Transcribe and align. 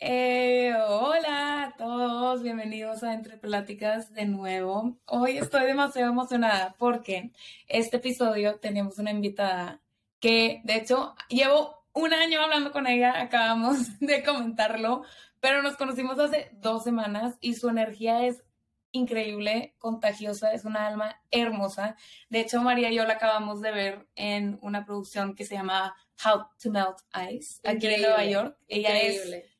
Eh, 0.00 0.72
hola 0.88 1.64
a 1.64 1.76
todos, 1.76 2.44
bienvenidos 2.44 3.02
a 3.02 3.14
Entre 3.14 3.36
Pláticas 3.36 4.14
de 4.14 4.26
nuevo. 4.26 4.96
Hoy 5.06 5.38
estoy 5.38 5.66
demasiado 5.66 6.12
emocionada 6.12 6.76
porque 6.78 7.32
este 7.66 7.96
episodio 7.96 8.60
tenemos 8.60 9.00
una 9.00 9.10
invitada 9.10 9.80
que 10.20 10.60
de 10.62 10.76
hecho 10.76 11.16
llevo 11.28 11.82
un 11.94 12.14
año 12.14 12.40
hablando 12.40 12.70
con 12.70 12.86
ella, 12.86 13.20
acabamos 13.20 13.78
de 13.98 14.22
comentarlo, 14.22 15.02
pero 15.40 15.62
nos 15.62 15.76
conocimos 15.76 16.16
hace 16.20 16.48
dos 16.52 16.84
semanas 16.84 17.36
y 17.40 17.54
su 17.54 17.68
energía 17.68 18.24
es 18.24 18.44
increíble, 18.92 19.74
contagiosa, 19.78 20.52
es 20.52 20.64
una 20.64 20.86
alma 20.86 21.20
hermosa. 21.32 21.96
De 22.28 22.38
hecho, 22.38 22.62
María 22.62 22.92
y 22.92 22.94
yo 22.94 23.04
la 23.04 23.14
acabamos 23.14 23.60
de 23.60 23.72
ver 23.72 24.06
en 24.14 24.60
una 24.62 24.84
producción 24.84 25.34
que 25.34 25.44
se 25.44 25.56
llama 25.56 25.96
How 26.24 26.46
to 26.62 26.70
Melt 26.70 26.98
Ice, 27.32 27.60
aquí 27.68 27.88
en 27.88 28.02
Nueva 28.02 28.24
York. 28.24 28.56
Ella 28.68 28.96
es 29.00 29.57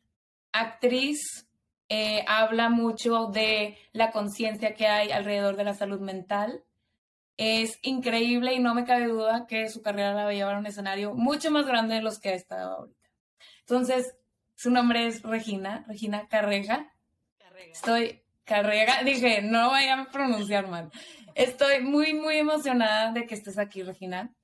actriz, 0.52 1.48
eh, 1.88 2.24
habla 2.26 2.68
mucho 2.68 3.26
de 3.26 3.78
la 3.92 4.10
conciencia 4.10 4.74
que 4.74 4.86
hay 4.86 5.10
alrededor 5.10 5.56
de 5.56 5.64
la 5.64 5.74
salud 5.74 6.00
mental. 6.00 6.64
Es 7.36 7.78
increíble 7.82 8.52
y 8.54 8.58
no 8.58 8.74
me 8.74 8.84
cabe 8.84 9.06
duda 9.06 9.46
que 9.46 9.68
su 9.68 9.80
carrera 9.80 10.12
la 10.12 10.24
va 10.24 10.30
a 10.30 10.34
llevar 10.34 10.56
a 10.56 10.58
un 10.58 10.66
escenario 10.66 11.14
mucho 11.14 11.50
más 11.50 11.66
grande 11.66 11.94
de 11.94 12.02
los 12.02 12.18
que 12.18 12.30
ha 12.30 12.34
estado 12.34 12.76
ahorita. 12.76 13.08
Entonces, 13.60 14.16
su 14.54 14.70
nombre 14.70 15.06
es 15.06 15.22
Regina, 15.22 15.84
Regina 15.86 16.26
Carrega. 16.28 16.92
Estoy, 17.72 18.22
Carrega, 18.44 19.02
dije, 19.04 19.42
no 19.42 19.68
vaya 19.70 20.00
a 20.00 20.10
pronunciar 20.10 20.68
mal. 20.68 20.90
Estoy 21.34 21.80
muy, 21.80 22.14
muy 22.14 22.36
emocionada 22.36 23.12
de 23.12 23.26
que 23.26 23.34
estés 23.34 23.58
aquí, 23.58 23.82
Regina. 23.82 24.34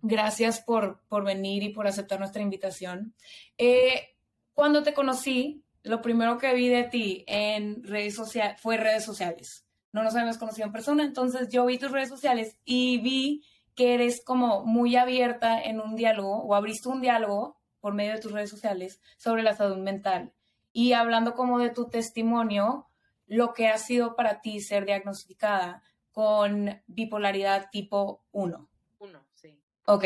Gracias 0.00 0.60
por, 0.60 1.00
por 1.06 1.24
venir 1.24 1.62
y 1.62 1.68
por 1.68 1.86
aceptar 1.86 2.18
nuestra 2.18 2.42
invitación. 2.42 3.14
Eh, 3.56 4.11
cuando 4.54 4.82
te 4.82 4.94
conocí, 4.94 5.64
lo 5.82 6.00
primero 6.00 6.38
que 6.38 6.54
vi 6.54 6.68
de 6.68 6.84
ti 6.84 7.24
en 7.26 7.82
redes 7.82 8.14
sociales 8.14 8.60
fue 8.60 8.76
redes 8.76 9.04
sociales. 9.04 9.66
No 9.92 10.02
nos 10.02 10.14
habíamos 10.14 10.38
conocido 10.38 10.66
en 10.66 10.72
persona, 10.72 11.04
entonces 11.04 11.48
yo 11.50 11.66
vi 11.66 11.78
tus 11.78 11.90
redes 11.90 12.08
sociales 12.08 12.56
y 12.64 12.98
vi 12.98 13.44
que 13.74 13.94
eres 13.94 14.24
como 14.24 14.64
muy 14.64 14.96
abierta 14.96 15.60
en 15.60 15.80
un 15.80 15.96
diálogo 15.96 16.42
o 16.42 16.54
abriste 16.54 16.88
un 16.88 17.00
diálogo 17.00 17.60
por 17.80 17.94
medio 17.94 18.12
de 18.12 18.20
tus 18.20 18.32
redes 18.32 18.50
sociales 18.50 19.00
sobre 19.16 19.42
la 19.42 19.54
salud 19.54 19.78
mental 19.78 20.32
y 20.72 20.94
hablando 20.94 21.34
como 21.34 21.58
de 21.58 21.70
tu 21.70 21.88
testimonio, 21.88 22.88
lo 23.26 23.52
que 23.52 23.68
ha 23.68 23.78
sido 23.78 24.16
para 24.16 24.40
ti 24.40 24.60
ser 24.60 24.86
diagnosticada 24.86 25.82
con 26.10 26.82
bipolaridad 26.86 27.68
tipo 27.70 28.24
1. 28.32 28.68
1, 28.98 29.26
sí. 29.34 29.58
Ok. 29.86 30.04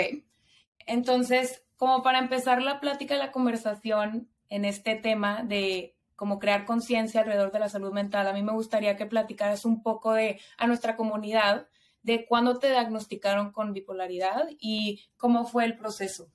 Entonces, 0.86 1.64
como 1.77 2.03
para 2.03 2.19
empezar 2.19 2.62
la 2.62 2.81
plática 2.81 3.14
y 3.14 3.19
la 3.19 3.33
conversación, 3.33 4.28
en 4.48 4.64
este 4.64 4.97
tema 4.97 5.42
de 5.42 5.94
cómo 6.14 6.39
crear 6.39 6.64
conciencia 6.64 7.20
alrededor 7.20 7.52
de 7.52 7.58
la 7.58 7.69
salud 7.69 7.92
mental, 7.92 8.27
a 8.27 8.33
mí 8.33 8.42
me 8.42 8.53
gustaría 8.53 8.97
que 8.97 9.06
platicaras 9.06 9.64
un 9.64 9.83
poco 9.83 10.12
de 10.12 10.41
a 10.56 10.66
nuestra 10.66 10.97
comunidad 10.97 11.69
de 12.03 12.25
cuándo 12.27 12.58
te 12.58 12.70
diagnosticaron 12.70 13.53
con 13.53 13.72
bipolaridad 13.72 14.48
y 14.58 15.08
cómo 15.16 15.47
fue 15.47 15.64
el 15.64 15.77
proceso. 15.77 16.30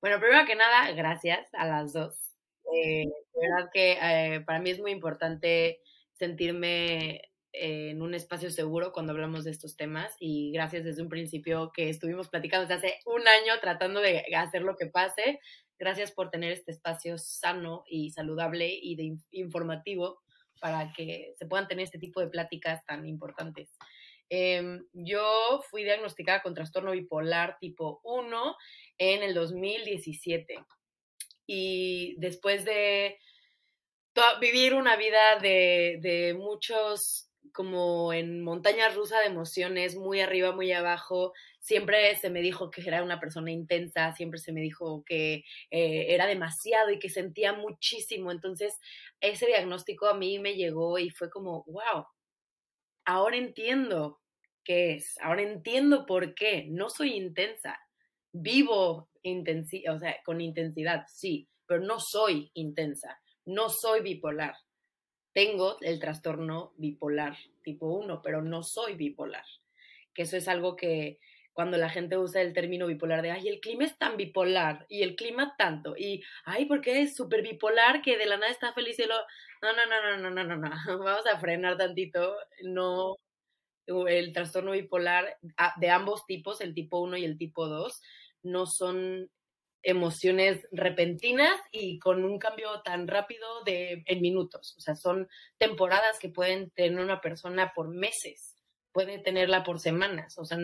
Bueno, 0.00 0.20
primero 0.20 0.46
que 0.46 0.54
nada, 0.54 0.92
gracias 0.92 1.48
a 1.54 1.66
las 1.66 1.92
dos. 1.92 2.36
Eh, 2.72 3.06
verdad 3.34 3.70
que 3.72 3.98
eh, 4.00 4.40
para 4.40 4.60
mí 4.60 4.70
es 4.70 4.80
muy 4.80 4.92
importante 4.92 5.80
sentirme 6.12 7.22
en 7.52 8.02
un 8.02 8.14
espacio 8.14 8.50
seguro 8.50 8.92
cuando 8.92 9.12
hablamos 9.12 9.44
de 9.44 9.50
estos 9.50 9.76
temas 9.76 10.14
y 10.20 10.52
gracias 10.52 10.84
desde 10.84 11.02
un 11.02 11.08
principio 11.08 11.72
que 11.72 11.88
estuvimos 11.88 12.28
platicando 12.28 12.66
desde 12.66 12.88
hace 12.88 12.98
un 13.06 13.26
año 13.26 13.58
tratando 13.60 14.00
de 14.00 14.24
hacer 14.36 14.62
lo 14.62 14.76
que 14.76 14.86
pase. 14.86 15.40
Gracias 15.78 16.10
por 16.10 16.30
tener 16.30 16.52
este 16.52 16.72
espacio 16.72 17.18
sano 17.18 17.84
y 17.86 18.10
saludable 18.10 18.68
y 18.68 18.96
de 18.96 19.16
informativo 19.30 20.20
para 20.60 20.92
que 20.92 21.34
se 21.38 21.46
puedan 21.46 21.68
tener 21.68 21.84
este 21.84 21.98
tipo 21.98 22.20
de 22.20 22.28
pláticas 22.28 22.84
tan 22.84 23.06
importantes. 23.06 23.76
Em, 24.28 24.84
yo 24.92 25.62
fui 25.70 25.84
diagnosticada 25.84 26.42
con 26.42 26.54
trastorno 26.54 26.90
bipolar 26.90 27.58
tipo 27.60 28.00
1 28.02 28.56
en 28.98 29.22
el 29.22 29.34
2017 29.34 30.58
y 31.46 32.14
después 32.18 32.64
de 32.64 33.18
vivir 34.40 34.74
una 34.74 34.96
vida 34.96 35.38
de, 35.40 35.98
de 36.02 36.34
muchos 36.34 37.27
como 37.52 38.12
en 38.12 38.42
montaña 38.42 38.88
rusa 38.90 39.20
de 39.20 39.26
emociones, 39.26 39.96
muy 39.96 40.20
arriba, 40.20 40.52
muy 40.52 40.72
abajo. 40.72 41.32
Siempre 41.60 42.16
se 42.16 42.30
me 42.30 42.40
dijo 42.40 42.70
que 42.70 42.82
era 42.86 43.02
una 43.02 43.20
persona 43.20 43.50
intensa, 43.50 44.12
siempre 44.12 44.38
se 44.38 44.52
me 44.52 44.60
dijo 44.60 45.04
que 45.04 45.44
eh, 45.70 46.06
era 46.08 46.26
demasiado 46.26 46.90
y 46.90 46.98
que 46.98 47.08
sentía 47.10 47.52
muchísimo. 47.52 48.30
Entonces, 48.32 48.78
ese 49.20 49.46
diagnóstico 49.46 50.06
a 50.06 50.14
mí 50.14 50.38
me 50.38 50.54
llegó 50.54 50.98
y 50.98 51.10
fue 51.10 51.30
como, 51.30 51.64
wow, 51.64 52.06
ahora 53.04 53.36
entiendo 53.36 54.20
qué 54.64 54.94
es, 54.94 55.14
ahora 55.20 55.42
entiendo 55.42 56.06
por 56.06 56.34
qué. 56.34 56.66
No 56.68 56.90
soy 56.90 57.14
intensa, 57.14 57.78
vivo 58.32 59.08
intensi 59.22 59.86
o 59.88 59.98
sea, 59.98 60.16
con 60.24 60.40
intensidad, 60.40 61.04
sí, 61.08 61.48
pero 61.66 61.80
no 61.80 61.98
soy 62.00 62.50
intensa, 62.54 63.20
no 63.44 63.68
soy 63.68 64.00
bipolar 64.00 64.54
tengo 65.32 65.76
el 65.80 66.00
trastorno 66.00 66.72
bipolar 66.76 67.36
tipo 67.62 67.86
1, 67.86 68.22
pero 68.22 68.42
no 68.42 68.62
soy 68.62 68.94
bipolar. 68.94 69.44
Que 70.14 70.22
eso 70.22 70.36
es 70.36 70.48
algo 70.48 70.76
que 70.76 71.18
cuando 71.52 71.76
la 71.76 71.90
gente 71.90 72.16
usa 72.16 72.40
el 72.40 72.52
término 72.52 72.86
bipolar 72.86 73.20
de, 73.20 73.32
ay, 73.32 73.48
el 73.48 73.58
clima 73.58 73.84
es 73.84 73.98
tan 73.98 74.16
bipolar 74.16 74.86
y 74.88 75.02
el 75.02 75.16
clima 75.16 75.56
tanto, 75.58 75.96
y, 75.96 76.22
ay, 76.44 76.66
¿por 76.66 76.80
qué 76.80 77.02
es 77.02 77.16
súper 77.16 77.42
bipolar 77.42 78.00
que 78.00 78.16
de 78.16 78.26
la 78.26 78.36
nada 78.36 78.52
está 78.52 78.72
feliz 78.72 78.96
y 79.00 79.06
lo... 79.06 79.16
No, 79.60 79.72
no, 79.72 79.84
no, 79.86 80.16
no, 80.16 80.30
no, 80.30 80.44
no, 80.44 80.44
no, 80.44 80.56
no, 80.56 80.70
vamos 81.04 81.26
a 81.26 81.36
frenar 81.40 81.76
tantito, 81.76 82.36
no, 82.62 83.16
el 84.06 84.32
trastorno 84.32 84.70
bipolar 84.70 85.36
de 85.76 85.90
ambos 85.90 86.26
tipos, 86.26 86.60
el 86.60 86.74
tipo 86.74 87.00
1 87.00 87.16
y 87.16 87.24
el 87.24 87.38
tipo 87.38 87.66
2, 87.66 88.02
no 88.44 88.66
son 88.66 89.28
emociones 89.88 90.68
repentinas 90.70 91.58
y 91.72 91.98
con 91.98 92.22
un 92.22 92.38
cambio 92.38 92.82
tan 92.82 93.08
rápido 93.08 93.64
de 93.64 94.02
en 94.04 94.20
minutos. 94.20 94.74
O 94.76 94.80
sea, 94.80 94.94
son 94.94 95.28
temporadas 95.56 96.18
que 96.18 96.28
pueden 96.28 96.70
tener 96.70 97.00
una 97.00 97.22
persona 97.22 97.72
por 97.74 97.88
meses, 97.88 98.54
puede 98.92 99.18
tenerla 99.18 99.64
por 99.64 99.80
semanas. 99.80 100.36
O 100.36 100.44
sea, 100.44 100.58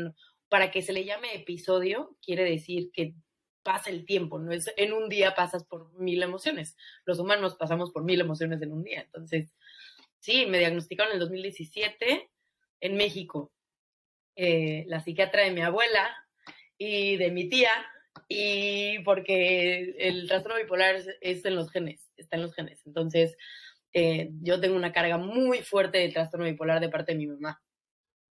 para 0.51 0.71
que 0.71 0.83
se 0.83 0.93
le 0.93 1.07
llame 1.07 1.34
episodio, 1.34 2.19
quiere 2.21 2.45
decir 2.45 2.91
que 2.93 3.15
pasa 3.63 3.89
el 3.89 4.05
tiempo, 4.05 4.39
no 4.39 4.53
es 4.53 4.71
en 4.77 4.93
un 4.93 5.09
día 5.09 5.34
pasas 5.34 5.65
por 5.65 5.91
mil 5.95 6.23
emociones. 6.23 6.77
Los 7.07 7.19
humanos 7.19 7.57
pasamos 7.57 7.93
por 7.93 8.05
mil 8.05 8.21
emociones 8.21 8.61
en 8.61 8.73
un 8.73 8.84
día. 8.84 9.01
Entonces, 9.01 9.55
sí, 10.21 10.45
me 10.45 10.59
diagnosticaron 10.59 11.13
en 11.13 11.15
el 11.15 11.21
2017 11.21 12.31
en 12.81 12.97
México. 12.97 13.53
Eh, 14.37 14.84
la 14.87 15.01
psiquiatra 15.01 15.45
de 15.45 15.53
mi 15.53 15.63
abuela 15.63 16.15
y 16.77 17.17
de 17.17 17.31
mi 17.31 17.49
tía 17.49 17.73
y 18.29 18.99
porque 19.01 19.95
el 19.99 20.29
trastorno 20.29 20.59
bipolar 20.59 20.97
es, 21.21 21.45
en 21.45 21.57
los 21.57 21.71
genes, 21.71 22.11
está 22.17 22.37
en 22.37 22.43
los 22.43 22.55
genes. 22.55 22.81
Entonces, 22.87 23.37
eh, 23.93 24.31
yo 24.43 24.61
tengo 24.61 24.77
una 24.77 24.93
carga 24.93 25.19
muy 25.19 25.59
fuerte 25.59 25.99
de 25.99 26.11
trastorno 26.11 26.47
bipolar 26.47 26.81
de 26.81 26.89
parte 26.89 27.13
de 27.13 27.19
mi 27.19 27.27
mamá. 27.27 27.63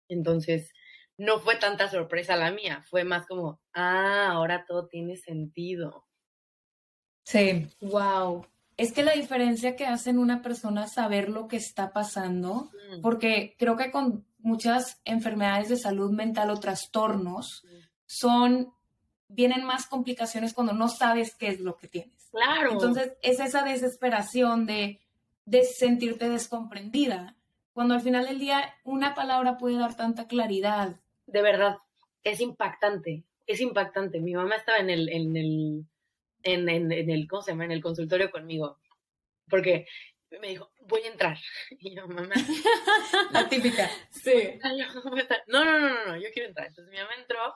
Entonces, 0.09 0.73
no 1.19 1.41
fue 1.41 1.57
tanta 1.57 1.89
sorpresa 1.89 2.37
la 2.37 2.51
mía, 2.51 2.85
fue 2.89 3.05
más 3.05 3.27
como, 3.27 3.61
ah, 3.73 4.29
ahora 4.31 4.65
todo 4.67 4.87
tiene 4.87 5.17
sentido. 5.17 6.07
Sí, 7.25 7.67
wow. 7.81 8.47
Es 8.77 8.93
que 8.93 9.03
la 9.03 9.13
diferencia 9.13 9.75
que 9.75 9.87
hace 9.87 10.11
en 10.11 10.19
una 10.19 10.43
persona 10.43 10.87
saber 10.87 11.31
lo 11.31 11.49
que 11.49 11.57
está 11.57 11.93
pasando, 11.93 12.71
mm. 12.91 13.01
porque 13.01 13.57
creo 13.59 13.77
que 13.77 13.91
con 13.91 14.27
muchas 14.39 15.01
enfermedades 15.05 15.71
de 15.71 15.77
salud 15.77 16.13
mental 16.13 16.51
o 16.51 16.61
trastornos, 16.61 17.65
son 18.05 18.76
vienen 19.29 19.65
más 19.65 19.87
complicaciones 19.87 20.55
cuando 20.55 20.73
no 20.73 20.89
sabes 20.89 21.35
qué 21.35 21.49
es 21.49 21.61
lo 21.61 21.77
que 21.77 21.89
tienes. 21.89 22.29
Claro. 22.31 22.73
Entonces, 22.73 23.13
es 23.23 23.41
esa 23.41 23.63
desesperación 23.65 24.67
de, 24.67 25.01
de 25.45 25.65
sentirte 25.65 26.28
descomprendida, 26.28 27.37
cuando 27.73 27.95
al 27.95 28.01
final 28.01 28.27
del 28.27 28.39
día 28.39 28.75
una 28.84 29.15
palabra 29.15 29.59
puede 29.59 29.78
dar 29.78 29.97
tanta 29.97 30.27
claridad. 30.27 31.01
De 31.27 31.43
verdad, 31.43 31.78
es 32.25 32.41
impactante, 32.41 33.25
es 33.47 33.61
impactante. 33.61 34.21
Mi 34.21 34.34
mamá 34.34 34.57
estaba 34.57 34.78
en 34.78 34.91
el, 34.91 35.09
en 35.09 35.37
el, 35.37 35.87
en, 36.43 36.69
en, 36.69 37.11
el, 37.11 37.29
¿cómo 37.29 37.43
se 37.43 37.53
llama? 37.53 37.65
En 37.65 37.72
el 37.72 37.83
consultorio 37.83 38.31
conmigo, 38.31 38.79
porque 39.49 39.87
me 40.41 40.49
dijo, 40.49 40.71
voy 40.89 41.03
a 41.03 41.09
entrar. 41.09 41.39
Y 41.81 41.95
yo, 41.95 42.07
mamá. 42.09 42.34
La 43.33 43.49
típica. 43.49 43.91
Sí. 44.11 44.59
No, 45.49 45.65
no, 45.65 45.79
no, 45.79 45.89
no, 45.89 46.07
no, 46.07 46.17
yo 46.17 46.29
quiero 46.33 46.49
entrar. 46.49 46.67
Entonces 46.69 46.93
mi 46.93 46.99
mamá 46.99 47.15
entró 47.19 47.55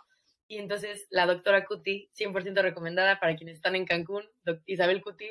y 0.50 0.58
entonces 0.58 1.06
la 1.10 1.26
doctora 1.26 1.64
Cuti, 1.64 2.10
100% 2.18 2.60
recomendada 2.60 3.20
para 3.20 3.36
quienes 3.36 3.54
están 3.54 3.76
en 3.76 3.86
Cancún, 3.86 4.28
Isabel 4.66 5.00
Cuti, 5.00 5.30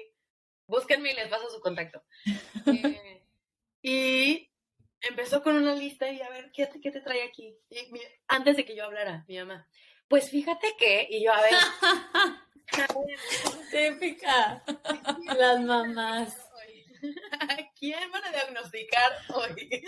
búsquenme 0.66 1.12
y 1.12 1.16
les 1.16 1.27
paso 1.27 1.50
su 1.50 1.60
contacto. 1.60 2.01
Eh, 3.81 3.81
y 3.81 4.51
empezó 5.01 5.42
con 5.42 5.56
una 5.56 5.74
lista 5.74 6.10
y 6.10 6.21
a 6.21 6.30
ver, 6.30 6.51
¿qué, 6.51 6.69
qué 6.81 6.92
te 6.92 7.01
trae 7.01 7.24
aquí? 7.24 7.57
antes 8.27 8.57
de 8.57 8.66
que 8.66 8.75
yo 8.75 8.86
hablara, 8.86 9.25
mi 9.27 9.38
mamá, 9.38 9.68
pues 10.07 10.30
fíjate 10.30 10.75
que, 10.77 11.07
y 11.10 11.24
yo, 11.24 11.33
a 11.33 11.42
ver, 11.42 11.51
Típica. 13.71 14.63
Las 15.38 15.60
mamás. 15.62 16.38
¿A 17.39 17.57
quién 17.77 18.12
van 18.12 18.24
a 18.24 18.31
diagnosticar 18.31 19.12
hoy? 19.33 19.83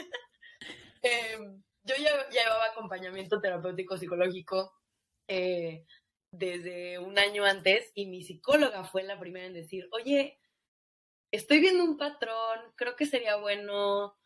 Em, 1.01 1.61
yo 1.83 1.95
ya 1.95 2.29
llevaba 2.29 2.65
acompañamiento 2.65 3.39
terapéutico 3.39 3.97
psicológico 3.97 4.80
eh, 5.33 5.85
desde 6.29 6.99
un 6.99 7.17
año 7.17 7.45
antes 7.45 7.89
y 7.95 8.05
mi 8.07 8.21
psicóloga 8.21 8.83
fue 8.83 9.03
la 9.03 9.17
primera 9.17 9.45
en 9.45 9.53
decir, 9.53 9.87
oye, 9.93 10.41
estoy 11.31 11.61
viendo 11.61 11.85
un 11.85 11.97
patrón, 11.97 12.59
creo 12.75 12.97
que 12.97 13.05
sería 13.05 13.37
bueno 13.37 14.17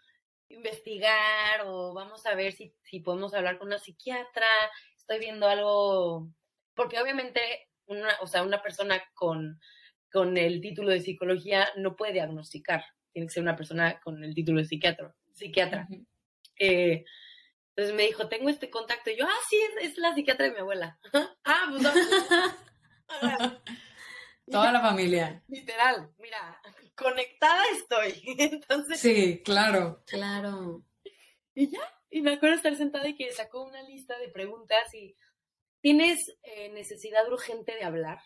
investigar 0.50 1.62
o 1.66 1.94
vamos 1.94 2.26
a 2.26 2.34
ver 2.34 2.54
si, 2.54 2.74
si 2.82 3.02
podemos 3.02 3.36
hablar 3.36 3.60
con 3.60 3.68
una 3.68 3.78
psiquiatra, 3.78 4.48
estoy 4.98 5.20
viendo 5.20 5.48
algo, 5.48 6.28
porque 6.74 7.00
obviamente 7.00 7.40
una, 7.86 8.16
o 8.22 8.28
sea, 8.28 8.42
una 8.42 8.64
persona 8.64 9.04
con, 9.14 9.60
con 10.12 10.38
el 10.38 10.60
título 10.60 10.90
de 10.90 11.02
psicología 11.02 11.68
no 11.78 11.96
puede 11.96 12.14
diagnosticar, 12.14 12.84
tiene 13.12 13.28
que 13.28 13.34
ser 13.34 13.44
una 13.44 13.56
persona 13.56 14.00
con 14.00 14.24
el 14.24 14.34
título 14.34 14.60
de 14.60 14.66
psiquiatra. 14.66 15.14
psiquiatra. 15.32 15.88
eh, 16.60 17.06
entonces 17.76 17.94
me 17.94 18.04
dijo, 18.04 18.30
tengo 18.30 18.48
este 18.50 18.70
contacto. 18.70 19.10
Y 19.10 19.18
yo, 19.18 19.26
ah, 19.28 19.40
sí, 19.50 19.60
es, 19.82 19.98
la 19.98 20.16
psiquiatra 20.16 20.46
de 20.46 20.54
mi 20.54 20.60
abuela. 20.60 20.98
ah, 21.44 21.68
pues 21.70 21.84
no. 21.84 21.92
Toda 24.52 24.72
la 24.72 24.80
familia. 24.80 25.44
Literal, 25.50 26.10
mira, 26.18 26.62
conectada 26.96 27.64
estoy. 27.74 28.24
Entonces. 28.38 29.00
Sí, 29.00 29.42
claro. 29.44 30.02
Claro. 30.06 30.86
Y 31.54 31.70
ya, 31.70 31.82
y 32.10 32.22
me 32.22 32.34
acuerdo 32.34 32.56
estar 32.56 32.76
sentada 32.78 33.10
y 33.10 33.18
que 33.18 33.30
sacó 33.34 33.64
una 33.64 33.84
lista 33.84 34.18
de 34.20 34.30
preguntas 34.30 34.94
y 34.94 35.18
tienes 35.82 36.34
eh, 36.44 36.70
necesidad 36.70 37.30
urgente 37.30 37.76
de 37.76 37.84
hablar. 37.84 38.20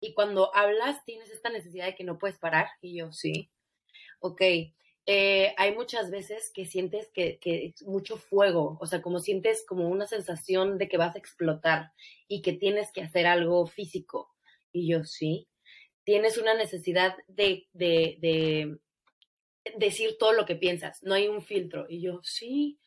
Y 0.00 0.12
cuando 0.12 0.52
hablas 0.56 1.04
tienes 1.04 1.30
esta 1.30 1.50
necesidad 1.50 1.86
de 1.86 1.94
que 1.94 2.04
no 2.04 2.18
puedes 2.18 2.38
parar. 2.38 2.66
Y 2.80 2.98
yo, 2.98 3.12
sí. 3.12 3.52
Ok, 4.18 4.42
eh, 5.10 5.54
hay 5.56 5.74
muchas 5.74 6.10
veces 6.10 6.50
que 6.52 6.66
sientes 6.66 7.08
que, 7.14 7.38
que 7.38 7.72
mucho 7.86 8.18
fuego, 8.18 8.76
o 8.78 8.86
sea, 8.86 9.00
como 9.00 9.20
sientes 9.20 9.64
como 9.66 9.88
una 9.88 10.06
sensación 10.06 10.76
de 10.76 10.86
que 10.86 10.98
vas 10.98 11.14
a 11.14 11.18
explotar 11.18 11.92
y 12.28 12.42
que 12.42 12.52
tienes 12.52 12.92
que 12.92 13.00
hacer 13.00 13.26
algo 13.26 13.66
físico. 13.66 14.34
Y 14.70 14.86
yo, 14.86 15.04
sí, 15.04 15.48
tienes 16.04 16.36
una 16.36 16.52
necesidad 16.52 17.16
de, 17.26 17.66
de, 17.72 18.18
de 18.20 18.78
decir 19.78 20.18
todo 20.18 20.34
lo 20.34 20.44
que 20.44 20.56
piensas, 20.56 21.02
no 21.02 21.14
hay 21.14 21.26
un 21.26 21.40
filtro. 21.40 21.86
Y 21.88 22.02
yo, 22.02 22.20
sí, 22.22 22.78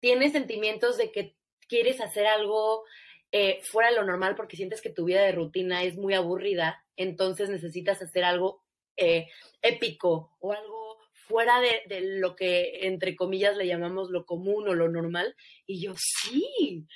tienes 0.00 0.32
sentimientos 0.32 0.96
de 0.96 1.12
que 1.12 1.36
quieres 1.68 2.00
hacer 2.00 2.26
algo 2.26 2.82
eh, 3.30 3.60
fuera 3.62 3.90
de 3.90 3.94
lo 3.94 4.04
normal 4.04 4.34
porque 4.34 4.56
sientes 4.56 4.82
que 4.82 4.90
tu 4.90 5.04
vida 5.04 5.22
de 5.22 5.30
rutina 5.30 5.84
es 5.84 5.96
muy 5.96 6.14
aburrida, 6.14 6.84
entonces 6.96 7.50
necesitas 7.50 8.02
hacer 8.02 8.24
algo 8.24 8.64
eh, 8.96 9.28
épico 9.62 10.36
o 10.40 10.52
algo 10.52 10.91
fuera 11.32 11.60
de, 11.60 12.02
lo 12.18 12.36
que 12.36 12.86
entre 12.86 13.16
comillas 13.16 13.56
le 13.56 13.66
llamamos 13.66 14.10
lo 14.10 14.26
común 14.26 14.68
o 14.68 14.74
lo 14.74 14.90
normal. 14.90 15.34
Y 15.64 15.80
yo, 15.80 15.94
sí, 15.96 16.86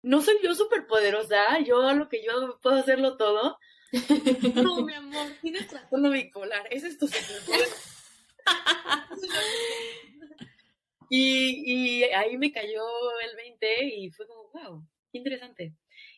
no 0.00 0.22
soy 0.22 0.36
yo 0.42 0.54
súper 0.54 0.86
poderosa, 0.86 1.60
yo 1.60 1.92
lo 1.92 2.08
que 2.08 2.24
yo 2.24 2.58
puedo 2.62 2.76
hacerlo 2.76 3.18
todo. 3.18 3.58
No, 4.54 4.80
mi 4.80 4.94
amor, 4.94 5.26
tienes 5.42 5.68
trastorno 5.68 6.10
bipolar, 6.10 6.66
ese 6.70 6.88
es 6.88 6.98
tu 6.98 7.06
y, 11.10 12.00
y 12.00 12.04
ahí 12.04 12.38
me 12.38 12.52
cayó 12.52 12.82
el 13.20 13.36
20 13.36 13.84
y 13.84 14.10
fue 14.10 14.26
como, 14.26 14.50
wow, 14.50 14.88
interesante. 15.12 15.74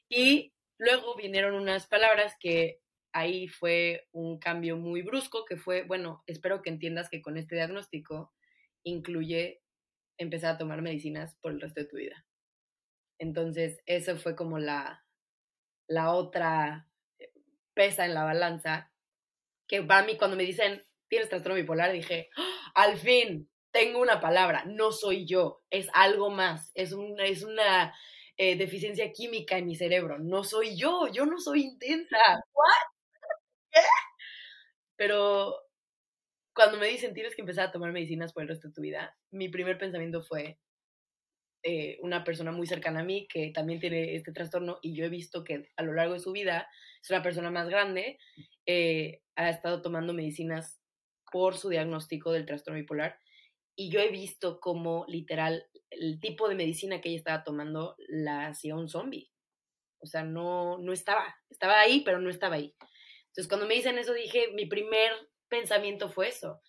Y 0.08 0.52
luego 0.78 1.16
vinieron 1.16 1.54
unas 1.54 1.88
palabras 1.88 2.36
que 2.38 2.78
ahí 3.16 3.48
fue 3.48 4.06
un 4.12 4.38
cambio 4.38 4.76
muy 4.76 5.00
brusco 5.00 5.46
que 5.46 5.56
fue, 5.56 5.84
bueno, 5.84 6.22
espero 6.26 6.60
que 6.60 6.68
entiendas 6.68 7.08
que 7.08 7.22
con 7.22 7.38
este 7.38 7.54
diagnóstico 7.54 8.30
incluye 8.84 9.62
empezar 10.18 10.54
a 10.54 10.58
tomar 10.58 10.82
medicinas 10.82 11.34
por 11.40 11.52
el 11.52 11.60
resto 11.62 11.80
de 11.80 11.86
tu 11.86 11.96
vida. 11.96 12.26
Entonces, 13.18 13.82
eso 13.86 14.18
fue 14.18 14.36
como 14.36 14.58
la, 14.58 15.06
la 15.88 16.12
otra 16.12 16.90
eh, 17.18 17.32
pesa 17.72 18.04
en 18.04 18.12
la 18.12 18.24
balanza, 18.24 18.92
que 19.66 19.82
para 19.82 20.06
mí 20.06 20.18
cuando 20.18 20.36
me 20.36 20.44
dicen, 20.44 20.82
tienes 21.08 21.30
trastorno 21.30 21.56
bipolar, 21.56 21.92
dije, 21.92 22.28
¡Ah! 22.36 22.72
al 22.74 22.98
fin, 22.98 23.48
tengo 23.72 23.98
una 23.98 24.20
palabra, 24.20 24.64
no 24.66 24.92
soy 24.92 25.24
yo, 25.26 25.62
es 25.70 25.88
algo 25.94 26.28
más, 26.28 26.70
es, 26.74 26.92
un, 26.92 27.18
es 27.18 27.42
una 27.42 27.94
eh, 28.36 28.56
deficiencia 28.56 29.10
química 29.10 29.56
en 29.56 29.66
mi 29.68 29.74
cerebro, 29.74 30.18
no 30.18 30.44
soy 30.44 30.76
yo, 30.76 31.08
yo 31.08 31.24
no 31.24 31.38
soy 31.40 31.62
intensa. 31.62 32.18
Pero 34.96 35.56
cuando 36.54 36.78
me 36.78 36.86
dicen 36.86 37.14
tienes 37.14 37.34
que 37.34 37.42
empezar 37.42 37.68
a 37.68 37.72
tomar 37.72 37.92
medicinas 37.92 38.32
por 38.32 38.42
el 38.42 38.48
resto 38.48 38.68
de 38.68 38.74
tu 38.74 38.80
vida, 38.80 39.16
mi 39.30 39.48
primer 39.48 39.78
pensamiento 39.78 40.22
fue 40.22 40.58
eh, 41.62 41.98
una 42.00 42.24
persona 42.24 42.52
muy 42.52 42.66
cercana 42.66 43.00
a 43.00 43.04
mí 43.04 43.26
que 43.28 43.50
también 43.50 43.80
tiene 43.80 44.14
este 44.14 44.32
trastorno 44.32 44.78
y 44.82 44.94
yo 44.94 45.04
he 45.04 45.08
visto 45.08 45.44
que 45.44 45.70
a 45.76 45.82
lo 45.82 45.92
largo 45.92 46.14
de 46.14 46.20
su 46.20 46.32
vida 46.32 46.68
es 47.02 47.10
una 47.10 47.22
persona 47.22 47.50
más 47.50 47.68
grande, 47.68 48.18
eh, 48.66 49.20
ha 49.34 49.50
estado 49.50 49.82
tomando 49.82 50.14
medicinas 50.14 50.80
por 51.30 51.56
su 51.56 51.68
diagnóstico 51.68 52.32
del 52.32 52.46
trastorno 52.46 52.78
bipolar 52.78 53.18
y 53.76 53.90
yo 53.90 54.00
he 54.00 54.08
visto 54.08 54.60
como 54.60 55.04
literal 55.08 55.66
el 55.90 56.18
tipo 56.20 56.48
de 56.48 56.54
medicina 56.54 57.00
que 57.00 57.10
ella 57.10 57.18
estaba 57.18 57.44
tomando 57.44 57.96
la 58.08 58.46
hacía 58.46 58.74
un 58.74 58.88
zombie. 58.88 59.30
O 59.98 60.06
sea, 60.06 60.24
no, 60.24 60.78
no 60.78 60.92
estaba, 60.92 61.36
estaba 61.50 61.80
ahí, 61.80 62.02
pero 62.04 62.18
no 62.18 62.30
estaba 62.30 62.56
ahí. 62.56 62.74
Entonces, 63.36 63.50
cuando 63.50 63.66
me 63.66 63.74
dicen 63.74 63.98
eso, 63.98 64.14
dije, 64.14 64.48
mi 64.54 64.64
primer 64.64 65.12
pensamiento 65.48 66.08
fue 66.08 66.28
eso. 66.28 66.62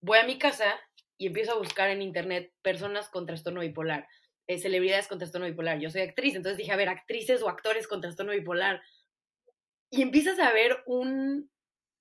Voy 0.00 0.18
a 0.18 0.26
mi 0.26 0.38
casa 0.38 0.80
y 1.16 1.28
empiezo 1.28 1.52
a 1.52 1.58
buscar 1.58 1.88
en 1.88 2.02
internet 2.02 2.52
personas 2.62 3.08
con 3.08 3.26
trastorno 3.26 3.60
bipolar, 3.60 4.08
eh, 4.48 4.58
celebridades 4.58 5.06
con 5.06 5.18
trastorno 5.18 5.46
bipolar. 5.46 5.78
Yo 5.78 5.90
soy 5.90 6.00
actriz, 6.00 6.34
entonces 6.34 6.58
dije, 6.58 6.72
a 6.72 6.76
ver, 6.76 6.88
actrices 6.88 7.42
o 7.42 7.48
actores 7.48 7.86
con 7.86 8.00
trastorno 8.00 8.32
bipolar. 8.32 8.82
Y 9.88 10.02
empiezas 10.02 10.40
a 10.40 10.52
ver 10.52 10.82
un 10.86 11.48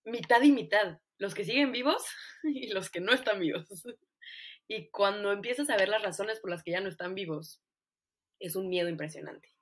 mitad 0.06 0.42
y 0.42 0.52
mitad, 0.52 0.98
los 1.20 1.36
que 1.36 1.46
siguen 1.46 1.72
vivos 1.72 2.04
y 2.44 2.74
los 2.74 2.90
que 2.90 3.00
no 3.00 3.14
están 3.14 3.40
vivos. 3.40 3.68
Y 4.68 4.90
cuando 4.90 5.32
empiezas 5.32 5.70
a 5.70 5.78
ver 5.78 5.90
las 5.90 6.02
razones 6.02 6.40
por 6.40 6.50
las 6.50 6.64
que 6.64 6.72
ya 6.72 6.82
no 6.82 6.90
están 6.90 7.14
vivos, 7.14 7.62
es 8.40 8.56
un 8.56 8.70
miedo 8.70 8.90
impresionante 8.90 9.53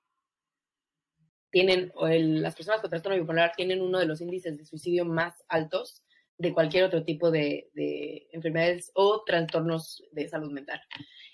tienen, 1.52 1.92
o 1.94 2.08
las 2.08 2.56
personas 2.56 2.80
con 2.80 2.90
trastorno 2.90 3.18
bipolar 3.18 3.52
tienen 3.54 3.82
uno 3.82 4.00
de 4.00 4.06
los 4.06 4.20
índices 4.20 4.56
de 4.56 4.64
suicidio 4.64 5.04
más 5.04 5.44
altos 5.48 6.02
de 6.38 6.52
cualquier 6.54 6.84
otro 6.84 7.04
tipo 7.04 7.30
de, 7.30 7.70
de, 7.74 8.26
enfermedades 8.32 8.90
o 8.94 9.22
trastornos 9.22 10.02
de 10.10 10.28
salud 10.28 10.50
mental. 10.50 10.80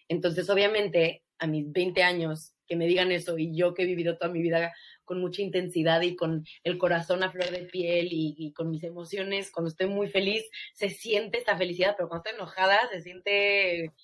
Entonces, 0.08 0.50
obviamente, 0.50 1.22
a 1.38 1.46
mis 1.46 1.70
20 1.70 2.02
años, 2.02 2.52
que 2.66 2.76
me 2.76 2.86
digan 2.86 3.12
eso 3.12 3.38
y 3.38 3.56
yo 3.56 3.72
que 3.72 3.84
he 3.84 3.86
vivido 3.86 4.18
toda 4.18 4.30
mi 4.30 4.42
vida 4.42 4.74
con 5.04 5.20
mucha 5.20 5.40
intensidad 5.40 6.02
y 6.02 6.16
con 6.16 6.44
el 6.64 6.76
corazón 6.76 7.22
a 7.22 7.30
flor 7.30 7.50
de 7.50 7.64
piel 7.64 8.08
y, 8.10 8.34
y 8.36 8.52
con 8.52 8.70
mis 8.70 8.82
emociones, 8.82 9.50
cuando 9.52 9.70
estoy 9.70 9.86
muy 9.86 10.08
feliz, 10.08 10.44
se 10.74 10.90
siente 10.90 11.38
esta 11.38 11.56
felicidad, 11.56 11.94
pero 11.96 12.08
cuando 12.08 12.28
estoy 12.28 12.40
enojada 12.40 12.78
se 12.90 13.00
siente 13.00 13.94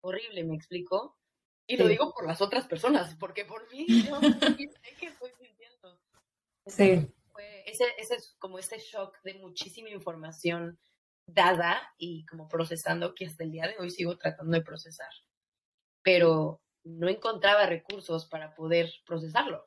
horrible, 0.00 0.44
¿me 0.44 0.54
explico? 0.54 1.18
Y 1.66 1.76
lo 1.76 1.88
digo 1.88 2.12
por 2.14 2.26
las 2.26 2.40
otras 2.42 2.66
personas, 2.66 3.16
porque 3.16 3.44
por 3.44 3.70
mí 3.72 3.86
yo 3.88 4.20
sé 4.80 4.94
que 4.98 5.06
estoy 5.06 5.30
Sí. 6.66 7.12
ese, 7.66 7.84
ese 7.98 8.14
es 8.14 8.36
como 8.38 8.58
este 8.58 8.78
shock 8.78 9.20
de 9.22 9.34
muchísima 9.34 9.90
información 9.90 10.78
dada 11.26 11.94
y 11.98 12.24
como 12.26 12.48
procesando 12.48 13.14
que 13.14 13.26
hasta 13.26 13.44
el 13.44 13.52
día 13.52 13.68
de 13.68 13.76
hoy 13.78 13.90
sigo 13.90 14.16
tratando 14.18 14.56
de 14.56 14.64
procesar. 14.64 15.10
Pero 16.02 16.60
no 16.84 17.08
encontraba 17.08 17.66
recursos 17.66 18.26
para 18.26 18.54
poder 18.54 18.90
procesarlo. 19.06 19.66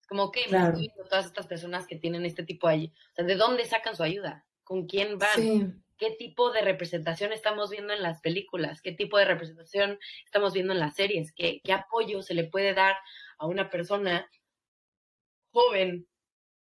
Es 0.00 0.06
como 0.06 0.30
que 0.30 0.44
claro. 0.44 0.78
todas 1.08 1.26
estas 1.26 1.46
personas 1.46 1.86
que 1.86 1.96
tienen 1.96 2.26
este 2.26 2.44
tipo 2.44 2.68
de 2.68 2.74
ayuda. 2.74 2.92
O 2.92 3.14
sea, 3.14 3.24
¿de 3.24 3.36
dónde 3.36 3.64
sacan 3.64 3.96
su 3.96 4.02
ayuda? 4.02 4.46
¿Con 4.64 4.86
quién 4.86 5.18
van? 5.18 5.84
¿Qué 5.96 6.12
tipo 6.12 6.50
de 6.50 6.62
representación 6.62 7.32
estamos 7.32 7.68
viendo 7.68 7.92
en 7.92 8.02
las 8.02 8.20
películas? 8.20 8.80
¿Qué 8.80 8.92
tipo 8.92 9.18
de 9.18 9.26
representación 9.26 9.98
estamos 10.24 10.54
viendo 10.54 10.72
en 10.72 10.80
las 10.80 10.94
series? 10.94 11.32
¿Qué, 11.32 11.60
qué 11.62 11.72
apoyo 11.74 12.22
se 12.22 12.32
le 12.32 12.44
puede 12.44 12.72
dar 12.72 12.96
a 13.38 13.46
una 13.46 13.68
persona 13.68 14.26
joven, 15.52 16.06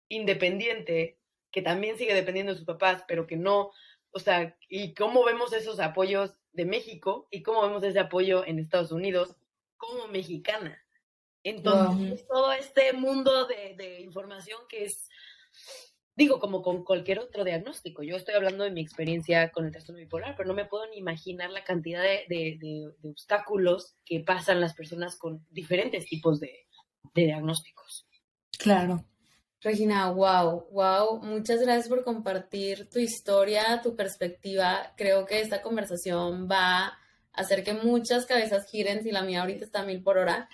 independiente, 0.08 1.18
que 1.50 1.62
también 1.62 1.96
sigue 1.96 2.14
dependiendo 2.14 2.52
de 2.52 2.58
sus 2.58 2.66
papás, 2.66 3.04
pero 3.06 3.26
que 3.26 3.36
no, 3.36 3.70
o 4.10 4.18
sea, 4.18 4.56
y 4.68 4.94
cómo 4.94 5.24
vemos 5.24 5.52
esos 5.52 5.80
apoyos 5.80 6.34
de 6.52 6.64
México 6.64 7.28
y 7.30 7.42
cómo 7.42 7.62
vemos 7.62 7.82
ese 7.84 8.00
apoyo 8.00 8.44
en 8.46 8.58
Estados 8.58 8.92
Unidos 8.92 9.36
como 9.76 10.08
mexicana. 10.08 10.82
Entonces, 11.44 12.26
todo 12.26 12.52
este 12.52 12.92
mundo 12.92 13.46
de, 13.46 13.74
de, 13.76 14.00
información 14.00 14.60
que 14.68 14.84
es, 14.84 15.08
digo, 16.16 16.40
como 16.40 16.62
con 16.62 16.84
cualquier 16.84 17.20
otro 17.20 17.44
diagnóstico. 17.44 18.02
Yo 18.02 18.16
estoy 18.16 18.34
hablando 18.34 18.64
de 18.64 18.72
mi 18.72 18.80
experiencia 18.80 19.50
con 19.50 19.64
el 19.64 19.72
trastorno 19.72 20.00
bipolar, 20.00 20.34
pero 20.36 20.48
no 20.48 20.54
me 20.54 20.66
puedo 20.66 20.86
ni 20.88 20.96
imaginar 20.96 21.50
la 21.50 21.64
cantidad 21.64 22.02
de, 22.02 22.26
de, 22.28 22.58
de 22.98 23.08
obstáculos 23.08 23.94
que 24.04 24.20
pasan 24.20 24.60
las 24.60 24.74
personas 24.74 25.16
con 25.16 25.46
diferentes 25.50 26.06
tipos 26.06 26.40
de 26.40 26.66
diagnósticos. 27.14 27.77
Claro. 28.58 29.04
Regina, 29.60 30.10
wow, 30.10 30.68
wow, 30.70 31.20
muchas 31.22 31.60
gracias 31.60 31.88
por 31.88 32.04
compartir 32.04 32.88
tu 32.90 32.98
historia, 32.98 33.80
tu 33.82 33.96
perspectiva. 33.96 34.92
Creo 34.96 35.26
que 35.26 35.40
esta 35.40 35.62
conversación 35.62 36.48
va 36.50 36.86
a 36.86 36.98
hacer 37.32 37.64
que 37.64 37.72
muchas 37.72 38.26
cabezas 38.26 38.66
giren, 38.70 39.02
si 39.02 39.10
la 39.10 39.22
mía 39.22 39.40
ahorita 39.40 39.64
está 39.64 39.80
a 39.80 39.84
mil 39.84 40.02
por 40.02 40.18
hora, 40.18 40.48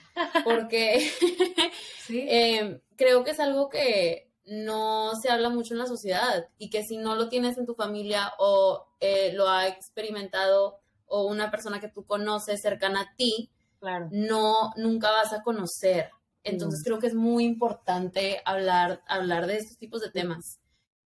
porque 0.44 1.10
eh, 2.08 2.80
creo 2.96 3.24
que 3.24 3.32
es 3.32 3.40
algo 3.40 3.68
que 3.68 4.30
no 4.46 5.12
se 5.20 5.30
habla 5.30 5.48
mucho 5.48 5.74
en 5.74 5.80
la 5.80 5.86
sociedad 5.86 6.48
y 6.58 6.70
que 6.70 6.82
si 6.82 6.98
no 6.98 7.14
lo 7.14 7.28
tienes 7.28 7.56
en 7.56 7.66
tu 7.66 7.74
familia 7.74 8.32
o 8.38 8.86
eh, 9.00 9.32
lo 9.34 9.48
ha 9.48 9.68
experimentado 9.68 10.78
o 11.06 11.26
una 11.26 11.50
persona 11.50 11.80
que 11.80 11.88
tú 11.88 12.04
conoces 12.04 12.60
cercana 12.60 13.00
a 13.00 13.16
ti, 13.16 13.50
claro. 13.80 14.08
no, 14.12 14.72
nunca 14.76 15.10
vas 15.10 15.32
a 15.32 15.42
conocer 15.42 16.10
entonces 16.44 16.82
creo 16.84 16.98
que 16.98 17.06
es 17.06 17.14
muy 17.14 17.44
importante 17.44 18.40
hablar, 18.44 19.02
hablar 19.06 19.46
de 19.46 19.56
estos 19.56 19.78
tipos 19.78 20.00
de 20.02 20.10
temas. 20.10 20.60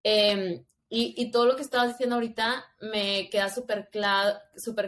Em, 0.03 0.63
y, 0.89 1.31
todo 1.31 1.47
lo 1.47 1.55
que 1.55 1.63
estabas 1.63 1.89
diciendo 1.89 2.15
ahorita 2.15 2.65
me 2.79 3.27
queda 3.31 3.49
súper 3.49 3.89
claro, 3.89 4.37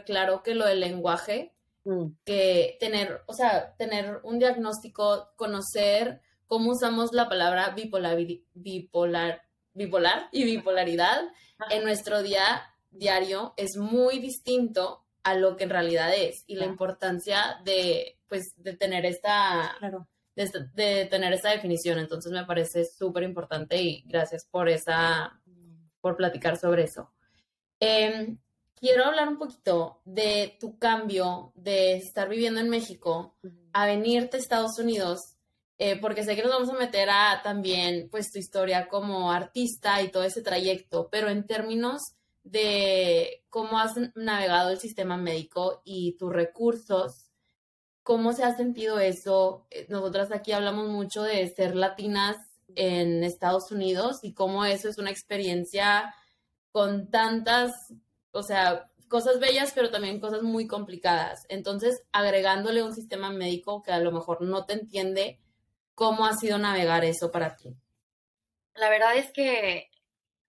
claro 0.05 0.43
que 0.43 0.53
lo 0.53 0.67
del 0.67 0.79
lenguaje, 0.79 1.55
mm. 1.83 2.05
que 2.23 2.77
tener, 2.79 3.23
o 3.25 3.33
sea, 3.33 3.75
tener 3.75 4.19
un 4.23 4.37
diagnóstico, 4.37 5.31
conocer 5.35 6.21
cómo 6.45 6.71
usamos 6.71 7.11
la 7.11 7.27
palabra 7.27 7.71
bipolar, 7.71 8.17
bipolar, 8.53 9.41
bipolar 9.73 10.29
y 10.31 10.43
bipolaridad 10.43 11.23
en 11.71 11.83
nuestro 11.83 12.21
día 12.21 12.61
diario 12.91 13.53
es 13.57 13.75
muy 13.77 14.19
distinto 14.19 15.05
a 15.23 15.33
lo 15.33 15.57
que 15.57 15.63
en 15.63 15.71
realidad 15.71 16.13
es 16.15 16.43
y 16.45 16.55
la 16.55 16.65
importancia 16.65 17.59
de, 17.63 18.19
pues, 18.27 18.53
de 18.57 18.77
tener 18.77 19.05
esta, 19.05 19.75
de, 20.35 21.05
tener 21.05 21.33
esa 21.33 21.49
definición. 21.49 21.99
Entonces 21.99 22.31
me 22.31 22.45
parece 22.45 22.85
súper 22.85 23.23
importante 23.23 23.81
y 23.81 24.03
gracias 24.07 24.45
por 24.45 24.69
esa, 24.69 25.39
por 26.01 26.17
platicar 26.17 26.57
sobre 26.57 26.83
eso. 26.83 27.11
Em, 27.79 28.37
quiero 28.75 29.05
hablar 29.05 29.27
un 29.27 29.37
poquito 29.37 30.01
de 30.05 30.57
tu 30.59 30.77
cambio 30.77 31.51
de 31.55 31.95
estar 31.95 32.29
viviendo 32.29 32.59
en 32.59 32.69
México 32.69 33.35
a 33.73 33.85
venirte 33.85 34.37
a 34.37 34.39
Estados 34.39 34.79
Unidos, 34.79 35.35
eh, 35.77 35.99
porque 35.99 36.23
sé 36.23 36.35
que 36.35 36.43
nos 36.43 36.51
vamos 36.51 36.69
a 36.69 36.77
meter 36.77 37.09
a 37.09 37.41
también 37.43 38.09
pues 38.09 38.31
tu 38.31 38.39
historia 38.39 38.87
como 38.87 39.31
artista 39.31 40.01
y 40.01 40.09
todo 40.09 40.23
ese 40.23 40.41
trayecto, 40.41 41.09
pero 41.11 41.29
en 41.29 41.45
términos 41.45 42.15
de 42.43 43.43
cómo 43.49 43.79
has 43.79 43.93
navegado 44.15 44.69
el 44.69 44.79
sistema 44.79 45.17
médico 45.17 45.81
y 45.83 46.15
tus 46.17 46.31
recursos, 46.31 47.24
¿Cómo 48.05 48.33
se 48.33 48.43
ha 48.43 48.55
sentido 48.55 48.99
eso? 48.99 49.65
Eh, 49.71 49.87
nosotras 49.89 50.31
aquí 50.31 50.51
hablamos 50.51 50.89
mucho 50.89 51.23
de 51.23 51.47
ser 51.49 51.75
latinas 51.75 52.37
en 52.75 53.23
Estados 53.23 53.71
Unidos 53.71 54.19
y 54.21 54.35
cómo 54.35 54.63
eso 54.63 54.87
es 54.89 54.99
una 54.99 55.09
experiencia 55.09 56.13
con 56.71 57.09
tantas, 57.09 57.71
o 58.29 58.43
sea, 58.43 58.91
cosas 59.07 59.39
bellas, 59.39 59.71
pero 59.73 59.89
también 59.89 60.19
cosas 60.19 60.43
muy 60.43 60.67
complicadas. 60.67 61.47
Entonces, 61.49 62.03
agregándole 62.11 62.83
un 62.83 62.93
sistema 62.93 63.31
médico 63.31 63.81
que 63.81 63.91
a 63.91 63.97
lo 63.97 64.11
mejor 64.11 64.43
no 64.43 64.67
te 64.67 64.73
entiende, 64.73 65.39
¿cómo 65.95 66.27
ha 66.27 66.37
sido 66.37 66.59
navegar 66.59 67.03
eso 67.05 67.31
para 67.31 67.55
ti? 67.55 67.75
La 68.75 68.91
verdad 68.91 69.17
es 69.17 69.31
que 69.31 69.89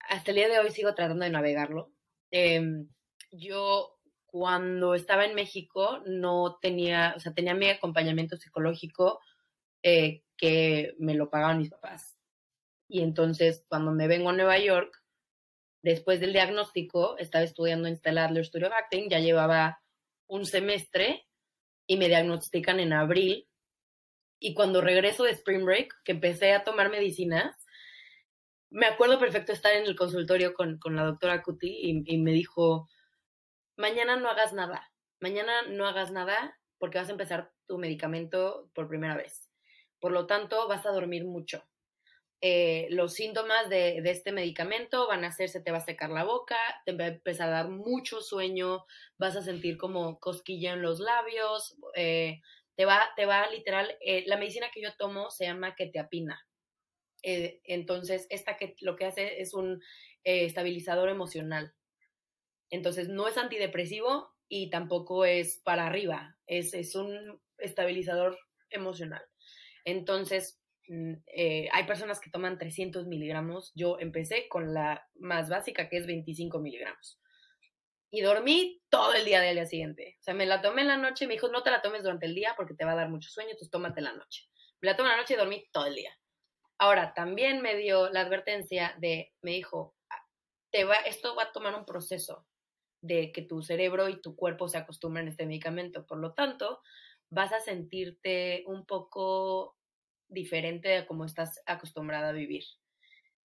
hasta 0.00 0.30
el 0.30 0.36
día 0.36 0.48
de 0.48 0.58
hoy 0.58 0.70
sigo 0.72 0.94
tratando 0.94 1.24
de 1.24 1.30
navegarlo. 1.30 1.90
Em, 2.30 2.90
yo 3.30 3.95
cuando 4.38 4.94
estaba 4.94 5.24
en 5.24 5.34
México 5.34 6.02
no 6.04 6.58
tenía, 6.60 7.14
o 7.16 7.20
sea, 7.20 7.32
tenía 7.32 7.54
mi 7.54 7.70
acompañamiento 7.70 8.36
psicológico 8.36 9.18
eh, 9.82 10.24
que 10.36 10.94
me 10.98 11.14
lo 11.14 11.30
pagaban 11.30 11.56
mis 11.56 11.70
papás. 11.70 12.18
Y 12.86 13.00
entonces, 13.00 13.64
cuando 13.66 13.92
me 13.92 14.08
vengo 14.08 14.28
a 14.28 14.34
Nueva 14.34 14.58
York, 14.58 15.02
después 15.82 16.20
del 16.20 16.34
diagnóstico, 16.34 17.16
estaba 17.16 17.44
estudiando 17.44 17.88
en 17.88 17.96
Stella 17.96 18.26
Adler 18.26 18.44
Studio 18.44 18.66
of 18.66 18.74
Acting, 18.74 19.08
ya 19.08 19.20
llevaba 19.20 19.80
un 20.26 20.44
semestre 20.44 21.26
y 21.86 21.96
me 21.96 22.08
diagnostican 22.08 22.78
en 22.78 22.92
abril. 22.92 23.48
Y 24.38 24.52
cuando 24.52 24.82
regreso 24.82 25.24
de 25.24 25.30
Spring 25.30 25.64
Break, 25.64 25.94
que 26.04 26.12
empecé 26.12 26.52
a 26.52 26.62
tomar 26.62 26.90
medicinas, 26.90 27.56
me 28.68 28.84
acuerdo 28.84 29.18
perfecto 29.18 29.52
estar 29.52 29.72
en 29.72 29.86
el 29.86 29.96
consultorio 29.96 30.52
con, 30.52 30.78
con 30.78 30.94
la 30.94 31.06
doctora 31.06 31.42
Cuti 31.42 31.68
y, 31.70 32.14
y 32.14 32.18
me 32.18 32.32
dijo, 32.32 32.86
mañana 33.76 34.16
no 34.16 34.28
hagas 34.28 34.52
nada. 34.52 34.90
Mañana 35.20 35.62
no 35.68 35.86
hagas 35.86 36.10
nada 36.10 36.58
porque 36.78 36.98
vas 36.98 37.08
a 37.08 37.12
empezar 37.12 37.52
tu 37.66 37.78
medicamento 37.78 38.70
por 38.74 38.88
primera 38.88 39.16
vez. 39.16 39.50
Por 40.00 40.12
lo 40.12 40.26
tanto, 40.26 40.68
vas 40.68 40.84
a 40.86 40.90
dormir 40.90 41.24
mucho. 41.24 41.64
Eh, 42.42 42.86
los 42.90 43.14
síntomas 43.14 43.70
de, 43.70 43.98
este 44.04 44.30
medicamento 44.30 45.06
van 45.08 45.24
a 45.24 45.32
ser, 45.32 45.48
se 45.48 45.60
te 45.60 45.70
va 45.70 45.78
a 45.78 45.84
secar 45.84 46.10
la 46.10 46.24
boca, 46.24 46.56
te 46.84 46.92
va 46.92 47.04
a 47.04 47.08
empezar 47.08 47.48
a 47.48 47.52
dar 47.52 47.70
mucho 47.70 48.20
sueño, 48.20 48.84
vas 49.18 49.36
a 49.36 49.42
sentir 49.42 49.78
como 49.78 50.20
cosquilla 50.20 50.74
en 50.74 50.82
los 50.82 51.00
labios, 51.00 51.76
eh, 51.94 52.42
te, 52.76 52.84
va, 52.84 53.08
te 53.16 53.24
va 53.24 53.48
literal, 53.50 53.96
eh, 54.00 54.24
la 54.26 54.36
medicina 54.36 54.70
que 54.72 54.82
yo 54.82 54.94
tomo 54.98 55.30
se 55.30 55.46
llama 55.46 55.74
ketiapina. 55.74 56.46
entonces, 57.22 58.26
esta 58.30 58.56
que 58.56 58.76
lo 58.80 58.94
que 58.96 59.06
hace 59.06 59.40
es 59.40 59.54
un 59.54 59.82
estabilizador 60.22 61.08
emocional. 61.08 61.74
Entonces, 62.70 63.08
no 63.08 63.28
es 63.28 63.36
antidepresivo 63.36 64.32
y 64.48 64.70
tampoco 64.70 65.24
es 65.24 65.60
para 65.64 65.86
arriba, 65.86 66.36
es, 66.46 66.74
es 66.74 66.94
un 66.94 67.40
estabilizador 67.58 68.38
emocional. 68.70 69.22
Entonces, 69.84 70.60
mm, 70.88 71.14
eh, 71.26 71.68
hay 71.72 71.84
personas 71.84 72.20
que 72.20 72.30
toman 72.30 72.58
300 72.58 73.06
miligramos. 73.06 73.72
Yo 73.74 73.98
empecé 73.98 74.48
con 74.48 74.74
la 74.74 75.06
más 75.14 75.48
básica, 75.48 75.88
que 75.88 75.98
es 75.98 76.06
25 76.06 76.58
miligramos. 76.60 77.20
Y 78.10 78.20
dormí 78.20 78.82
todo 78.88 79.14
el 79.14 79.24
día 79.24 79.40
del 79.40 79.56
día 79.56 79.66
siguiente. 79.66 80.16
O 80.20 80.22
sea, 80.22 80.34
me 80.34 80.46
la 80.46 80.62
tomé 80.62 80.82
en 80.82 80.88
la 80.88 80.96
noche, 80.96 81.26
me 81.26 81.34
dijo, 81.34 81.48
no 81.48 81.62
te 81.62 81.70
la 81.70 81.82
tomes 81.82 82.02
durante 82.02 82.26
el 82.26 82.34
día 82.34 82.54
porque 82.56 82.74
te 82.74 82.84
va 82.84 82.92
a 82.92 82.96
dar 82.96 83.10
mucho 83.10 83.30
sueño, 83.30 83.50
entonces 83.50 83.70
tómate 83.70 84.00
la 84.00 84.12
noche. 84.12 84.48
Me 84.80 84.88
la 84.90 84.96
tomé 84.96 85.08
en 85.08 85.16
la 85.16 85.22
noche 85.22 85.34
y 85.34 85.36
dormí 85.36 85.68
todo 85.72 85.86
el 85.86 85.96
día. 85.96 86.16
Ahora, 86.78 87.14
también 87.14 87.62
me 87.62 87.76
dio 87.76 88.10
la 88.10 88.20
advertencia 88.20 88.94
de, 88.98 89.32
me 89.40 89.52
dijo, 89.52 89.96
ah, 90.10 90.22
te 90.70 90.84
va, 90.84 90.96
esto 90.96 91.34
va 91.34 91.44
a 91.44 91.52
tomar 91.52 91.74
un 91.74 91.86
proceso 91.86 92.46
de 93.00 93.32
que 93.32 93.42
tu 93.42 93.62
cerebro 93.62 94.08
y 94.08 94.20
tu 94.20 94.36
cuerpo 94.36 94.68
se 94.68 94.78
acostumbran 94.78 95.26
a 95.26 95.30
este 95.30 95.46
medicamento. 95.46 96.06
Por 96.06 96.18
lo 96.18 96.34
tanto, 96.34 96.80
vas 97.30 97.52
a 97.52 97.60
sentirte 97.60 98.64
un 98.66 98.86
poco 98.86 99.76
diferente 100.28 100.96
a 100.96 101.06
como 101.06 101.24
estás 101.24 101.62
acostumbrada 101.66 102.30
a 102.30 102.32
vivir. 102.32 102.64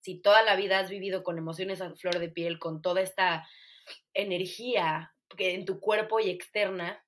Si 0.01 0.22
toda 0.22 0.43
la 0.43 0.55
vida 0.55 0.79
has 0.79 0.89
vivido 0.89 1.24
con 1.24 1.38
emociones 1.38 1.81
a 1.81 1.93
flor 1.96 2.19
de 2.19 2.29
piel, 2.29 2.60
con 2.60 2.81
toda 2.81 3.01
esta 3.01 3.48
energía 4.13 5.13
que 5.38 5.53
en 5.53 5.65
tu 5.65 5.79
cuerpo 5.79 6.19
y 6.19 6.29
externa, 6.29 7.03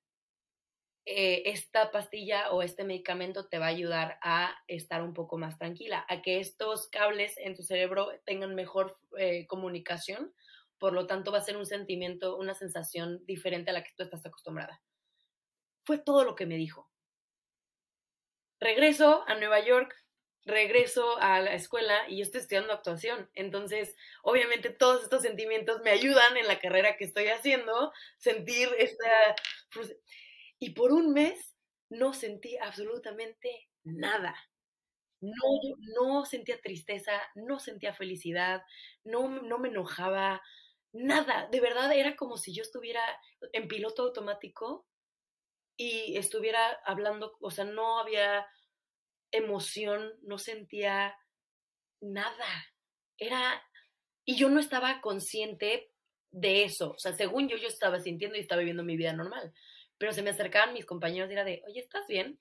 eh, 1.04 1.42
esta 1.46 1.90
pastilla 1.90 2.52
o 2.52 2.62
este 2.62 2.84
medicamento 2.84 3.48
te 3.48 3.58
va 3.58 3.66
a 3.66 3.70
ayudar 3.70 4.18
a 4.22 4.54
estar 4.68 5.02
un 5.02 5.14
poco 5.14 5.36
más 5.36 5.58
tranquila, 5.58 6.06
a 6.08 6.22
que 6.22 6.38
estos 6.38 6.88
cables 6.88 7.36
en 7.38 7.56
tu 7.56 7.64
cerebro 7.64 8.12
tengan 8.24 8.54
mejor 8.54 8.96
eh, 9.18 9.46
comunicación 9.48 10.32
por 10.82 10.94
lo 10.94 11.06
tanto 11.06 11.30
va 11.30 11.38
a 11.38 11.42
ser 11.42 11.56
un 11.56 11.64
sentimiento, 11.64 12.36
una 12.36 12.54
sensación 12.54 13.24
diferente 13.24 13.70
a 13.70 13.72
la 13.72 13.84
que 13.84 13.92
tú 13.96 14.02
estás 14.02 14.26
acostumbrada. 14.26 14.82
Fue 15.84 15.96
todo 15.96 16.24
lo 16.24 16.34
que 16.34 16.44
me 16.44 16.56
dijo. 16.56 16.90
Regreso 18.58 19.22
a 19.28 19.36
Nueva 19.36 19.64
York, 19.64 19.94
regreso 20.44 21.18
a 21.18 21.38
la 21.38 21.54
escuela 21.54 22.08
y 22.08 22.16
yo 22.16 22.24
estoy 22.24 22.40
estudiando 22.40 22.72
actuación. 22.72 23.30
Entonces, 23.34 23.94
obviamente 24.24 24.70
todos 24.70 25.04
estos 25.04 25.22
sentimientos 25.22 25.82
me 25.84 25.90
ayudan 25.90 26.36
en 26.36 26.48
la 26.48 26.58
carrera 26.58 26.96
que 26.96 27.04
estoy 27.04 27.28
haciendo, 27.28 27.92
sentir 28.18 28.68
esta... 28.76 29.36
Y 30.58 30.70
por 30.70 30.90
un 30.90 31.12
mes 31.12 31.54
no 31.90 32.12
sentí 32.12 32.56
absolutamente 32.56 33.68
nada. 33.84 34.34
No, 35.20 35.32
no 35.96 36.24
sentía 36.24 36.60
tristeza, 36.60 37.12
no 37.36 37.60
sentía 37.60 37.94
felicidad, 37.94 38.64
no, 39.04 39.28
no 39.28 39.58
me 39.58 39.68
enojaba, 39.68 40.42
nada, 40.92 41.48
de 41.50 41.60
verdad 41.60 41.92
era 41.92 42.16
como 42.16 42.36
si 42.36 42.54
yo 42.54 42.62
estuviera 42.62 43.02
en 43.52 43.68
piloto 43.68 44.02
automático 44.02 44.86
y 45.76 46.16
estuviera 46.16 46.80
hablando, 46.84 47.36
o 47.40 47.50
sea, 47.50 47.64
no 47.64 47.98
había 47.98 48.46
emoción, 49.30 50.12
no 50.22 50.38
sentía 50.38 51.16
nada. 52.00 52.46
Era, 53.18 53.62
y 54.24 54.36
yo 54.36 54.48
no 54.48 54.60
estaba 54.60 55.00
consciente 55.00 55.90
de 56.30 56.64
eso, 56.64 56.92
o 56.92 56.98
sea, 56.98 57.12
según 57.12 57.48
yo, 57.48 57.56
yo 57.56 57.68
estaba 57.68 58.00
sintiendo 58.00 58.36
y 58.36 58.40
estaba 58.40 58.60
viviendo 58.60 58.84
mi 58.84 58.96
vida 58.96 59.12
normal, 59.12 59.52
pero 59.98 60.12
se 60.12 60.22
me 60.22 60.30
acercaban 60.30 60.72
mis 60.74 60.86
compañeros 60.86 61.30
y 61.30 61.34
era 61.34 61.44
de, 61.44 61.62
oye, 61.66 61.80
¿estás 61.80 62.06
bien? 62.06 62.38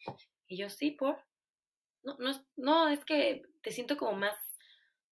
Y 0.48 0.58
yo, 0.58 0.70
sí, 0.70 0.92
por. 0.92 1.24
No, 2.04 2.18
no, 2.18 2.32
no, 2.56 2.90
es 2.90 3.06
que 3.06 3.44
te 3.62 3.72
siento 3.72 3.98
como 3.98 4.14
más, 4.14 4.36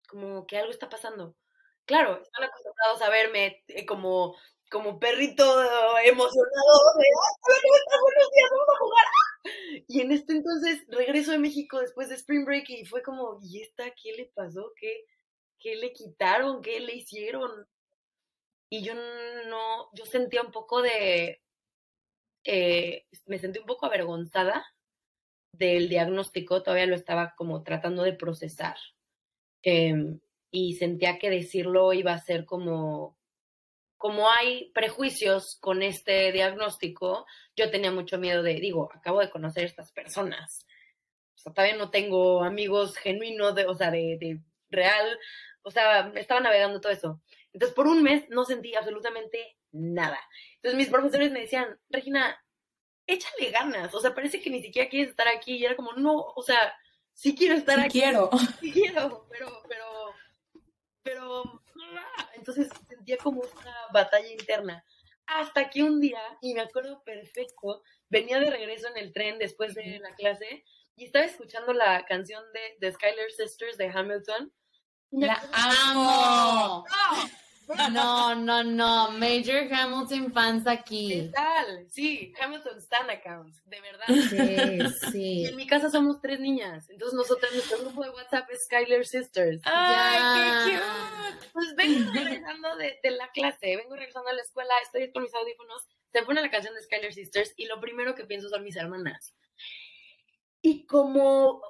como 0.07 0.47
que 0.47 0.57
algo 0.57 0.71
está 0.71 0.89
pasando. 0.89 1.35
Claro, 1.89 2.21
están 2.21 2.43
acostumbrados 2.43 3.01
a 3.01 3.09
verme 3.09 3.63
eh, 3.67 3.83
como, 3.83 4.35
como 4.69 4.99
perrito 4.99 5.43
emocionado 6.03 6.93
de, 6.99 7.03
¡ay, 7.03 7.99
buenos 7.99 8.31
días, 8.31 8.49
vamos 8.51 8.67
a 8.69 8.77
jugar! 8.77 9.05
Y 9.87 10.01
en 10.01 10.11
este 10.11 10.33
entonces 10.33 10.85
regreso 10.89 11.31
de 11.31 11.39
México 11.39 11.79
después 11.79 12.09
de 12.09 12.13
Spring 12.13 12.45
Break 12.45 12.69
y 12.69 12.85
fue 12.85 13.01
como, 13.01 13.39
¿y 13.41 13.63
esta 13.63 13.85
qué 13.89 14.11
le 14.11 14.27
pasó? 14.35 14.71
¿Qué, 14.79 15.03
qué 15.57 15.77
le 15.77 15.91
quitaron? 15.91 16.61
¿Qué 16.61 16.79
le 16.79 16.93
hicieron? 16.93 17.67
Y 18.69 18.83
yo 18.83 18.93
no, 18.93 19.89
yo 19.93 20.05
sentía 20.05 20.43
un 20.43 20.51
poco 20.51 20.83
de, 20.83 21.41
eh, 22.43 23.07
me 23.25 23.39
sentí 23.39 23.57
un 23.57 23.65
poco 23.65 23.87
avergonzada 23.87 24.63
del 25.53 25.89
diagnóstico, 25.89 26.61
todavía 26.61 26.85
lo 26.85 26.95
estaba 26.95 27.33
como 27.35 27.63
tratando 27.63 28.03
de 28.03 28.13
procesar. 28.13 28.77
Em, 29.63 30.19
y 30.51 30.75
sentía 30.75 31.19
que 31.19 31.29
decirlo 31.29 31.93
iba 31.93 32.13
a 32.13 32.19
ser 32.19 32.45
como, 32.45 33.17
como 33.97 34.29
hay 34.29 34.71
prejuicios 34.71 35.57
con 35.59 35.81
este 35.83 36.31
diagnóstico, 36.31 37.25
yo 37.55 37.69
tenía 37.69 37.91
mucho 37.91 38.17
miedo 38.17 38.43
de, 38.43 38.55
digo, 38.55 38.89
acabo 38.93 39.19
de 39.19 39.29
conocer 39.29 39.63
a 39.63 39.67
estas 39.67 39.91
personas. 39.91 40.65
O 41.35 41.39
sea, 41.39 41.53
todavía 41.53 41.77
no 41.77 41.89
tengo 41.89 42.43
amigos 42.43 42.97
genuinos, 42.97 43.55
de, 43.55 43.65
o 43.65 43.75
sea, 43.75 43.91
de, 43.91 44.17
de 44.19 44.39
real, 44.69 45.17
o 45.61 45.71
sea, 45.71 46.11
estaba 46.15 46.39
navegando 46.39 46.81
todo 46.81 46.91
eso. 46.91 47.21
Entonces, 47.53 47.75
por 47.75 47.87
un 47.87 48.03
mes 48.03 48.29
no 48.29 48.45
sentí 48.45 48.75
absolutamente 48.75 49.57
nada. 49.71 50.19
Entonces, 50.55 50.77
mis 50.77 50.89
profesores 50.89 51.31
me 51.31 51.41
decían, 51.41 51.79
Regina, 51.89 52.43
échale 53.07 53.51
ganas. 53.51 53.93
O 53.93 53.99
sea, 53.99 54.13
parece 54.13 54.41
que 54.41 54.49
ni 54.49 54.61
siquiera 54.61 54.89
quieres 54.89 55.09
estar 55.09 55.27
aquí. 55.27 55.57
Y 55.57 55.65
era 55.65 55.75
como, 55.75 55.93
no, 55.93 56.15
o 56.15 56.41
sea, 56.43 56.73
sí 57.13 57.35
quiero 57.35 57.55
estar 57.55 57.79
aquí. 57.79 57.99
quiero. 57.99 58.29
Sí 58.59 58.71
quiero, 58.71 59.25
pero, 59.29 59.61
pero, 59.67 60.13
pero, 61.09 61.43
ah, 61.97 62.29
entonces 62.35 62.69
sentía 62.87 63.17
como 63.17 63.41
una 63.41 63.75
batalla 63.91 64.27
interna. 64.27 64.85
Hasta 65.25 65.69
que 65.69 65.83
un 65.83 65.99
día, 65.99 66.21
y 66.41 66.53
me 66.53 66.61
acuerdo 66.61 67.03
perfecto, 67.03 67.83
venía 68.09 68.39
de 68.39 68.49
regreso 68.49 68.87
en 68.89 68.97
el 68.97 69.13
tren 69.13 69.39
después 69.39 69.73
de 69.75 69.99
la 69.99 70.13
clase 70.15 70.63
y 70.95 71.05
estaba 71.05 71.25
escuchando 71.25 71.73
la 71.73 72.05
canción 72.05 72.43
de 72.53 72.77
The 72.79 72.91
Skylar 72.93 73.31
Sisters 73.31 73.77
de 73.77 73.89
Hamilton. 73.89 74.51
La 75.11 75.41
amo. 75.51 76.85
No, 77.91 78.35
no, 78.35 78.63
no. 78.63 79.11
Major 79.11 79.71
Hamilton 79.71 80.33
fans 80.33 80.65
aquí. 80.65 81.09
¿Qué 81.09 81.31
tal? 81.33 81.87
Sí, 81.89 82.33
Hamilton 82.41 82.77
Stan 82.79 83.09
accounts, 83.09 83.63
de 83.65 83.81
verdad. 83.81 84.05
Sí, 84.07 85.09
sí. 85.11 85.41
Y 85.41 85.45
en 85.45 85.55
mi 85.55 85.67
casa 85.67 85.89
somos 85.89 86.19
tres 86.21 86.39
niñas. 86.39 86.89
Entonces 86.89 87.15
nosotras, 87.15 87.51
nuestro 87.53 87.79
grupo 87.79 88.03
de 88.03 88.09
WhatsApp 88.09 88.49
es 88.49 88.65
Skylar 88.65 89.05
Sisters. 89.05 89.61
¡Ay, 89.65 90.71
qué 90.71 90.77
cute! 90.77 91.49
Pues 91.53 91.75
vengo 91.75 92.11
regresando 92.11 92.75
de, 92.77 92.99
de, 93.03 93.11
la 93.11 93.29
clase, 93.31 93.75
vengo 93.77 93.95
regresando 93.95 94.29
a 94.29 94.33
la 94.33 94.41
escuela, 94.41 94.73
estoy 94.83 95.11
con 95.11 95.23
mis 95.23 95.33
audífonos, 95.33 95.87
se 96.11 96.23
pone 96.23 96.41
la 96.41 96.49
canción 96.49 96.73
de 96.73 96.81
Skylar 96.81 97.13
Sisters 97.13 97.53
y 97.55 97.65
lo 97.65 97.79
primero 97.79 98.15
que 98.15 98.25
pienso 98.25 98.49
son 98.49 98.63
mis 98.63 98.75
hermanas. 98.75 99.35
Y 100.61 100.85
como 100.85 101.61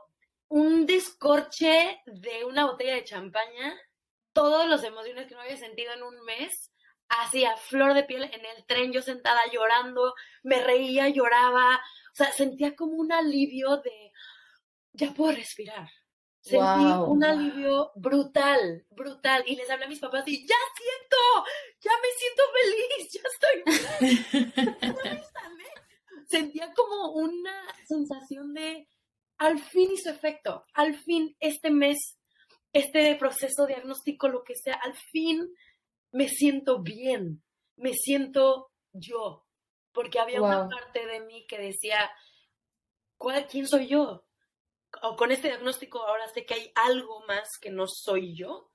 un 0.48 0.86
descorche 0.86 2.02
de 2.06 2.46
una 2.46 2.66
botella 2.66 2.96
de 2.96 3.04
champaña, 3.04 3.78
todas 4.34 4.68
las 4.68 4.84
emociones 4.84 5.28
que 5.28 5.36
no 5.36 5.42
había 5.42 5.58
sentido 5.58 5.94
en 5.94 6.04
un 6.04 6.22
mes, 6.26 6.72
así 7.10 7.46
a 7.46 7.58
flor 7.58 7.94
de 7.94 8.04
piel 8.04 8.24
en 8.24 8.46
el 8.46 8.66
tren, 8.66 8.92
yo 8.92 9.02
sentada 9.02 9.40
llorando, 9.52 10.14
me 10.44 10.64
reía, 10.64 11.10
lloraba, 11.10 11.76
o 11.76 12.16
sea, 12.16 12.32
sentía 12.32 12.76
como 12.76 12.94
un 12.94 13.12
alivio 13.12 13.78
de, 13.78 14.12
ya 14.94 15.12
puedo 15.14 15.34
respirar. 15.34 15.90
Sentí 16.42 16.58
Wow, 16.58 17.12
un 17.12 17.24
alivio 17.24 17.92
brutal, 17.96 18.86
brutal. 18.92 19.44
Y 19.46 19.56
les 19.56 19.70
hablé 19.70 19.86
a 19.86 19.90
mis 19.90 20.00
papás 20.00 20.24
y 20.28 20.48
ya 20.48 20.56
siento, 20.78 21.18
ya 21.82 21.92
me 22.02 22.10
siento 22.18 22.44
feliz, 22.58 23.12
ya 23.12 23.22
estoy 23.34 23.64
sané. 25.34 25.66
Sentía 26.28 26.74
como 26.74 27.12
una 27.14 27.76
sensación 27.86 28.54
de, 28.54 28.88
al 29.38 29.60
fin 29.60 29.92
hizo 29.92 30.10
efecto, 30.10 30.64
al 30.74 30.96
fin 30.96 31.36
este 31.40 31.72
mes 31.72 32.19
este 32.74 33.16
proceso 33.16 33.66
diagnóstico, 33.66 34.28
lo 34.28 34.44
que 34.44 34.56
sea, 34.56 34.76
al 34.76 34.96
fin 34.96 35.48
me 36.12 36.28
siento 36.28 36.82
bien, 36.82 37.44
me 37.76 37.94
siento 37.94 38.72
yo, 38.94 39.46
porque 39.92 40.20
había 40.20 40.42
una 40.42 40.68
parte 40.68 41.06
de 41.06 41.22
mí 41.22 41.46
que 41.48 41.58
decía, 41.58 42.12
¿cuál, 43.18 43.48
¿quién 43.48 43.68
soy 43.68 43.88
yo? 43.88 44.26
O 45.04 45.16
con 45.16 45.32
este 45.32 45.50
diagnóstico 45.50 46.00
ahora 46.00 46.28
sé 46.28 46.46
que 46.46 46.56
hay 46.56 46.72
algo 46.76 47.24
más 47.28 47.48
que 47.62 47.70
no 47.70 47.86
soy 47.88 48.36
yo, 48.36 48.72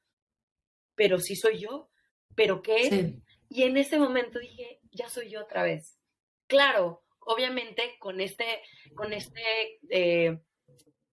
pero 0.94 1.18
sí 1.18 1.34
soy 1.34 1.60
yo, 1.60 1.90
pero 2.36 2.62
¿qué 2.62 2.76
es? 2.82 2.88
Sí. 2.88 3.22
Y 3.48 3.62
en 3.64 3.76
ese 3.76 3.98
momento 3.98 4.38
dije, 4.38 4.80
ya 4.90 5.08
soy 5.08 5.30
yo 5.30 5.42
otra 5.42 5.62
vez. 5.62 5.98
Claro, 6.46 7.04
obviamente 7.20 7.96
con 7.98 8.20
este, 8.20 8.62
con 8.94 9.12
este 9.12 9.78
eh, 9.90 10.40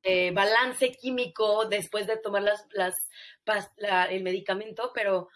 eh, 0.03 0.31
balance 0.31 0.91
químico 0.93 1.65
después 1.65 2.07
de 2.07 2.17
tomar 2.17 2.43
las, 2.43 2.67
las, 2.71 3.07
el 4.09 4.23
medicamento, 4.23 4.91
pero 4.93 5.29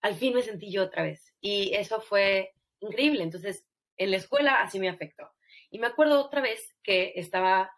al 0.00 0.14
fin 0.14 0.34
me 0.34 0.42
sentí 0.42 0.72
yo 0.72 0.84
otra 0.84 1.02
vez. 1.02 1.34
Y 1.40 1.74
eso 1.74 2.00
fue 2.00 2.54
increíble. 2.80 3.22
Entonces, 3.22 3.64
en 3.96 4.10
la 4.10 4.16
escuela 4.16 4.62
así 4.62 4.78
me 4.78 4.88
afectó. 4.88 5.30
Y 5.70 5.78
me 5.78 5.86
acuerdo 5.86 6.24
otra 6.24 6.40
vez 6.40 6.74
que 6.82 7.12
estaba 7.16 7.70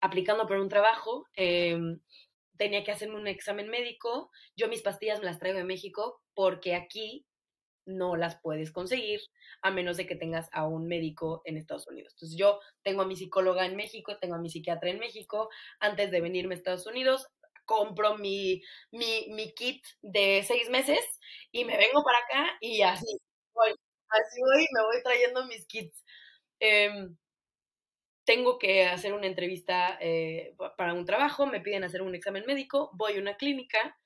aplicando 0.00 0.46
por 0.46 0.58
un 0.58 0.68
trabajo, 0.68 1.26
eh, 1.34 1.78
tenía 2.56 2.84
que 2.84 2.92
hacerme 2.92 3.16
un 3.16 3.26
examen 3.26 3.68
médico. 3.68 4.30
Yo 4.56 4.68
mis 4.68 4.82
pastillas 4.82 5.20
me 5.20 5.26
las 5.26 5.38
traigo 5.38 5.58
de 5.58 5.64
México 5.64 6.22
porque 6.34 6.74
aquí 6.74 7.26
no 7.86 8.16
las 8.16 8.36
puedes 8.40 8.72
conseguir 8.72 9.20
a 9.62 9.70
menos 9.70 9.96
de 9.96 10.06
que 10.06 10.16
tengas 10.16 10.48
a 10.52 10.66
un 10.66 10.86
médico 10.86 11.42
en 11.44 11.56
Estados 11.56 11.86
Unidos. 11.88 12.12
Entonces 12.14 12.38
yo 12.38 12.60
tengo 12.82 13.02
a 13.02 13.06
mi 13.06 13.16
psicóloga 13.16 13.64
en 13.66 13.76
México, 13.76 14.18
tengo 14.18 14.34
a 14.34 14.38
mi 14.40 14.50
psiquiatra 14.50 14.90
en 14.90 14.98
México. 14.98 15.48
Antes 15.80 16.10
de 16.10 16.20
venirme 16.20 16.54
a 16.54 16.58
Estados 16.58 16.86
Unidos, 16.86 17.26
compro 17.64 18.16
mi, 18.18 18.62
mi, 18.92 19.52
kit 19.54 19.84
de 20.02 20.44
seis 20.46 20.68
meses 20.70 21.00
y 21.52 21.64
me 21.64 21.76
vengo 21.76 22.02
para 22.04 22.18
acá 22.18 22.56
y 22.60 22.82
así 22.82 23.06
voy, 23.54 23.70
así 24.08 24.40
voy 24.40 24.66
me 24.74 24.82
voy 24.84 25.02
trayendo 25.02 25.46
mis 25.46 25.66
kits. 25.66 26.04
Em, 26.60 27.16
tengo 28.24 28.58
que 28.58 28.84
hacer 28.86 29.12
una 29.12 29.26
entrevista 29.26 29.96
eh, 30.00 30.54
pa- 30.58 30.74
para 30.76 30.94
un 30.94 31.04
trabajo, 31.04 31.46
me 31.46 31.60
piden 31.60 31.84
hacer 31.84 32.02
un 32.02 32.14
examen 32.14 32.44
médico, 32.46 32.90
voy 32.94 33.16
a 33.16 33.20
una 33.20 33.36
clínica 33.36 33.96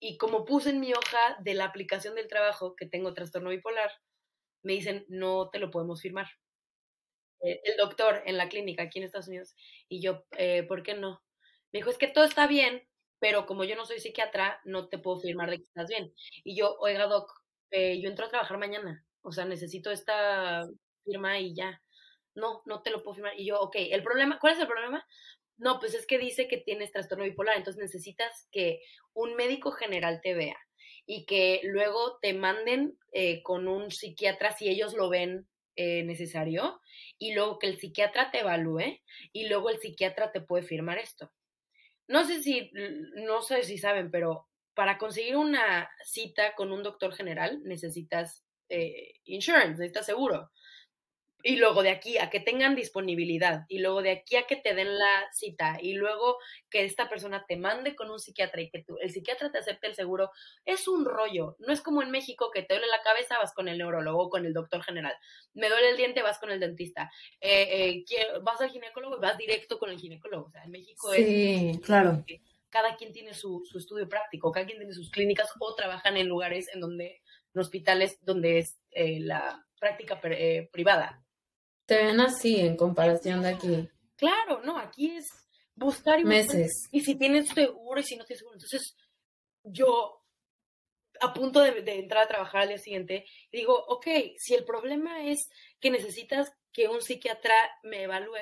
y 0.00 0.16
como 0.18 0.44
puse 0.44 0.70
en 0.70 0.80
mi 0.80 0.92
hoja 0.92 1.36
de 1.40 1.54
la 1.54 1.64
aplicación 1.64 2.14
del 2.14 2.28
trabajo 2.28 2.76
que 2.76 2.86
tengo 2.86 3.14
trastorno 3.14 3.50
bipolar, 3.50 3.90
me 4.62 4.74
dicen, 4.74 5.04
no 5.08 5.50
te 5.50 5.58
lo 5.58 5.70
podemos 5.70 6.02
firmar. 6.02 6.28
Eh, 7.40 7.60
el 7.64 7.76
doctor 7.76 8.22
en 8.26 8.36
la 8.36 8.48
clínica 8.48 8.84
aquí 8.84 8.98
en 8.98 9.04
Estados 9.04 9.28
Unidos. 9.28 9.54
Y 9.88 10.00
yo, 10.02 10.24
eh, 10.36 10.64
¿por 10.64 10.82
qué 10.82 10.94
no? 10.94 11.22
Me 11.72 11.80
dijo, 11.80 11.90
es 11.90 11.98
que 11.98 12.08
todo 12.08 12.24
está 12.24 12.46
bien, 12.46 12.88
pero 13.20 13.46
como 13.46 13.64
yo 13.64 13.76
no 13.76 13.86
soy 13.86 14.00
psiquiatra, 14.00 14.60
no 14.64 14.88
te 14.88 14.98
puedo 14.98 15.20
firmar 15.20 15.50
de 15.50 15.58
que 15.58 15.64
estás 15.64 15.88
bien. 15.88 16.12
Y 16.44 16.56
yo, 16.56 16.76
oiga, 16.80 17.06
doc, 17.06 17.30
eh, 17.70 18.00
yo 18.00 18.08
entro 18.08 18.26
a 18.26 18.30
trabajar 18.30 18.58
mañana. 18.58 19.04
O 19.22 19.32
sea, 19.32 19.44
necesito 19.44 19.90
esta 19.90 20.66
firma 21.04 21.38
y 21.38 21.54
ya. 21.54 21.80
No, 22.34 22.62
no 22.66 22.82
te 22.82 22.90
lo 22.90 23.02
puedo 23.02 23.14
firmar. 23.16 23.38
Y 23.38 23.46
yo, 23.46 23.60
ok, 23.60 23.76
el 23.76 24.02
problema, 24.02 24.38
¿cuál 24.40 24.54
es 24.54 24.60
el 24.60 24.66
problema? 24.68 25.04
No, 25.58 25.80
pues 25.80 25.94
es 25.94 26.06
que 26.06 26.18
dice 26.18 26.48
que 26.48 26.58
tienes 26.58 26.92
trastorno 26.92 27.24
bipolar, 27.24 27.56
entonces 27.56 27.82
necesitas 27.82 28.48
que 28.52 28.80
un 29.12 29.34
médico 29.34 29.72
general 29.72 30.20
te 30.22 30.34
vea 30.34 30.56
y 31.04 31.26
que 31.26 31.60
luego 31.64 32.18
te 32.22 32.32
manden 32.32 32.96
eh, 33.12 33.42
con 33.42 33.66
un 33.66 33.90
psiquiatra 33.90 34.52
si 34.52 34.68
ellos 34.68 34.94
lo 34.94 35.08
ven 35.08 35.48
eh, 35.74 36.04
necesario 36.04 36.80
y 37.18 37.34
luego 37.34 37.58
que 37.58 37.66
el 37.66 37.78
psiquiatra 37.78 38.30
te 38.30 38.40
evalúe 38.40 39.00
y 39.32 39.48
luego 39.48 39.70
el 39.70 39.78
psiquiatra 39.78 40.32
te 40.32 40.40
puede 40.40 40.62
firmar 40.62 40.98
esto. 40.98 41.32
No 42.06 42.24
sé 42.24 42.42
si, 42.42 42.70
no 43.14 43.42
sé 43.42 43.64
si 43.64 43.78
saben, 43.78 44.10
pero 44.10 44.48
para 44.74 44.96
conseguir 44.98 45.36
una 45.36 45.90
cita 46.04 46.54
con 46.54 46.72
un 46.72 46.82
doctor 46.82 47.12
general 47.12 47.62
necesitas 47.64 48.44
eh, 48.68 49.14
insurance, 49.24 49.78
necesitas 49.78 50.06
seguro. 50.06 50.50
Y 51.42 51.54
luego 51.56 51.84
de 51.84 51.90
aquí 51.90 52.18
a 52.18 52.30
que 52.30 52.40
tengan 52.40 52.74
disponibilidad, 52.74 53.64
y 53.68 53.78
luego 53.78 54.02
de 54.02 54.10
aquí 54.10 54.34
a 54.34 54.42
que 54.48 54.56
te 54.56 54.74
den 54.74 54.98
la 54.98 55.28
cita, 55.32 55.78
y 55.80 55.92
luego 55.94 56.38
que 56.68 56.84
esta 56.84 57.08
persona 57.08 57.44
te 57.46 57.56
mande 57.56 57.94
con 57.94 58.10
un 58.10 58.18
psiquiatra 58.18 58.60
y 58.60 58.70
que 58.70 58.82
tú, 58.82 58.96
el 59.00 59.10
psiquiatra 59.12 59.52
te 59.52 59.58
acepte 59.58 59.86
el 59.86 59.94
seguro, 59.94 60.32
es 60.64 60.88
un 60.88 61.04
rollo. 61.04 61.54
No 61.60 61.72
es 61.72 61.80
como 61.80 62.02
en 62.02 62.10
México 62.10 62.50
que 62.52 62.62
te 62.62 62.74
duele 62.74 62.88
la 62.88 63.02
cabeza, 63.02 63.38
vas 63.38 63.54
con 63.54 63.68
el 63.68 63.78
neurólogo 63.78 64.24
o 64.24 64.30
con 64.30 64.46
el 64.46 64.52
doctor 64.52 64.82
general. 64.82 65.14
Me 65.54 65.68
duele 65.68 65.90
el 65.90 65.96
diente, 65.96 66.22
vas 66.22 66.38
con 66.40 66.50
el 66.50 66.58
dentista. 66.58 67.08
Eh, 67.40 67.68
eh, 67.70 68.04
quiero- 68.04 68.42
vas 68.42 68.60
al 68.60 68.70
ginecólogo 68.70 69.16
y 69.16 69.20
vas 69.20 69.38
directo 69.38 69.78
con 69.78 69.90
el 69.90 69.98
ginecólogo. 70.00 70.46
O 70.46 70.50
sea, 70.50 70.64
en 70.64 70.72
México 70.72 71.12
es 71.12 71.24
Sí, 71.24 71.80
claro. 71.84 72.24
que 72.26 72.42
cada 72.68 72.96
quien 72.96 73.12
tiene 73.12 73.32
su, 73.32 73.64
su 73.64 73.78
estudio 73.78 74.08
práctico, 74.08 74.50
cada 74.50 74.66
quien 74.66 74.78
tiene 74.78 74.92
sus 74.92 75.10
clínicas 75.10 75.50
o 75.60 75.74
trabajan 75.76 76.16
en 76.16 76.26
lugares 76.26 76.68
en 76.74 76.80
donde, 76.80 77.22
en 77.54 77.60
hospitales 77.60 78.18
donde 78.22 78.58
es 78.58 78.76
eh, 78.90 79.20
la 79.20 79.64
práctica 79.78 80.20
eh, 80.24 80.68
privada. 80.72 81.24
Te 81.88 81.96
ven 81.96 82.20
así 82.20 82.60
en 82.60 82.76
comparación 82.76 83.40
de 83.40 83.48
aquí. 83.48 83.88
Claro, 84.16 84.60
no, 84.62 84.76
aquí 84.76 85.16
es 85.16 85.26
buscar 85.74 86.20
y 86.20 86.24
buscar. 86.24 86.44
Meses. 86.44 86.86
Y 86.92 87.00
si 87.00 87.14
tienes 87.14 87.48
seguro 87.48 87.98
y 87.98 88.04
si 88.04 88.14
no 88.16 88.26
tienes 88.26 88.40
seguro. 88.40 88.56
Entonces, 88.56 88.94
yo, 89.64 90.22
a 91.18 91.32
punto 91.32 91.60
de, 91.60 91.80
de 91.80 91.98
entrar 91.98 92.24
a 92.24 92.28
trabajar 92.28 92.60
al 92.60 92.68
día 92.68 92.76
siguiente, 92.76 93.24
digo, 93.50 93.72
ok, 93.88 94.06
si 94.36 94.54
el 94.54 94.66
problema 94.66 95.24
es 95.24 95.48
que 95.80 95.90
necesitas 95.90 96.52
que 96.74 96.88
un 96.88 97.00
psiquiatra 97.00 97.54
me 97.84 98.02
evalúe, 98.02 98.36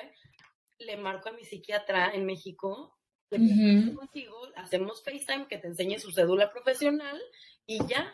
le 0.79 0.97
marco 0.97 1.29
a 1.29 1.33
mi 1.33 1.45
psiquiatra 1.45 2.11
en 2.15 2.27
México, 2.27 2.99
le 3.31 3.39
platico 3.39 4.01
contigo, 4.01 4.37
hacemos 4.57 5.05
FaceTime, 5.05 5.47
que 5.47 5.59
te 5.59 5.69
enseñe 5.69 6.01
su 6.01 6.11
cédula 6.11 6.51
profesional 6.51 7.23
y 7.65 7.79
ya. 7.87 8.13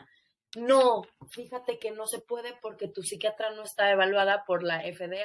No, 0.56 1.02
fíjate 1.30 1.78
que 1.78 1.90
no 1.92 2.06
se 2.06 2.20
puede 2.20 2.54
porque 2.60 2.88
tu 2.88 3.02
psiquiatra 3.02 3.50
no 3.54 3.62
está 3.62 3.90
evaluada 3.90 4.44
por 4.46 4.62
la 4.62 4.80
FDA, 4.82 5.24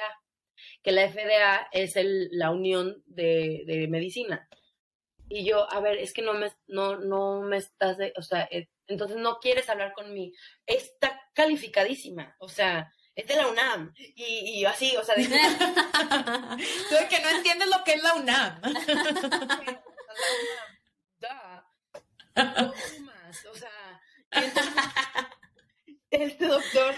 que 0.82 0.92
la 0.92 1.08
FDA 1.08 1.68
es 1.72 1.96
el, 1.96 2.28
la 2.32 2.50
unión 2.50 3.02
de, 3.06 3.64
de 3.66 3.88
medicina. 3.88 4.48
Y 5.28 5.44
yo, 5.44 5.70
a 5.70 5.80
ver, 5.80 5.98
es 5.98 6.14
que 6.14 6.22
no 6.22 6.32
me, 6.34 6.50
no, 6.66 6.96
no 6.96 7.42
me 7.42 7.58
estás, 7.58 7.98
de- 7.98 8.14
o 8.16 8.22
sea, 8.22 8.48
eh, 8.50 8.68
entonces 8.86 9.18
no 9.18 9.38
quieres 9.38 9.68
hablar 9.68 9.92
con 9.92 10.14
mí. 10.14 10.32
Está 10.66 11.20
calificadísima, 11.34 12.34
o 12.38 12.48
sea, 12.48 12.90
es 13.14 13.26
de 13.26 13.36
la 13.36 13.48
UNAM. 13.48 13.92
Y, 14.14 14.60
y 14.60 14.64
así, 14.64 14.96
o 14.96 15.04
sea, 15.04 15.14
de, 15.16 15.24
Tú 15.24 15.28
de 16.94 17.08
que 17.08 17.20
no 17.20 17.28
entiendes 17.28 17.68
lo 17.68 17.84
que 17.84 17.92
es 17.92 18.02
la 18.02 18.14
UNAM 18.14 18.60
o 23.50 23.54
sea, 23.54 24.00
y 24.32 24.44
entonces, 24.44 24.72
este 26.22 26.46
doctor, 26.46 26.94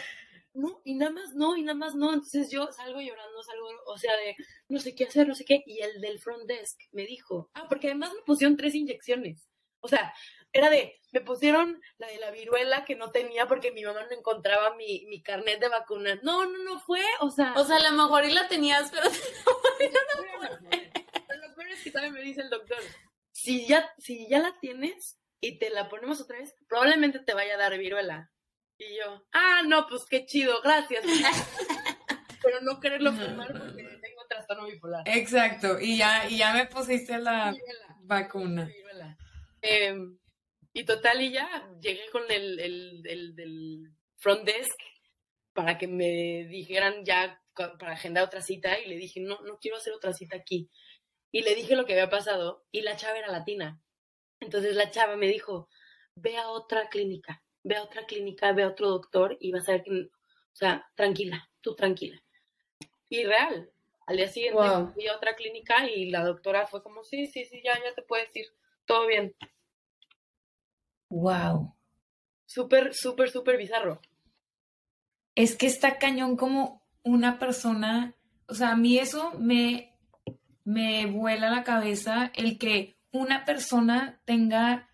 no, 0.53 0.81
y 0.85 0.95
nada 0.95 1.13
más 1.13 1.35
no, 1.35 1.57
y 1.57 1.63
nada 1.63 1.79
más 1.79 1.95
no, 1.95 2.13
entonces 2.13 2.51
yo 2.51 2.71
salgo 2.73 3.01
llorando, 3.01 3.43
salgo, 3.43 3.69
o 3.87 3.99
sea, 3.99 4.17
de 4.17 4.37
no 4.69 4.81
sé 4.81 4.95
qué 4.95 5.05
hacer, 5.05 5.29
no 5.29 5.35
sé 5.35 5.45
qué, 5.45 5.63
y 5.67 5.81
el 5.81 6.01
del 6.01 6.19
front 6.19 6.47
desk 6.47 6.79
me 6.93 7.07
dijo, 7.07 7.51
ah, 7.55 7.67
porque 7.69 7.89
además 7.89 8.13
me 8.15 8.23
pusieron 8.23 8.57
tres 8.57 8.75
inyecciones, 8.75 9.49
o 9.81 9.89
sea, 9.89 10.13
era 10.53 10.69
de, 10.69 11.01
me 11.13 11.21
pusieron 11.21 11.81
la 11.99 12.09
de 12.09 12.19
la 12.19 12.31
viruela 12.33 12.85
que 12.85 12.97
no 12.97 13.13
tenía 13.13 13.47
porque 13.47 13.71
mi 13.71 13.85
mamá 13.85 14.03
no 14.03 14.17
encontraba 14.17 14.75
mi, 14.75 15.07
mi 15.09 15.23
carnet 15.23 15.61
de 15.61 15.69
vacunas, 15.69 16.23
no, 16.23 16.45
no, 16.47 16.59
no 16.65 16.81
fue, 16.81 17.03
o 17.21 17.31
sea, 17.31 17.55
O 17.57 17.65
sea, 17.65 17.77
a 17.77 17.91
lo 17.91 17.93
mejor 17.93 18.25
y 18.25 18.33
la 18.33 18.49
tenías, 18.49 18.91
pero 18.91 19.09
Pero 21.29 21.49
lo 21.49 21.55
peor 21.55 21.71
es 21.71 21.83
que 21.83 21.91
también 21.91 22.15
me 22.15 22.23
dice 22.23 22.41
el 22.41 22.51
doctor, 22.51 22.79
si 23.31 23.67
ya, 23.67 23.89
si 23.99 24.29
ya 24.29 24.41
la 24.41 24.59
tienes 24.59 25.19
y 25.41 25.59
te 25.59 25.71
la 25.71 25.89
ponemos 25.89 26.21
otra 26.21 26.39
vez, 26.39 26.55
probablemente 26.69 27.21
te 27.21 27.35
vaya 27.35 27.55
a 27.55 27.59
dar 27.59 27.79
viruela. 27.79 28.31
Y 28.81 28.97
yo, 28.97 29.23
ah, 29.33 29.63
no, 29.67 29.87
pues 29.87 30.07
qué 30.09 30.25
chido, 30.25 30.59
gracias. 30.63 31.05
Pero 32.43 32.63
no 32.63 32.81
quererlo 32.81 33.13
fumar 33.13 33.53
porque 33.53 33.83
tengo 33.83 34.27
trastorno 34.27 34.67
bipolar. 34.67 35.07
Exacto, 35.07 35.79
y 35.79 35.99
ya, 35.99 36.27
y 36.31 36.39
ya 36.39 36.55
me 36.55 36.65
pusiste 36.65 37.19
la 37.19 37.55
vacuna. 38.05 38.71
Em, 39.61 40.19
y 40.73 40.85
total, 40.85 41.21
y 41.21 41.33
ya 41.33 41.69
llegué 41.83 42.09
con 42.11 42.23
el, 42.31 42.59
el, 42.59 43.03
el 43.05 43.37
del 43.37 43.93
front 44.17 44.45
desk 44.45 44.79
para 45.53 45.77
que 45.77 45.87
me 45.87 46.47
dijeran 46.49 47.05
ya 47.05 47.39
para 47.55 47.93
agendar 47.93 48.25
otra 48.25 48.41
cita 48.41 48.79
y 48.79 48.89
le 48.89 48.97
dije, 48.97 49.21
no, 49.21 49.43
no 49.43 49.59
quiero 49.59 49.77
hacer 49.77 49.93
otra 49.93 50.15
cita 50.15 50.39
aquí. 50.39 50.71
Y 51.31 51.43
le 51.43 51.55
dije 51.55 51.77
lo 51.77 51.85
que 51.85 51.93
había 51.93 52.09
pasado 52.09 52.65
y 52.73 52.81
la 52.81 52.97
chava 52.97 53.19
era 53.19 53.31
latina. 53.31 53.79
Entonces 54.41 54.75
la 54.75 54.91
chava 54.91 55.17
me 55.17 55.29
dijo, 55.29 55.69
ve 56.15 56.39
a 56.39 56.49
otra 56.49 56.89
clínica, 56.89 57.43
ve 57.63 57.77
a 57.77 57.83
otra 57.83 58.07
clínica, 58.07 58.53
ve 58.53 58.63
a 58.63 58.69
otro 58.69 58.89
doctor 58.89 59.37
y 59.41 59.53
vas 59.53 59.69
a 59.69 59.73
ver 59.73 59.83
que, 59.83 59.91
o 59.93 60.11
sea, 60.55 60.87
tranquila, 60.95 61.49
tú 61.61 61.75
tranquila. 61.75 62.23
Y 63.09 63.25
real, 63.25 63.71
al 64.07 64.17
día 64.17 64.29
siguiente 64.29 64.59
Wow. 64.61 64.93
fui 64.93 65.07
a 65.07 65.17
otra 65.17 65.35
clínica 65.37 65.89
y 65.89 66.11
la 66.11 66.25
doctora 66.25 66.67
fue 66.67 66.83
como, 66.83 67.05
sí, 67.05 67.27
sí, 67.27 67.45
sí, 67.45 67.61
ya, 67.65 67.75
ya 67.75 67.95
te 67.95 68.03
puedes 68.03 68.35
ir, 68.37 68.47
todo 68.85 69.07
bien. 69.07 69.35
Wow. 71.09 71.75
Súper, 72.47 72.95
súper, 72.95 73.31
súper 73.31 73.57
bizarro. 73.57 74.01
Es 75.35 75.57
que 75.57 75.67
está 75.67 75.99
cañón 75.99 76.37
como 76.37 76.83
una 77.03 77.39
persona, 77.39 78.15
o 78.47 78.55
sea, 78.55 78.73
a 78.73 78.77
mí 78.77 78.99
eso 78.99 79.33
me, 79.39 79.95
me 80.65 81.07
vuela 81.07 81.51
la 81.51 81.65
cabeza 81.65 82.33
el 82.35 82.59
que 82.59 82.97
una 83.13 83.45
persona 83.45 84.21
tenga, 84.25 84.89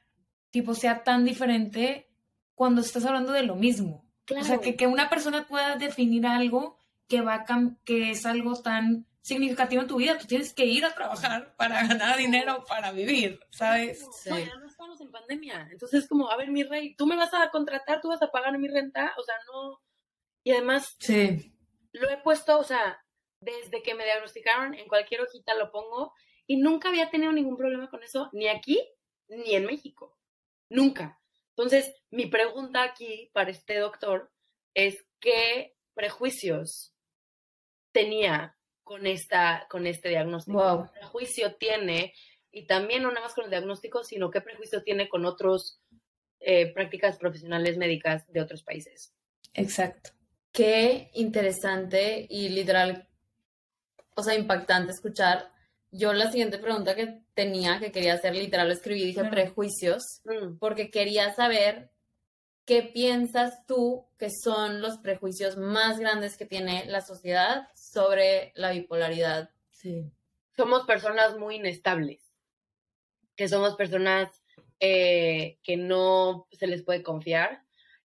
tipo, 0.51 0.75
sea 0.75 1.05
tan 1.05 1.25
diferente 1.25 2.09
cuando 2.57 2.81
estás 2.81 3.05
hablando 3.05 3.33
de 3.33 3.45
lo 3.45 3.55
mismo. 3.55 4.05
O 4.37 4.43
sea, 4.43 4.59
que, 4.59 4.75
que 4.75 4.89
una 4.89 5.09
persona 5.09 5.47
pueda 5.47 5.77
definir 5.77 6.27
algo 6.27 6.77
que 7.07 7.21
va 7.21 7.35
a 7.35 7.45
que 7.85 8.11
es 8.11 8.27
algo 8.27 8.61
tan 8.61 9.07
significativo 9.21 9.83
en 9.83 9.89
tu 9.89 9.97
vida. 9.97 10.19
Tú 10.19 10.27
tienes 10.27 10.53
que 10.53 10.65
ir 10.65 10.85
a 10.85 10.95
trabajar 10.95 11.55
para 11.57 11.87
ganar 11.87 12.17
dinero, 12.17 12.65
para 12.67 12.91
vivir, 12.91 13.39
¿sabes? 13.51 14.05
Sí. 14.23 14.31
No, 14.31 14.39
y 14.39 14.43
además 14.43 14.71
estamos 14.73 15.01
en 15.01 15.11
pandemia. 15.13 15.69
Entonces 15.71 16.03
es 16.05 16.09
como, 16.09 16.29
a 16.31 16.37
ver, 16.37 16.51
mi 16.51 16.65
rey, 16.65 16.97
tú 16.97 17.07
me 17.07 17.15
vas 17.17 17.33
a 17.35 17.51
contratar, 17.51 18.01
tú 18.01 18.09
vas 18.09 18.23
a 18.23 18.31
pagar 18.33 18.59
mi 18.59 18.69
renta, 18.69 19.15
o 19.17 19.23
sea, 19.23 19.35
no. 19.53 19.81
Y 20.43 20.53
además, 20.53 20.97
Sí. 20.99 21.53
lo 21.93 22.09
he 22.11 22.17
puesto, 22.19 22.59
o 22.59 22.65
sea, 22.65 22.99
desde 23.41 23.83
que 23.83 23.95
me 23.95 24.05
diagnosticaron, 24.05 24.75
en 24.75 24.89
cualquier 24.89 25.21
hojita 25.21 25.55
lo 25.55 25.71
pongo, 25.71 26.13
y 26.47 26.57
nunca 26.57 26.89
había 26.89 27.11
tenido 27.11 27.33
ningún 27.33 27.57
problema 27.57 27.91
con 27.91 28.03
eso, 28.03 28.31
ni 28.33 28.49
aquí, 28.49 28.81
ni 29.29 29.55
en 29.55 29.67
México. 29.67 30.17
Nunca. 30.69 31.21
Entonces, 31.57 31.95
mi 32.11 32.27
pregunta 32.27 32.83
aquí 32.83 33.31
para 33.33 33.51
este 33.51 33.79
doctor 33.79 34.31
es 34.75 35.07
qué 35.21 35.75
prejuicios 35.95 36.95
tenía 37.93 38.59
con 38.85 39.07
esta, 39.07 39.67
con 39.71 39.87
este 39.87 40.11
diagnóstico. 40.11 40.59
Wow. 40.59 40.85
¿Qué 40.85 41.01
prejuicio 41.01 41.55
tiene? 41.55 42.13
Y 42.53 42.67
también 42.67 43.03
no 43.03 43.09
nada 43.09 43.23
más 43.23 43.35
con 43.35 43.45
el 43.45 43.51
diagnóstico, 43.51 44.05
sino 44.05 44.31
qué 44.31 44.43
prejuicio 44.43 44.83
tiene 44.83 45.09
con 45.09 45.25
otros 45.25 45.81
eh, 46.41 46.73
prácticas 46.75 47.17
profesionales 47.17 47.79
médicas 47.79 48.31
de 48.31 48.43
otros 48.43 48.63
países. 48.63 49.15
Exacto. 49.55 50.11
Qué 50.53 51.11
interesante 51.15 52.27
y 52.29 52.51
literal, 52.51 53.09
o 54.15 54.23
sea, 54.23 54.35
impactante 54.35 54.93
escuchar. 54.93 55.51
Yo 55.97 56.13
la 56.13 56.31
siguiente 56.31 56.59
pregunta 56.59 56.95
que 56.95 57.21
tenía, 57.35 57.79
que 57.81 57.93
quería 57.93 58.15
hacer, 58.15 58.35
literal, 58.35 58.69
lo 58.69 58.75
escribí, 58.75 59.05
dije 59.05 59.25
prejuicios, 59.25 60.03
Mm. 60.25 60.59
porque 60.59 60.91
quería 60.91 61.33
saber 61.35 61.91
qué 62.65 62.83
piensas 62.83 63.65
tú 63.67 64.07
que 64.19 64.29
son 64.31 64.81
los 64.83 64.99
prejuicios 64.99 65.57
más 65.57 65.99
grandes 65.99 66.37
que 66.37 66.47
tiene 66.47 66.85
la 66.87 67.01
sociedad 67.01 67.69
sobre 67.75 68.53
la 68.57 68.71
bipolaridad. 68.73 69.51
Sí. 69.71 70.11
somos 70.57 70.87
personas 70.87 71.37
muy 71.37 71.57
inestables, 71.57 72.21
que 73.37 73.47
somos 73.47 73.77
personas 73.77 74.43
eh, 74.81 75.59
que 75.63 75.77
no 75.77 76.47
se 76.51 76.67
les 76.67 76.83
puede 76.83 77.03
confiar. 77.03 77.63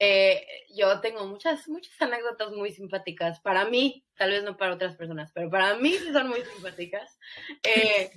Eh, 0.06 0.46
yo 0.76 1.00
tengo 1.00 1.26
muchas, 1.26 1.68
muchas 1.70 1.94
anécdotas 2.02 2.52
muy 2.52 2.72
simpáticas. 2.72 3.40
Para 3.40 3.64
mí, 3.66 4.04
tal 4.18 4.32
vez 4.32 4.44
no 4.44 4.58
para 4.58 4.74
otras 4.74 4.96
personas, 4.98 5.32
pero 5.34 5.50
para 5.50 5.76
mí 5.76 5.94
sí 5.94 6.12
son 6.12 6.28
muy 6.28 6.42
simpáticas. 6.42 7.18
Eh, 7.64 8.12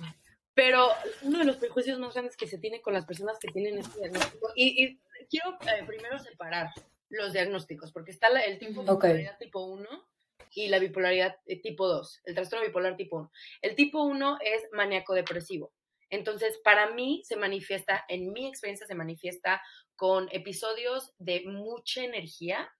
pero 0.53 0.89
uno 1.21 1.39
de 1.39 1.45
los 1.45 1.57
prejuicios 1.57 1.97
más 1.99 2.13
grandes 2.13 2.35
que 2.35 2.47
se 2.47 2.57
tiene 2.57 2.81
con 2.81 2.93
las 2.93 3.05
personas 3.05 3.37
que 3.39 3.47
tienen 3.49 3.77
este 3.77 3.99
diagnóstico, 3.99 4.51
y, 4.55 4.83
y 4.83 4.99
quiero 5.29 5.57
eh, 5.61 5.83
primero 5.85 6.19
separar 6.19 6.71
los 7.09 7.31
diagnósticos, 7.31 7.91
porque 7.93 8.11
está 8.11 8.29
la- 8.29 8.41
el 8.43 8.57
tipo 8.59 8.81
de 8.83 8.87
bipolaridad 9.07 9.37
tipo 9.37 9.65
1 9.65 9.87
y 10.55 10.67
la 10.69 10.79
bipolaridad 10.79 11.37
eh, 11.45 11.61
tipo 11.61 11.87
2, 11.87 12.21
el 12.25 12.33
trastorno 12.35 12.65
bipolar 12.65 12.97
tipo 12.97 13.17
1. 13.17 13.31
El 13.61 13.75
tipo 13.75 14.03
1 14.03 14.39
es 14.41 14.63
maníaco 14.73 15.13
depresivo. 15.13 15.71
Entonces, 16.09 16.59
para 16.63 16.91
mí 16.91 17.21
se 17.25 17.35
manifiesta, 17.35 18.05
en 18.07 18.31
mi 18.31 18.47
experiencia 18.47 18.87
se 18.87 18.95
manifiesta 18.95 19.61
con 19.95 20.29
episodios 20.31 21.13
de 21.17 21.43
mucha 21.45 22.03
energía, 22.03 22.71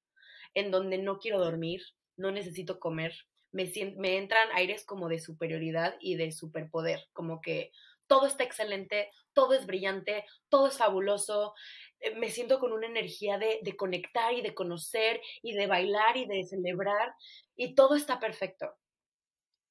en 0.53 0.71
donde 0.71 0.97
no 0.97 1.19
quiero 1.19 1.39
dormir, 1.39 1.81
no 2.15 2.31
necesito 2.31 2.79
comer, 2.79 3.13
me, 3.51 3.71
me 3.97 4.17
entran 4.17 4.49
aires 4.53 4.85
como 4.85 5.09
de 5.09 5.19
superioridad 5.19 5.95
y 5.99 6.15
de 6.15 6.31
superpoder, 6.31 7.07
como 7.13 7.41
que 7.41 7.71
todo 8.07 8.25
está 8.27 8.43
excelente, 8.43 9.09
todo 9.33 9.53
es 9.53 9.65
brillante, 9.65 10.25
todo 10.49 10.67
es 10.67 10.77
fabuloso, 10.77 11.53
eh, 11.99 12.15
me 12.15 12.29
siento 12.29 12.59
con 12.59 12.71
una 12.71 12.87
energía 12.87 13.37
de, 13.37 13.59
de 13.61 13.75
conectar 13.75 14.33
y 14.33 14.41
de 14.41 14.53
conocer 14.53 15.21
y 15.41 15.53
de 15.53 15.67
bailar 15.67 16.17
y 16.17 16.25
de 16.25 16.43
celebrar 16.45 17.13
y 17.55 17.75
todo 17.75 17.95
está 17.95 18.19
perfecto. 18.19 18.75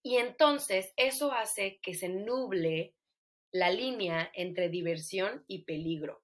Y 0.02 0.18
entonces 0.18 0.92
eso 0.96 1.32
hace 1.32 1.80
que 1.82 1.94
se 1.94 2.08
nuble 2.08 2.94
la 3.58 3.70
línea 3.70 4.30
entre 4.34 4.68
diversión 4.68 5.44
y 5.46 5.64
peligro. 5.64 6.22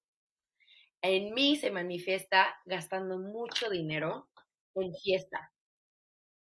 En 1.02 1.34
mí 1.34 1.56
se 1.56 1.70
manifiesta 1.70 2.56
gastando 2.64 3.18
mucho 3.18 3.68
dinero 3.70 4.28
en 4.74 4.94
fiesta, 4.94 5.52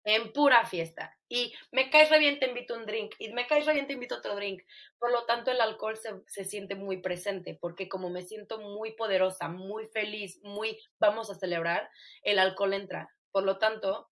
en 0.05 0.33
pura 0.33 0.65
fiesta. 0.67 1.17
Y 1.29 1.55
me 1.73 1.91
caes 1.91 2.11
re 2.11 2.19
bien, 2.19 2.39
te 2.39 2.47
invito 2.47 2.75
un 2.75 2.87
drink. 2.87 3.15
Y 3.19 3.33
me 3.33 3.47
caes 3.47 3.67
re 3.67 3.73
bien, 3.73 3.87
te 3.87 3.95
invito 3.95 4.17
otro 4.17 4.37
drink. 4.37 4.63
Por 4.99 5.11
lo 5.11 5.25
tanto, 5.25 5.51
el 5.51 5.61
alcohol 5.61 5.97
se, 5.97 6.11
se 6.27 6.45
siente 6.45 6.75
muy 6.75 6.99
presente, 7.01 7.59
porque 7.61 7.89
como 7.89 8.11
me 8.11 8.23
siento 8.23 8.61
muy 8.61 8.93
poderosa, 8.95 9.49
muy 9.49 9.87
feliz, 9.87 10.39
muy 10.43 10.79
vamos 11.01 11.31
a 11.31 11.35
celebrar, 11.35 11.91
el 12.23 12.39
alcohol 12.39 12.75
entra. 12.75 13.09
Por 13.33 13.45
lo 13.45 13.59
tanto, 13.59 14.11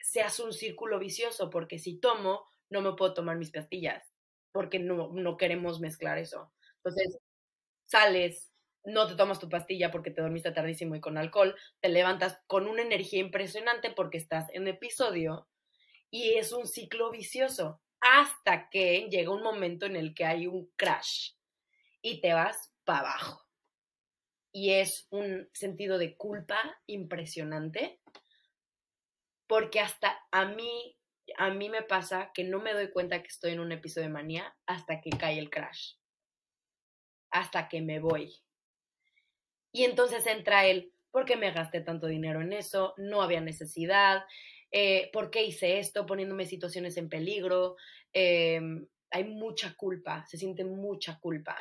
se 0.00 0.20
hace 0.20 0.42
un 0.42 0.52
círculo 0.52 0.98
vicioso, 0.98 1.48
porque 1.48 1.78
si 1.78 1.98
tomo, 1.98 2.46
no 2.70 2.82
me 2.82 2.92
puedo 2.94 3.14
tomar 3.14 3.36
mis 3.36 3.50
pastillas, 3.50 4.11
porque 4.52 4.78
no, 4.78 5.10
no 5.12 5.36
queremos 5.36 5.80
mezclar 5.80 6.18
eso. 6.18 6.52
Entonces, 6.76 7.18
sales, 7.86 8.52
no 8.84 9.06
te 9.06 9.14
tomas 9.16 9.38
tu 9.38 9.48
pastilla 9.48 9.90
porque 9.90 10.10
te 10.10 10.22
dormiste 10.22 10.52
tardísimo 10.52 10.94
y 10.96 11.00
con 11.00 11.18
alcohol, 11.18 11.56
te 11.80 11.88
levantas 11.88 12.40
con 12.46 12.66
una 12.68 12.82
energía 12.82 13.20
impresionante 13.20 13.90
porque 13.92 14.18
estás 14.18 14.48
en 14.54 14.68
episodio 14.68 15.48
y 16.10 16.34
es 16.34 16.52
un 16.52 16.66
ciclo 16.66 17.10
vicioso. 17.10 17.80
hasta 18.00 18.68
que 18.70 19.08
llega 19.10 19.30
un 19.32 19.42
momento 19.42 19.86
en 19.86 19.96
el 19.96 20.14
que 20.14 20.24
hay 20.24 20.46
un 20.48 20.70
crash 20.76 21.32
y 22.02 22.20
te 22.20 22.32
vas 22.34 22.72
para 22.84 23.00
abajo. 23.00 23.46
Y 24.52 24.70
es 24.70 25.06
un 25.10 25.48
sentido 25.52 25.98
de 25.98 26.16
culpa 26.16 26.58
impresionante, 26.86 28.00
porque 29.46 29.80
hasta 29.80 30.18
a 30.30 30.46
mí, 30.46 30.96
a 31.36 31.50
mí 31.50 31.68
me 31.68 31.82
pasa 31.82 32.30
que 32.34 32.44
no 32.44 32.60
me 32.60 32.72
doy 32.72 32.90
cuenta 32.90 33.20
que 33.22 33.28
estoy 33.28 33.52
en 33.52 33.60
un 33.60 33.72
episodio 33.72 34.08
de 34.08 34.12
manía 34.12 34.56
hasta 34.66 35.00
que 35.00 35.10
cae 35.10 35.38
el 35.38 35.50
crash, 35.50 35.94
hasta 37.30 37.68
que 37.68 37.80
me 37.80 38.00
voy. 38.00 38.34
Y 39.72 39.84
entonces 39.84 40.26
entra 40.26 40.66
el, 40.66 40.92
¿por 41.10 41.24
qué 41.24 41.36
me 41.36 41.50
gasté 41.50 41.80
tanto 41.80 42.06
dinero 42.06 42.40
en 42.42 42.52
eso? 42.52 42.94
No 42.96 43.22
había 43.22 43.40
necesidad. 43.40 44.24
Eh, 44.70 45.10
¿Por 45.12 45.30
qué 45.30 45.44
hice 45.44 45.78
esto? 45.78 46.06
Poniéndome 46.06 46.46
situaciones 46.46 46.96
en 46.96 47.08
peligro. 47.08 47.76
Em, 48.12 48.86
hay 49.10 49.24
mucha 49.24 49.74
culpa, 49.74 50.24
se 50.26 50.36
siente 50.38 50.64
mucha 50.64 51.18
culpa. 51.20 51.56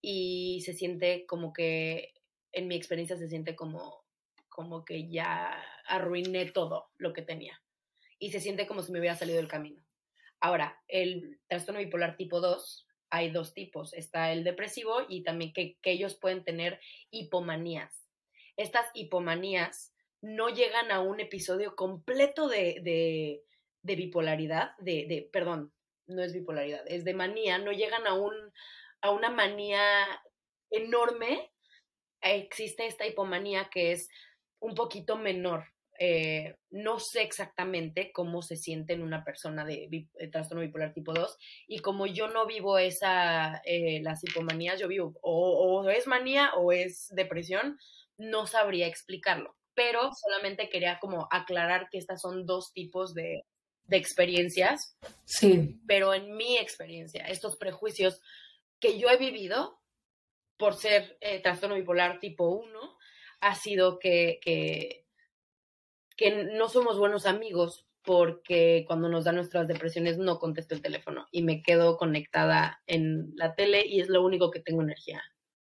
Y 0.00 0.60
se 0.64 0.72
siente 0.72 1.26
como 1.26 1.52
que, 1.52 2.14
en 2.52 2.68
mi 2.68 2.74
experiencia, 2.74 3.16
se 3.16 3.28
siente 3.28 3.54
como, 3.54 4.04
como 4.48 4.84
que 4.84 5.08
ya 5.08 5.62
arruiné 5.86 6.46
todo 6.46 6.90
lo 6.96 7.12
que 7.12 7.22
tenía. 7.22 7.62
Y 8.22 8.30
se 8.30 8.38
siente 8.38 8.68
como 8.68 8.82
si 8.82 8.92
me 8.92 9.00
hubiera 9.00 9.16
salido 9.16 9.38
del 9.38 9.48
camino. 9.48 9.82
Ahora, 10.38 10.80
el 10.86 11.40
trastorno 11.48 11.80
bipolar 11.80 12.16
tipo 12.16 12.40
2 12.40 12.86
hay 13.10 13.32
dos 13.32 13.52
tipos. 13.52 13.92
Está 13.94 14.30
el 14.30 14.44
depresivo 14.44 15.00
y 15.08 15.24
también 15.24 15.52
que, 15.52 15.76
ellos 15.82 16.14
pueden 16.14 16.44
tener 16.44 16.78
hipomanías. 17.10 18.06
Estas 18.56 18.86
hipomanías 18.94 19.92
no 20.20 20.50
llegan 20.50 20.92
a 20.92 21.00
un 21.00 21.18
episodio 21.18 21.74
completo 21.74 22.46
de, 22.46 23.42
bipolaridad, 23.82 24.76
de, 24.78 25.06
de, 25.08 25.28
perdón, 25.32 25.72
no 26.06 26.22
es 26.22 26.32
bipolaridad, 26.32 26.84
es 26.86 27.04
de 27.04 27.14
manía, 27.14 27.58
no 27.58 27.72
llegan 27.72 28.06
a, 28.06 28.14
un, 28.14 28.34
a 29.00 29.10
una 29.10 29.30
manía 29.30 29.82
enorme. 30.70 31.50
Existe 32.20 32.86
esta 32.86 33.04
hipomanía 33.04 33.68
que 33.68 33.90
es 33.90 34.08
un 34.60 34.76
poquito 34.76 35.18
menor, 35.18 35.64
eh, 36.04 36.56
no 36.70 36.98
sé 36.98 37.22
exactamente 37.22 38.10
cómo 38.10 38.42
se 38.42 38.56
siente 38.56 38.92
en 38.92 39.04
una 39.04 39.22
persona 39.22 39.64
de, 39.64 40.08
trastorno 40.32 40.62
bipolar 40.62 40.92
tipo 40.92 41.12
2 41.12 41.38
y 41.68 41.78
como 41.78 42.08
yo 42.08 42.26
no 42.26 42.44
vivo 42.44 42.76
esa, 42.76 43.62
eh, 43.64 44.00
las 44.02 44.24
hipomanías, 44.24 44.80
yo 44.80 44.88
vivo 44.88 45.16
o, 45.22 45.88
es 45.90 46.08
manía 46.08 46.54
o 46.56 46.72
es 46.72 47.06
depresión, 47.14 47.78
no 48.18 48.48
sabría 48.48 48.88
explicarlo, 48.88 49.54
pero 49.74 50.10
solamente 50.12 50.68
quería 50.68 50.98
como 50.98 51.28
aclarar 51.30 51.88
que 51.88 51.98
estas 51.98 52.20
son 52.20 52.46
dos 52.46 52.72
tipos 52.72 53.14
de, 53.14 53.44
de 53.84 53.96
experiencias. 53.96 54.96
Sí. 55.24 55.78
Pero 55.86 56.14
en 56.14 56.36
mi 56.36 56.58
experiencia, 56.58 57.26
estos 57.26 57.56
prejuicios 57.56 58.20
que 58.80 58.98
yo 58.98 59.08
he 59.08 59.18
vivido 59.18 59.78
por 60.56 60.74
ser 60.74 61.16
eh, 61.20 61.38
trastorno 61.38 61.76
bipolar 61.76 62.18
tipo 62.18 62.48
1, 62.48 62.98
ha 63.38 63.54
sido 63.54 64.00
que, 64.00 64.40
que 64.42 65.01
que 66.22 66.44
no 66.44 66.68
somos 66.68 66.98
buenos 66.98 67.26
amigos 67.26 67.88
porque 68.04 68.84
cuando 68.86 69.08
nos 69.08 69.24
dan 69.24 69.34
nuestras 69.34 69.66
depresiones 69.66 70.18
no 70.18 70.38
contesto 70.38 70.74
el 70.74 70.80
teléfono 70.80 71.26
y 71.32 71.42
me 71.42 71.62
quedo 71.62 71.96
conectada 71.96 72.80
en 72.86 73.32
la 73.34 73.56
tele 73.56 73.84
y 73.84 74.00
es 74.00 74.08
lo 74.08 74.24
único 74.24 74.52
que 74.52 74.60
tengo 74.60 74.82
energía. 74.82 75.20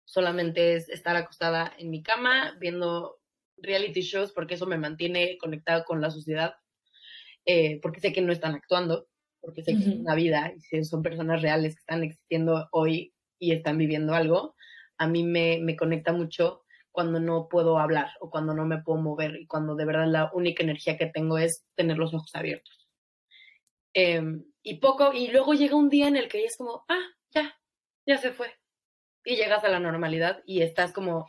Solamente 0.03 0.75
es 0.75 0.89
estar 0.89 1.15
acostada 1.15 1.73
en 1.77 1.89
mi 1.89 2.03
cama 2.03 2.57
viendo 2.59 3.21
reality 3.55 4.01
shows 4.01 4.33
porque 4.33 4.55
eso 4.55 4.65
me 4.65 4.77
mantiene 4.77 5.37
conectada 5.37 5.85
con 5.85 6.01
la 6.01 6.11
sociedad, 6.11 6.55
eh, 7.45 7.79
porque 7.81 8.01
sé 8.01 8.11
que 8.11 8.21
no 8.21 8.33
están 8.33 8.53
actuando, 8.53 9.07
porque 9.39 9.63
sé 9.63 9.71
que 9.73 9.79
es 9.79 9.87
una 9.87 10.15
vida 10.15 10.53
y 10.53 10.83
son 10.83 11.01
personas 11.01 11.41
reales 11.41 11.75
que 11.75 11.79
están 11.79 12.03
existiendo 12.03 12.67
hoy 12.73 13.13
y 13.39 13.53
están 13.53 13.77
viviendo 13.77 14.13
algo. 14.13 14.55
A 14.97 15.07
mí 15.07 15.23
me, 15.23 15.59
me 15.61 15.77
conecta 15.77 16.11
mucho 16.11 16.60
cuando 16.91 17.19
no 17.19 17.47
puedo 17.47 17.79
hablar 17.79 18.11
o 18.19 18.29
cuando 18.29 18.53
no 18.53 18.65
me 18.65 18.81
puedo 18.81 19.01
mover 19.01 19.37
y 19.37 19.47
cuando 19.47 19.75
de 19.75 19.85
verdad 19.85 20.07
la 20.07 20.29
única 20.33 20.63
energía 20.63 20.97
que 20.97 21.07
tengo 21.07 21.37
es 21.37 21.65
tener 21.75 21.97
los 21.97 22.13
ojos 22.13 22.31
abiertos. 22.35 22.87
Em, 23.93 24.43
y 24.61 24.79
poco, 24.79 25.13
y 25.13 25.27
luego 25.27 25.53
llega 25.53 25.75
un 25.75 25.89
día 25.89 26.07
en 26.07 26.17
el 26.17 26.27
que 26.27 26.45
es 26.45 26.55
como, 26.57 26.85
ah, 26.87 27.07
ya, 27.31 27.57
ya 28.05 28.17
se 28.17 28.31
fue. 28.31 28.53
Y 29.23 29.35
llegas 29.35 29.63
a 29.63 29.69
la 29.69 29.79
normalidad 29.79 30.41
y 30.45 30.61
estás 30.61 30.91
como, 30.91 31.27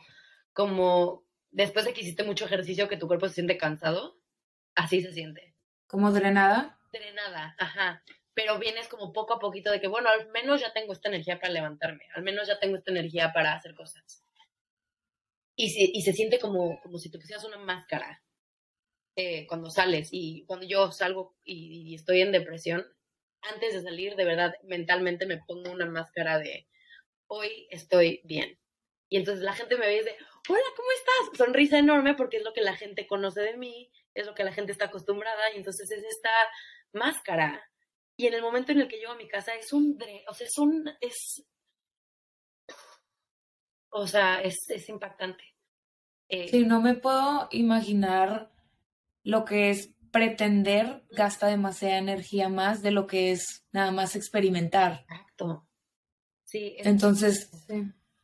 como, 0.51 1.25
después 1.51 1.85
de 1.85 1.93
que 1.93 2.01
hiciste 2.01 2.23
mucho 2.23 2.45
ejercicio, 2.45 2.87
que 2.87 2.97
tu 2.97 3.07
cuerpo 3.07 3.27
se 3.27 3.35
siente 3.35 3.57
cansado, 3.57 4.17
así 4.75 5.01
se 5.01 5.13
siente. 5.13 5.55
¿Como 5.87 6.11
drenada? 6.11 6.79
Drenada, 6.91 7.55
ajá. 7.57 8.03
Pero 8.33 8.57
vienes 8.59 8.87
como 8.87 9.13
poco 9.13 9.35
a 9.35 9.39
poquito 9.39 9.71
de 9.71 9.79
que, 9.79 9.87
bueno, 9.87 10.09
al 10.09 10.29
menos 10.31 10.61
ya 10.61 10.73
tengo 10.73 10.93
esta 10.93 11.09
energía 11.09 11.39
para 11.39 11.53
levantarme, 11.53 12.05
al 12.15 12.23
menos 12.23 12.47
ya 12.47 12.59
tengo 12.59 12.77
esta 12.77 12.91
energía 12.91 13.31
para 13.31 13.53
hacer 13.53 13.75
cosas 13.75 14.22
y 15.55 16.01
se, 16.01 16.13
siente 16.13 16.39
como, 16.39 16.79
como 16.81 16.97
si 16.97 17.11
te 17.11 17.19
pusieras 17.19 17.43
una 17.45 17.57
máscara 17.57 18.23
eh, 19.15 19.45
cuando 19.47 19.69
sales. 19.69 20.09
Y 20.11 20.45
cuando 20.45 20.65
yo 20.65 20.91
salgo 20.91 21.35
y, 21.43 21.93
estoy 21.95 22.21
en 22.21 22.31
depresión, 22.31 22.85
antes 23.41 23.73
de 23.73 23.81
salir, 23.83 24.15
de 24.15 24.25
verdad, 24.25 24.53
mentalmente 24.63 25.25
me 25.25 25.41
pongo 25.45 25.71
una 25.71 25.85
máscara 25.85 26.39
de 26.39 26.67
hoy 27.27 27.67
estoy 27.69 28.21
bien. 28.23 28.59
Y 29.09 29.17
entonces 29.17 29.43
la 29.43 29.53
gente 29.53 29.77
me 29.77 29.85
ve 29.85 29.95
y 29.95 29.99
dice, 29.99 30.17
hola, 30.49 30.61
¿cómo 30.75 30.87
estás? 30.91 31.37
Sonrisa 31.37 31.77
enorme 31.77 32.15
porque 32.15 32.37
es 32.37 32.43
lo 32.43 32.53
que 32.53 32.61
la 32.61 32.75
gente 32.75 33.05
conoce 33.05 33.41
de 33.41 33.57
mí, 33.57 33.91
es 34.15 34.25
lo 34.25 34.33
que 34.33 34.43
la 34.43 34.53
gente 34.53 34.71
está 34.71 34.85
acostumbrada 34.85 35.51
y 35.53 35.57
entonces 35.57 35.91
es 35.91 36.03
esta 36.03 36.31
máscara. 36.93 37.63
Y 38.17 38.27
en 38.27 38.33
el 38.33 38.41
momento 38.41 38.71
en 38.71 38.81
el 38.81 38.87
que 38.87 38.97
llego 38.97 39.11
a 39.11 39.17
mi 39.17 39.27
casa 39.27 39.53
es 39.55 39.73
un, 39.73 39.99
o 40.27 40.33
sea, 40.33 40.47
es 40.47 40.57
un, 40.57 40.85
o 43.93 44.07
sea, 44.07 44.41
es, 44.41 44.57
es 44.69 44.89
impactante. 44.89 45.43
Eh, 46.27 46.47
sí, 46.49 46.65
no 46.65 46.81
me 46.81 46.95
puedo 46.95 47.47
imaginar 47.51 48.51
lo 49.23 49.45
que 49.45 49.69
es 49.69 49.91
pretender 50.11 51.03
gasta 51.11 51.47
demasiada 51.47 51.97
energía 51.97 52.49
más 52.49 52.81
de 52.81 52.91
lo 52.91 53.07
que 53.07 53.31
es 53.31 53.65
nada 53.71 53.91
más 53.91 54.15
experimentar. 54.15 55.05
Exacto. 55.09 55.67
Sí. 56.43 56.75
Entonces, 56.79 57.49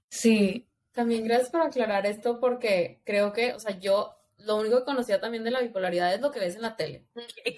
sí. 0.10 0.68
También 0.92 1.24
gracias 1.24 1.50
por 1.50 1.62
aclarar 1.62 2.06
esto 2.06 2.40
porque 2.40 3.02
creo 3.06 3.32
que, 3.32 3.54
o 3.54 3.60
sea, 3.60 3.80
yo 3.80 4.16
lo 4.38 4.58
único 4.58 4.80
que 4.80 4.86
conocía 4.86 5.20
también 5.20 5.44
de 5.44 5.52
la 5.52 5.62
bipolaridad 5.62 6.14
es 6.14 6.22
lo 6.22 6.32
que 6.32 6.40
ves 6.40 6.56
en 6.56 6.64
la 6.64 6.76
tele. 6.76 7.08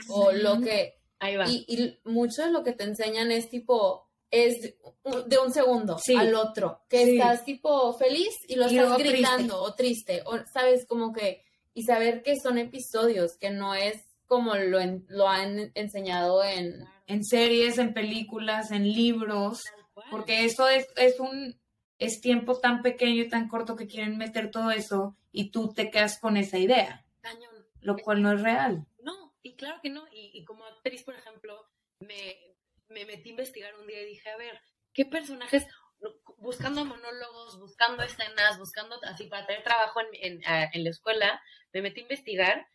O 0.09 0.31
lo 0.31 0.59
que... 0.61 1.01
Ahí 1.19 1.35
va. 1.35 1.47
Y, 1.47 1.65
y 1.67 1.99
mucho 2.03 2.43
de 2.43 2.51
lo 2.51 2.63
que 2.63 2.73
te 2.73 2.83
enseñan 2.83 3.31
es 3.31 3.49
tipo, 3.49 4.10
es 4.31 4.75
de 5.27 5.37
un 5.37 5.53
segundo 5.53 5.97
al 6.17 6.35
otro, 6.35 6.81
que 6.89 7.03
estás 7.03 7.43
tipo 7.43 7.93
feliz 7.93 8.33
y 8.47 8.55
lo 8.55 8.65
estás 8.65 8.97
gritando 8.97 9.61
o 9.61 9.75
triste, 9.75 10.23
o 10.25 10.39
sabes 10.51 10.85
como 10.87 11.11
que, 11.11 11.43
y 11.73 11.83
saber 11.83 12.23
que 12.23 12.35
son 12.41 12.57
episodios, 12.57 13.37
que 13.37 13.49
no 13.49 13.75
es 13.75 14.01
como 14.25 14.55
lo, 14.55 14.79
lo 15.09 15.27
han 15.27 15.71
enseñado 15.75 16.43
en... 16.43 16.85
En 17.07 17.25
series, 17.25 17.77
en 17.77 17.93
películas, 17.93 18.71
en 18.71 18.83
libros, 18.83 19.61
porque 20.09 20.45
eso 20.45 20.69
es, 20.69 20.87
es 20.95 21.19
un, 21.19 21.59
es 21.99 22.21
tiempo 22.21 22.57
tan 22.57 22.81
pequeño 22.81 23.23
y 23.23 23.27
tan 23.29 23.49
corto 23.49 23.75
que 23.75 23.87
quieren 23.87 24.17
meter 24.17 24.49
todo 24.49 24.71
eso 24.71 25.17
y 25.33 25.51
tú 25.51 25.73
te 25.73 25.91
quedas 25.91 26.19
con 26.19 26.37
esa 26.37 26.57
idea. 26.57 27.05
Lo 27.81 27.97
cual 27.97 28.21
no 28.21 28.31
es 28.31 28.41
real. 28.41 28.85
No, 29.03 29.33
y 29.43 29.55
claro 29.55 29.79
que 29.81 29.89
no. 29.89 30.05
Y, 30.13 30.31
y 30.33 30.45
como 30.45 30.63
actriz, 30.63 31.03
por 31.03 31.15
ejemplo, 31.15 31.65
me, 31.99 32.37
me 32.89 33.05
metí 33.05 33.31
a 33.31 33.35
investigar 33.61 33.79
un 33.79 33.87
día 33.87 34.01
y 34.01 34.05
dije, 34.05 34.29
a 34.29 34.37
ver, 34.37 34.59
¿qué 34.93 35.05
personajes? 35.05 35.65
Buscando 36.37 36.83
monólogos, 36.83 37.59
buscando 37.59 38.03
escenas, 38.03 38.57
buscando 38.57 38.99
así 39.03 39.27
para 39.27 39.45
tener 39.45 39.63
trabajo 39.63 39.99
en, 40.21 40.41
en, 40.43 40.83
la 40.83 40.89
escuela, 40.89 41.41
me 41.73 41.81
metí 41.81 41.99
a 41.99 42.03
investigar 42.03 42.67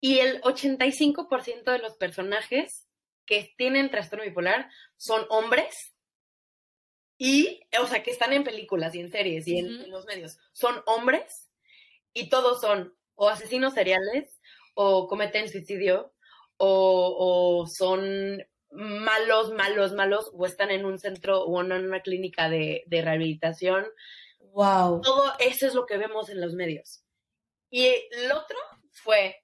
y 0.00 0.18
el 0.18 0.40
85% 0.42 1.64
de 1.64 1.78
los 1.78 1.96
personajes 1.96 2.88
que 3.26 3.54
tienen 3.56 3.90
trastorno 3.90 4.24
bipolar 4.24 4.68
son 4.96 5.24
hombres 5.30 5.94
y, 7.16 7.60
o 7.80 7.86
sea, 7.86 8.02
que 8.02 8.10
están 8.10 8.32
en 8.32 8.42
películas 8.42 8.94
y 8.94 9.00
en 9.00 9.10
series 9.10 9.46
y 9.46 9.58
en, 9.58 9.90
los 9.90 10.04
medios, 10.06 10.38
son 10.52 10.82
hombres 10.86 11.48
y 12.12 12.28
todos 12.28 12.60
son 12.60 12.96
o 13.14 13.28
asesinos 13.28 13.74
seriales 13.74 14.40
o 14.74 15.06
cometen 15.06 15.48
suicidio 15.48 16.12
o, 16.56 17.60
o 17.62 17.66
son 17.68 18.44
malos, 18.74 19.52
malos, 19.52 19.92
malos, 19.92 20.30
o 20.34 20.46
están 20.46 20.70
en 20.70 20.84
un 20.84 20.98
centro 20.98 21.42
o 21.44 21.60
en 21.60 21.72
una 21.72 22.00
clínica 22.00 22.48
de, 22.48 22.84
rehabilitación. 22.90 23.86
Wow. 24.52 25.00
Todo 25.00 25.32
eso 25.38 25.66
es 25.66 25.74
lo 25.74 25.86
que 25.86 25.98
vemos 25.98 26.28
en 26.28 26.40
los 26.40 26.54
medios. 26.54 27.04
Y 27.70 27.86
el 27.86 28.32
otro 28.32 28.56
fue 28.92 29.42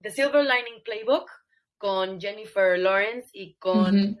The 0.00 0.10
Silver 0.10 0.44
Lining 0.44 0.82
Playbook 0.84 1.30
con 1.78 2.20
Jennifer 2.20 2.78
Lawrence 2.78 3.30
y 3.32 3.54
con 3.54 4.18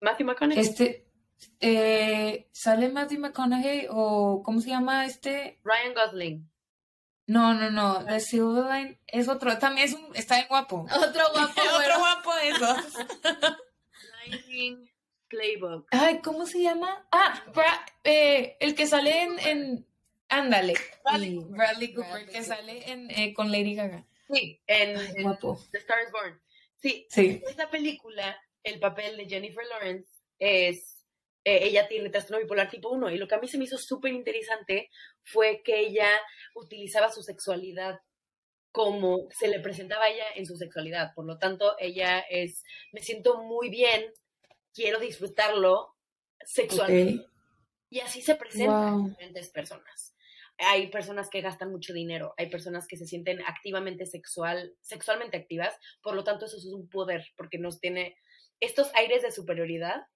Matthew 0.00 0.26
McConaughey. 0.26 0.64
Este, 0.64 1.06
eh, 1.60 2.48
¿sale 2.52 2.88
Matthew 2.88 3.20
McConaughey 3.20 3.86
o 3.90 4.42
cómo 4.44 4.60
se 4.60 4.70
llama 4.70 5.06
este? 5.06 5.60
Ryan 5.64 5.94
Gosling. 5.94 6.53
No, 7.26 7.54
no, 7.54 7.70
no. 7.70 8.04
The 8.04 8.20
Silverline 8.20 8.98
es 9.06 9.28
otro. 9.28 9.58
También 9.58 9.88
es 9.88 9.94
un, 9.94 10.14
está 10.14 10.36
bien 10.36 10.48
guapo. 10.48 10.86
Otro 10.94 11.22
guapo. 11.32 11.60
otro 11.78 11.98
guapo 11.98 12.34
de 12.36 12.48
esos. 12.50 12.78
Playbook. 15.28 15.88
Ay, 15.90 16.20
¿cómo 16.22 16.46
se 16.46 16.62
llama? 16.62 17.06
Ah, 17.10 17.42
eh, 18.04 18.56
el 18.60 18.74
que 18.74 18.86
sale 18.86 19.22
en, 19.22 19.86
Ándale. 20.28 20.74
Bradley, 21.04 21.94
Cooper, 21.94 22.26
que 22.26 22.42
sale 22.42 22.90
en, 22.90 23.10
eh, 23.10 23.34
con 23.34 23.52
Lady 23.52 23.74
Gaga. 23.74 24.04
Sí, 24.32 24.60
en, 24.66 24.94
The 25.14 25.78
Star 25.78 26.02
is 26.04 26.12
Born. 26.12 26.40
Sí, 26.80 27.06
sí. 27.10 27.42
esta 27.46 27.70
película, 27.70 28.36
el 28.62 28.78
papel 28.80 29.16
de 29.16 29.26
Jennifer 29.26 29.64
Lawrence 29.66 30.08
es, 30.38 30.93
eh, 31.44 31.66
ella 31.66 31.86
tiene 31.86 32.08
trastorno 32.08 32.42
bipolar 32.42 32.70
tipo 32.70 32.88
1 32.88 33.10
y 33.10 33.18
lo 33.18 33.28
que 33.28 33.34
a 33.34 33.38
mí 33.38 33.48
se 33.48 33.58
me 33.58 33.64
hizo 33.64 33.76
súper 33.76 34.12
interesante 34.12 34.90
fue 35.22 35.62
que 35.62 35.78
ella 35.78 36.08
utilizaba 36.54 37.12
su 37.12 37.22
sexualidad 37.22 38.00
como 38.72 39.28
se 39.30 39.46
le 39.46 39.60
presentaba 39.60 40.06
a 40.06 40.08
ella 40.08 40.24
en 40.34 40.46
su 40.46 40.56
sexualidad. 40.56 41.14
Por 41.14 41.26
lo 41.26 41.38
tanto, 41.38 41.76
ella 41.78 42.18
es, 42.18 42.64
me 42.92 43.00
siento 43.00 43.44
muy 43.44 43.68
bien, 43.68 44.12
quiero 44.72 44.98
disfrutarlo 44.98 45.94
sexualmente. 46.40 47.26
Y 47.88 48.00
así 48.00 48.20
se 48.20 48.34
presentan 48.34 49.10
diferentes 49.10 49.50
personas. 49.50 50.16
Hay 50.58 50.88
personas 50.88 51.30
que 51.30 51.40
gastan 51.40 51.70
mucho 51.70 51.92
dinero, 51.92 52.34
hay 52.36 52.48
personas 52.48 52.88
que 52.88 52.96
se 52.96 53.06
sienten 53.06 53.42
activamente 53.42 54.06
sexual, 54.06 54.74
sexualmente 54.80 55.36
activas, 55.36 55.76
por 56.02 56.16
lo 56.16 56.24
tanto 56.24 56.46
eso 56.46 56.56
es 56.56 56.64
un 56.66 56.88
poder, 56.88 57.26
porque 57.36 57.58
nos 57.58 57.78
tiene 57.78 58.16
estos 58.60 58.92
aires 58.94 59.22
de 59.22 59.30
superioridad 59.30 60.06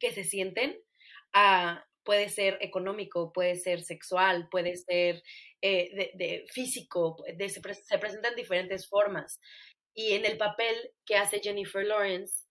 que 0.00 0.12
se 0.12 0.24
sienten, 0.24 0.76
ah, 1.32 1.84
puede 2.02 2.28
ser 2.28 2.58
económico, 2.60 3.32
puede 3.32 3.54
ser 3.54 3.82
sexual, 3.82 4.48
puede 4.50 4.76
ser 4.76 5.22
eh, 5.62 6.10
de, 6.14 6.44
físico, 6.50 7.22
se, 7.26 7.48
se 7.48 7.98
presentan 7.98 8.34
diferentes 8.34 8.88
formas. 8.88 9.40
Y 9.94 10.12
en 10.12 10.24
el 10.24 10.36
papel 10.36 10.74
que 11.04 11.16
hace 11.16 11.40
Jennifer 11.40 11.84
Lawrence, 11.84 12.46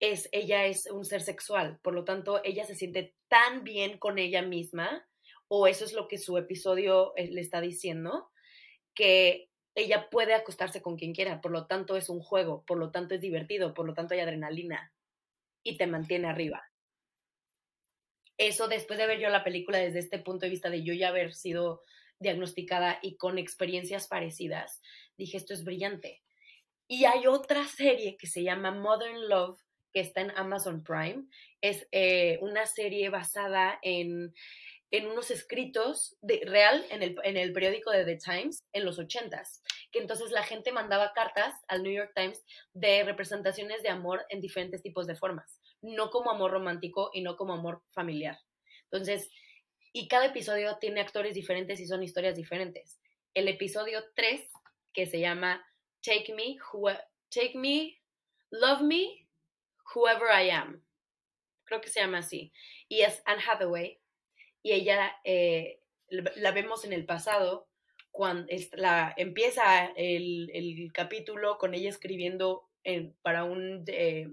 es, 0.00 0.28
ella 0.32 0.64
es 0.64 0.86
un 0.90 1.04
ser 1.04 1.20
sexual, 1.20 1.78
por 1.82 1.94
lo 1.94 2.04
tanto, 2.04 2.40
ella 2.42 2.64
se 2.64 2.74
siente 2.74 3.14
tan 3.28 3.64
bien 3.64 3.98
con 3.98 4.18
ella 4.18 4.42
misma, 4.42 5.06
o 5.46 5.66
eso 5.66 5.84
es 5.84 5.92
lo 5.92 6.08
que 6.08 6.18
su 6.18 6.38
episodio 6.38 7.12
eh, 7.16 7.28
le 7.30 7.42
está 7.42 7.60
diciendo, 7.60 8.30
que 8.94 9.50
ella 9.74 10.08
puede 10.10 10.34
acostarse 10.34 10.82
con 10.82 10.96
quien 10.96 11.14
quiera, 11.14 11.40
por 11.40 11.52
lo 11.52 11.66
tanto 11.66 11.96
es 11.96 12.08
un 12.08 12.20
juego, 12.20 12.64
por 12.66 12.78
lo 12.78 12.90
tanto 12.90 13.14
es 13.14 13.20
divertido, 13.20 13.74
por 13.74 13.86
lo 13.86 13.94
tanto 13.94 14.14
hay 14.14 14.20
adrenalina 14.20 14.92
y 15.62 15.76
te 15.76 15.86
mantiene 15.86 16.28
arriba. 16.28 16.69
Eso 18.40 18.68
después 18.68 18.98
de 18.98 19.06
ver 19.06 19.20
yo 19.20 19.28
la 19.28 19.44
película 19.44 19.76
desde 19.76 19.98
este 19.98 20.18
punto 20.18 20.46
de 20.46 20.50
vista 20.50 20.70
de 20.70 20.82
yo 20.82 20.94
ya 20.94 21.08
haber 21.08 21.34
sido 21.34 21.82
diagnosticada 22.20 22.98
y 23.02 23.18
con 23.18 23.36
experiencias 23.36 24.08
parecidas, 24.08 24.80
dije, 25.18 25.36
esto 25.36 25.52
es 25.52 25.62
brillante. 25.62 26.22
Y 26.88 27.04
hay 27.04 27.26
otra 27.26 27.66
serie 27.66 28.16
que 28.16 28.26
se 28.26 28.42
llama 28.42 28.70
Modern 28.70 29.28
Love, 29.28 29.60
que 29.92 30.00
está 30.00 30.22
en 30.22 30.30
Amazon 30.30 30.82
Prime. 30.82 31.26
Es 31.60 31.86
eh, 31.92 32.38
una 32.40 32.64
serie 32.64 33.10
basada 33.10 33.78
en, 33.82 34.32
en 34.90 35.06
unos 35.06 35.30
escritos 35.30 36.16
de, 36.22 36.40
real 36.46 36.86
en 36.88 37.02
el, 37.02 37.16
en 37.22 37.36
el, 37.36 37.52
periódico 37.52 37.90
de 37.90 38.06
The 38.06 38.16
Times 38.16 38.64
en 38.72 38.86
los 38.86 38.98
ochentas, 38.98 39.62
que 39.92 39.98
entonces 39.98 40.30
la 40.30 40.44
gente 40.44 40.72
mandaba 40.72 41.12
cartas 41.12 41.54
al 41.68 41.82
New 41.82 41.92
York 41.92 42.12
Times 42.14 42.42
de 42.72 43.04
representaciones 43.04 43.82
de 43.82 43.90
amor 43.90 44.24
en 44.30 44.40
diferentes 44.40 44.82
tipos 44.82 45.06
de 45.06 45.14
formas, 45.14 45.59
no 45.82 46.10
como 46.10 46.30
amor 46.30 46.50
romántico 46.52 47.10
y 47.12 47.22
no 47.22 47.36
como 47.36 47.54
amor 47.54 47.82
familiar. 47.88 48.38
Entonces, 48.84 49.30
y 49.92 50.08
cada 50.08 50.26
episodio 50.26 50.76
tiene 50.78 51.00
actores 51.00 51.34
diferentes 51.34 51.80
y 51.80 51.86
son 51.86 52.02
historias 52.02 52.36
diferentes. 52.36 53.00
El 53.34 53.48
episodio 53.48 54.04
3, 54.14 54.48
que 54.92 55.06
se 55.06 55.20
llama 55.20 55.64
Take 56.02 56.34
Me, 56.34 56.56
Take 57.28 57.58
Me, 57.58 57.98
Love 58.50 58.82
Me, 58.82 59.28
Whoever 59.94 60.28
I 60.44 60.50
Am. 60.50 60.84
Creo 61.64 61.80
que 61.80 61.88
se 61.88 62.00
llama 62.00 62.18
así. 62.18 62.52
Y 62.88 63.02
es 63.02 63.22
Anne 63.24 63.42
Hathaway. 63.46 64.00
Y 64.62 64.72
ella 64.72 65.16
eh, 65.24 65.80
la 66.08 66.52
vemos 66.52 66.84
en 66.84 66.92
el 66.92 67.06
pasado, 67.06 67.68
cuando 68.10 68.52
la, 68.72 69.14
empieza 69.16 69.86
el, 69.96 70.50
el, 70.52 70.92
capítulo 70.92 71.58
con 71.58 71.74
ella 71.74 71.88
escribiendo 71.88 72.68
para 73.22 73.44
un, 73.44 73.84
eh, 73.86 74.28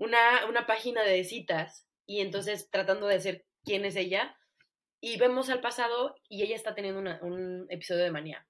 una, 0.00 0.46
una 0.48 0.66
página 0.66 1.04
de 1.04 1.22
citas 1.24 1.86
y 2.06 2.20
entonces 2.20 2.70
tratando 2.70 3.06
de 3.06 3.20
ser 3.20 3.46
quién 3.64 3.84
es 3.84 3.96
ella. 3.96 4.36
Y 5.02 5.18
vemos 5.18 5.48
al 5.48 5.60
pasado 5.60 6.14
y 6.28 6.42
ella 6.42 6.56
está 6.56 6.74
teniendo 6.74 7.00
un 7.22 7.66
episodio 7.70 8.04
de 8.04 8.10
manía. 8.10 8.46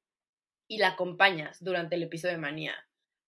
Y 0.68 0.78
la 0.78 0.88
acompañas 0.88 1.62
durante 1.62 1.96
el 1.96 2.04
episodio 2.04 2.34
de 2.34 2.40
manía 2.40 2.74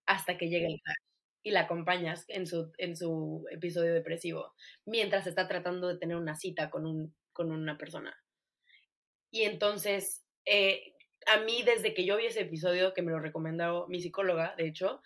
hasta 0.07 0.39
que 0.39 0.49
llegue 0.49 0.67
el 0.67 0.81
crash. 0.81 0.97
Y 1.45 1.51
la 1.51 1.63
acompañas 1.63 2.25
en 2.29 2.47
su, 2.47 2.73
en 2.79 2.97
su 2.97 3.45
episodio 3.51 3.93
depresivo 3.93 4.55
mientras 4.87 5.27
está 5.27 5.49
tratando 5.49 5.89
de 5.89 5.99
tener 5.99 6.17
una 6.17 6.37
cita 6.37 6.71
con, 6.71 6.87
un, 6.87 7.15
con 7.33 7.51
una 7.51 7.77
persona. 7.77 8.17
Y 9.33 9.43
entonces, 9.43 10.25
eh, 10.45 10.95
a 11.27 11.41
mí 11.41 11.63
desde 11.65 11.95
que 11.95 12.05
yo 12.05 12.17
vi 12.17 12.27
ese 12.27 12.43
episodio, 12.43 12.95
que 12.95 13.03
me 13.03 13.11
lo 13.11 13.19
recomendó 13.19 13.89
mi 13.89 14.01
psicóloga, 14.01 14.55
de 14.57 14.69
hecho, 14.69 15.03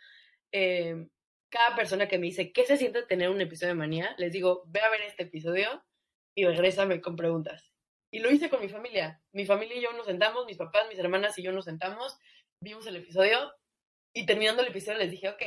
eh, 0.53 1.07
cada 1.49 1.77
persona 1.77 2.09
que 2.09 2.19
me 2.19 2.27
dice, 2.27 2.53
¿qué 2.53 2.65
se 2.65 2.77
siente 2.77 3.03
tener 3.03 3.31
un 3.31 3.41
episodio 3.41 3.75
de 3.75 3.79
manía? 3.79 4.15
Les 4.19 4.33
digo, 4.33 4.65
ve 4.67 4.81
a 4.81 4.91
ver 4.91 5.03
este 5.03 5.25
episodio 5.25 5.85
y 6.35 6.45
regrésame 6.45 7.01
con 7.01 7.17
preguntas. 7.17 7.73
Y 8.11 8.21
lo 8.21 8.31
hice 8.31 8.51
con 8.51 8.61
mi 8.61 8.69
familia. 8.69 9.23
Mi 9.33 9.47
familia 9.47 9.77
y 9.77 9.83
yo 9.83 9.93
nos 9.93 10.07
sentamos, 10.07 10.47
mis 10.47 10.57
papás, 10.57 10.87
mis 10.89 10.99
hermanas 10.99 11.39
y 11.39 11.43
yo 11.43 11.53
nos 11.53 11.65
sentamos, 11.65 12.19
vimos 12.61 12.87
el 12.87 12.97
episodio 12.97 13.53
y 14.13 14.27
terminando 14.27 14.63
el 14.63 14.69
episodio 14.69 14.99
les 14.99 15.11
dije, 15.11 15.29
ok, 15.29 15.43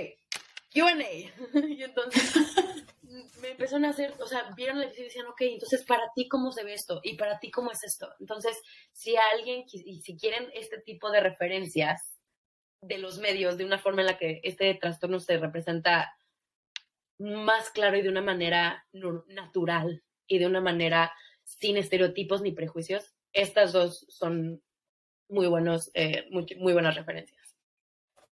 QA. 0.73 0.93
y 1.67 1.83
entonces 1.83 2.33
me 3.41 3.49
empezaron 3.49 3.85
a 3.85 3.89
hacer, 3.89 4.13
o 4.19 4.27
sea, 4.27 4.51
vieron 4.55 4.77
el 4.77 4.83
episodio 4.83 5.05
y 5.05 5.07
decían, 5.07 5.27
ok, 5.27 5.41
entonces 5.41 5.83
para 5.85 6.03
ti 6.15 6.27
cómo 6.27 6.51
se 6.51 6.63
ve 6.63 6.73
esto 6.73 6.99
y 7.03 7.17
para 7.17 7.39
ti 7.39 7.49
cómo 7.49 7.71
es 7.71 7.83
esto. 7.83 8.13
Entonces, 8.19 8.61
si 8.93 9.15
alguien, 9.15 9.65
y 9.71 10.01
si 10.01 10.17
quieren 10.17 10.49
este 10.53 10.79
tipo 10.81 11.09
de 11.11 11.21
referencias 11.21 12.18
de 12.81 12.97
los 12.97 13.19
medios, 13.19 13.57
de 13.57 13.65
una 13.65 13.77
forma 13.77 14.01
en 14.01 14.07
la 14.07 14.17
que 14.17 14.41
este 14.43 14.73
trastorno 14.75 15.19
se 15.19 15.37
representa 15.37 16.15
más 17.17 17.69
claro 17.69 17.97
y 17.97 18.01
de 18.01 18.09
una 18.09 18.21
manera 18.21 18.85
natural 19.27 20.03
y 20.27 20.39
de 20.39 20.47
una 20.47 20.61
manera 20.61 21.11
sin 21.43 21.77
estereotipos 21.77 22.41
ni 22.41 22.51
prejuicios. 22.51 23.13
Estas 23.33 23.73
dos 23.73 24.05
son 24.09 24.61
muy, 25.27 25.47
buenos, 25.47 25.91
eh, 25.93 26.27
muy, 26.31 26.73
buenas 26.73 26.95
referencias. 26.95 27.57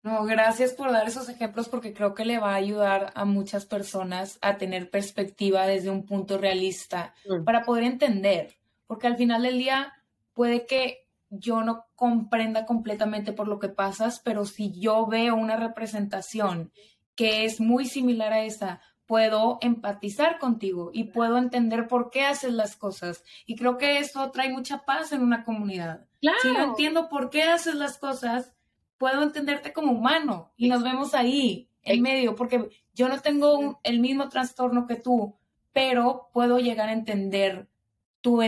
No, 0.02 0.24
gracias 0.24 0.74
por 0.74 0.92
dar 0.92 1.08
esos 1.08 1.28
ejemplos 1.28 1.68
porque 1.68 1.94
creo 1.94 2.14
que 2.16 2.24
le 2.24 2.40
va 2.40 2.54
a 2.54 2.56
ayudar 2.56 3.12
a 3.16 3.26
muchas 3.26 3.66
personas 3.66 4.40
a 4.42 4.58
tener 4.58 4.90
perspectiva 4.90 5.68
desde 5.68 5.90
un 5.90 6.06
punto 6.06 6.38
realista 6.38 7.14
mm. 7.26 7.44
para 7.44 7.64
poder 7.64 7.84
entender, 7.84 8.56
porque 8.88 9.08
al 9.08 9.18
final 9.18 9.44
del 9.44 9.58
día 9.58 9.94
puede 10.34 10.66
que 10.66 11.09
yo 11.30 11.62
no 11.64 11.86
comprenda 11.96 12.66
completamente 12.66 13.34
por 13.34 13.48
lo 13.48 13.60
que 13.60 13.70
pasas, 13.70 14.20
pero 14.20 14.46
si 14.46 14.72
yo 14.80 15.06
veo 15.06 15.36
una 15.36 15.56
representación 15.56 16.72
que 17.16 17.46
es 17.46 17.60
muy 17.60 17.86
similar 17.86 18.34
a 18.34 18.44
esa, 18.44 18.82
puedo 19.06 19.58
empatizar 19.62 20.40
contigo 20.40 20.92
y 20.94 21.06
puedo 21.06 21.38
entender 21.38 21.88
por 21.88 22.12
qué 22.12 22.26
haces 22.26 22.54
las 22.54 22.76
cosas. 22.76 23.24
Y 23.46 23.56
creo 23.56 23.78
que 23.78 23.98
eso 23.98 24.30
trae 24.32 24.50
mucha 24.50 24.86
paz 24.86 25.12
en 25.12 25.22
una 25.22 25.44
comunidad. 25.44 26.06
Si 26.42 26.52
no 26.52 26.64
entiendo 26.64 27.10
por 27.10 27.30
qué 27.30 27.44
haces 27.44 27.76
las 27.76 27.98
cosas, 27.98 28.54
puedo 28.98 29.24
entenderte 29.24 29.74
como 29.74 29.94
humano 29.94 30.54
y 30.58 30.68
nos 30.68 30.84
vemos 30.84 31.14
ahí, 31.14 31.70
en 31.82 32.02
medio, 32.02 32.36
porque 32.36 32.70
yo 32.94 33.10
no 33.10 33.20
tengo 33.20 33.80
el 33.84 34.00
mismo 34.00 34.30
trastorno 34.30 34.86
que 34.86 34.96
tú, 34.96 35.36
pero 35.74 36.30
puedo 36.34 36.60
llegar 36.60 36.90
a 36.90 36.94
entender 36.94 37.68
tu, 38.22 38.42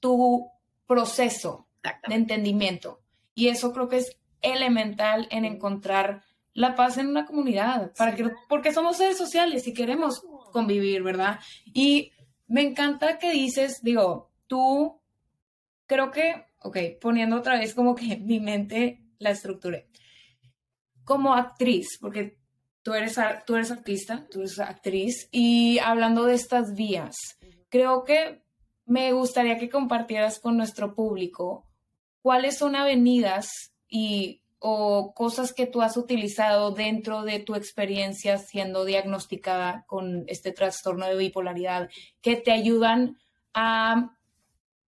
tu 0.00 0.50
proceso 0.86 1.66
de 2.08 2.14
entendimiento. 2.14 3.00
Y 3.34 3.48
eso 3.48 3.72
creo 3.72 3.88
que 3.88 3.98
es 3.98 4.16
elemental 4.40 5.26
en 5.30 5.44
encontrar 5.44 6.22
la 6.52 6.76
paz 6.76 6.98
en 6.98 7.08
una 7.08 7.26
comunidad, 7.26 7.92
para 7.96 8.14
que, 8.14 8.30
porque 8.48 8.72
somos 8.72 8.96
seres 8.96 9.18
sociales 9.18 9.66
y 9.66 9.74
queremos 9.74 10.22
convivir, 10.52 11.02
¿verdad? 11.02 11.40
Y 11.66 12.12
me 12.46 12.62
encanta 12.62 13.18
que 13.18 13.32
dices, 13.32 13.80
digo, 13.82 14.30
tú, 14.46 15.00
creo 15.86 16.12
que, 16.12 16.46
ok, 16.62 16.78
poniendo 17.00 17.36
otra 17.36 17.58
vez 17.58 17.74
como 17.74 17.94
que 17.94 18.16
mi 18.22 18.38
mente 18.38 19.04
la 19.18 19.30
estructuré. 19.30 19.88
Como 21.02 21.34
actriz, 21.34 21.98
porque 22.00 22.38
tú 22.82 22.94
eres, 22.94 23.18
tú 23.46 23.56
eres 23.56 23.72
artista, 23.72 24.26
tú 24.30 24.40
eres 24.40 24.58
actriz, 24.60 25.28
y 25.32 25.78
hablando 25.80 26.24
de 26.24 26.34
estas 26.34 26.74
vías, 26.74 27.16
creo 27.68 28.04
que 28.04 28.44
me 28.86 29.12
gustaría 29.12 29.58
que 29.58 29.70
compartieras 29.70 30.38
con 30.38 30.56
nuestro 30.56 30.94
público 30.94 31.66
cuáles 32.24 32.56
son 32.56 32.74
avenidas 32.74 33.74
y 33.86 34.40
o 34.58 35.12
cosas 35.14 35.52
que 35.52 35.66
tú 35.66 35.82
has 35.82 35.98
utilizado 35.98 36.70
dentro 36.70 37.22
de 37.22 37.38
tu 37.38 37.54
experiencia 37.54 38.38
siendo 38.38 38.86
diagnosticada 38.86 39.84
con 39.86 40.24
este 40.26 40.50
trastorno 40.50 41.04
de 41.04 41.16
bipolaridad 41.16 41.90
que 42.22 42.36
te 42.36 42.50
ayudan 42.50 43.18
a... 43.52 44.16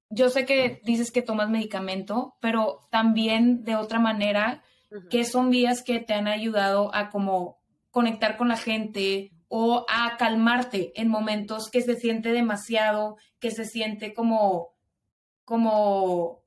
Yo 0.10 0.30
sé 0.30 0.46
que 0.46 0.82
dices 0.84 1.10
que 1.10 1.22
tomas 1.22 1.50
medicamento, 1.50 2.36
pero 2.42 2.90
también 2.92 3.64
de 3.64 3.78
otra 3.78 4.00
manera, 4.00 4.62
que 5.10 5.24
son 5.24 5.50
vías 5.52 5.84
que 5.84 6.02
te 6.02 6.14
han 6.14 6.28
ayudado 6.28 6.94
a 6.94 7.10
como 7.10 7.62
conectar 7.92 8.36
con 8.36 8.50
la 8.50 8.58
gente 8.58 9.32
o 9.48 9.86
a 9.88 10.18
calmarte 10.18 10.92
en 11.00 11.08
momentos 11.08 11.70
que 11.70 11.82
se 11.82 11.96
siente 11.96 12.34
demasiado, 12.34 13.16
que 13.40 13.52
se 13.52 13.64
siente 13.64 14.14
como, 14.14 14.74
como 15.46 16.41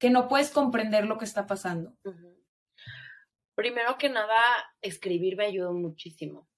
que 0.00 0.10
no 0.10 0.26
puedes 0.26 0.50
comprender 0.50 1.04
lo 1.04 1.18
que 1.18 1.26
está 1.26 1.46
pasando? 1.46 1.94
Primero 3.54 3.98
que 3.98 4.08
nada, 4.08 4.34
escribir 4.80 5.36
me 5.36 5.44
ayudó 5.44 5.74
muchísimo, 5.74 6.48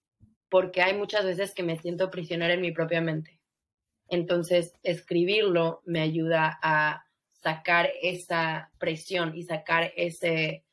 porque 0.49 0.80
hay 0.80 0.95
muchas 0.95 1.24
veces 1.24 1.53
que 1.53 1.64
me 1.64 1.76
siento 1.76 2.11
prisionera 2.11 2.55
en 2.55 2.61
mi 2.61 2.70
propia 2.70 3.01
mente. 3.01 3.40
Entonces, 4.09 4.78
escribirlo 4.84 5.82
me 5.84 6.01
ayuda 6.01 6.59
a 6.62 7.05
sacar 7.32 7.90
esa 8.01 8.70
presión 8.78 9.36
y 9.36 9.43
sacar 9.43 9.93
ese, 9.97 10.64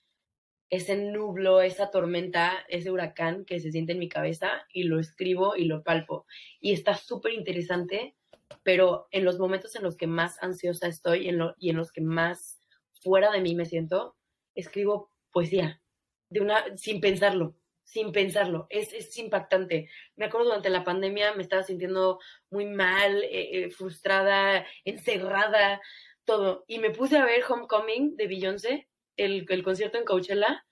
ese 0.69 0.95
nublo, 0.95 1.63
esa 1.63 1.89
tormenta, 1.89 2.53
ese 2.67 2.91
huracán 2.91 3.45
que 3.45 3.59
se 3.59 3.71
siente 3.71 3.93
en 3.93 3.99
mi 3.99 4.09
cabeza 4.09 4.67
y 4.71 4.83
lo 4.83 4.99
escribo 4.99 5.55
y 5.55 5.65
lo 5.65 5.81
palpo. 5.81 6.27
Y 6.59 6.73
está 6.73 6.95
súper 6.95 7.33
interesante, 7.33 8.15
pero 8.61 9.07
en 9.09 9.25
los 9.25 9.39
momentos 9.39 9.75
en 9.75 9.81
los 9.81 9.97
que 9.97 10.05
más 10.05 10.37
ansiosa 10.43 10.87
estoy 10.87 11.29
en, 11.29 11.39
y 11.57 11.71
en 11.71 11.77
los 11.77 11.91
que 11.91 12.01
más 12.01 12.58
fuera 12.99 13.31
de 13.31 13.41
mí 13.41 13.55
me 13.55 13.65
siento, 13.65 14.15
escribo 14.55 15.11
poesía, 15.31 15.81
de 16.29 16.41
una, 16.41 16.77
sin 16.77 17.01
pensarlo, 17.01 17.55
sin 17.83 18.11
pensarlo. 18.11 18.67
Es, 18.69 18.93
es 18.93 19.17
impactante. 19.17 19.89
Me 20.15 20.25
acuerdo 20.25 20.47
durante 20.47 20.69
la 20.69 20.83
pandemia 20.83 21.33
me 21.33 21.43
estaba 21.43 21.63
sintiendo 21.63 22.19
muy 22.49 22.65
mal, 22.65 23.23
eh, 23.23 23.63
eh, 23.63 23.69
frustrada, 23.71 24.65
encerrada, 24.85 25.81
todo. 26.25 26.65
Y 26.67 26.79
me 26.79 26.91
puse 26.91 27.17
a 27.17 27.25
ver 27.25 27.43
Homecoming 27.47 28.15
de 28.15 28.27
Beyoncé, 28.27 28.89
el, 29.17 29.45
el 29.49 29.63
concierto 29.63 29.97
en 29.97 30.05
Coachella. 30.05 30.65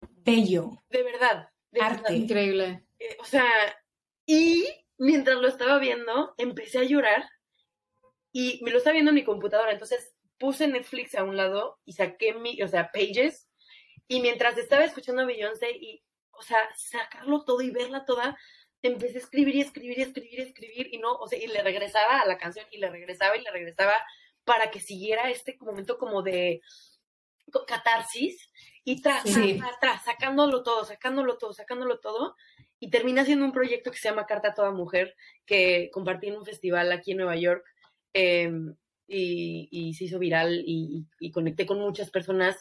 Bello. 0.00 0.82
De 0.88 1.02
verdad. 1.02 1.48
Arte. 1.80 2.14
Increíble. 2.14 2.86
Eh, 2.98 3.16
o 3.18 3.24
sea, 3.24 3.44
y 4.26 4.66
mientras 4.98 5.38
lo 5.38 5.48
estaba 5.48 5.78
viendo, 5.78 6.34
empecé 6.38 6.78
a 6.78 6.84
llorar 6.84 7.28
y 8.32 8.60
me 8.62 8.70
lo 8.70 8.78
estaba 8.78 8.92
viendo 8.94 9.10
en 9.10 9.16
mi 9.16 9.24
computadora. 9.24 9.72
Entonces 9.72 10.11
puse 10.42 10.66
Netflix 10.66 11.14
a 11.14 11.22
un 11.22 11.36
lado 11.36 11.78
y 11.84 11.92
saqué 11.92 12.34
mi, 12.34 12.60
o 12.62 12.66
sea, 12.66 12.90
Pages. 12.90 13.48
Y 14.08 14.20
mientras 14.20 14.58
estaba 14.58 14.82
escuchando 14.82 15.22
a 15.22 15.24
Beyoncé 15.24 15.70
y, 15.70 16.02
o 16.32 16.42
sea, 16.42 16.58
sacarlo 16.76 17.44
todo 17.44 17.60
y 17.60 17.70
verla 17.70 18.04
toda, 18.04 18.36
empecé 18.82 19.18
a 19.18 19.20
escribir 19.20 19.54
y 19.54 19.60
escribir 19.60 20.00
y 20.00 20.02
escribir 20.02 20.38
y 20.40 20.42
escribir 20.42 20.88
y 20.90 20.98
no, 20.98 21.12
o 21.12 21.28
sea, 21.28 21.38
y 21.38 21.46
le 21.46 21.62
regresaba 21.62 22.18
a 22.18 22.26
la 22.26 22.38
canción 22.38 22.66
y 22.72 22.78
le 22.78 22.90
regresaba 22.90 23.36
y 23.36 23.42
le 23.42 23.52
regresaba 23.52 23.94
para 24.42 24.72
que 24.72 24.80
siguiera 24.80 25.30
este 25.30 25.56
momento 25.60 25.96
como 25.96 26.22
de 26.22 26.60
catarsis 27.68 28.50
y 28.82 29.00
tras, 29.00 29.22
tras, 29.80 30.04
sacándolo 30.04 30.64
todo, 30.64 30.84
sacándolo 30.84 31.38
todo, 31.38 31.52
sacándolo 31.52 32.00
todo. 32.00 32.34
Y 32.80 32.90
termina 32.90 33.24
siendo 33.24 33.44
un 33.44 33.52
proyecto 33.52 33.92
que 33.92 33.98
se 33.98 34.08
llama 34.08 34.26
Carta 34.26 34.48
a 34.48 34.54
Toda 34.54 34.72
Mujer, 34.72 35.14
que 35.46 35.88
compartí 35.92 36.26
en 36.26 36.38
un 36.38 36.44
festival 36.44 36.90
aquí 36.90 37.12
en 37.12 37.18
Nueva 37.18 37.36
York 37.36 37.64
em, 38.12 38.74
y, 39.12 39.94
se 39.94 40.04
hizo 40.04 40.18
viral 40.18 40.62
y, 40.66 41.06
conecté 41.32 41.66
con 41.66 41.78
muchas 41.78 42.10
personas 42.10 42.56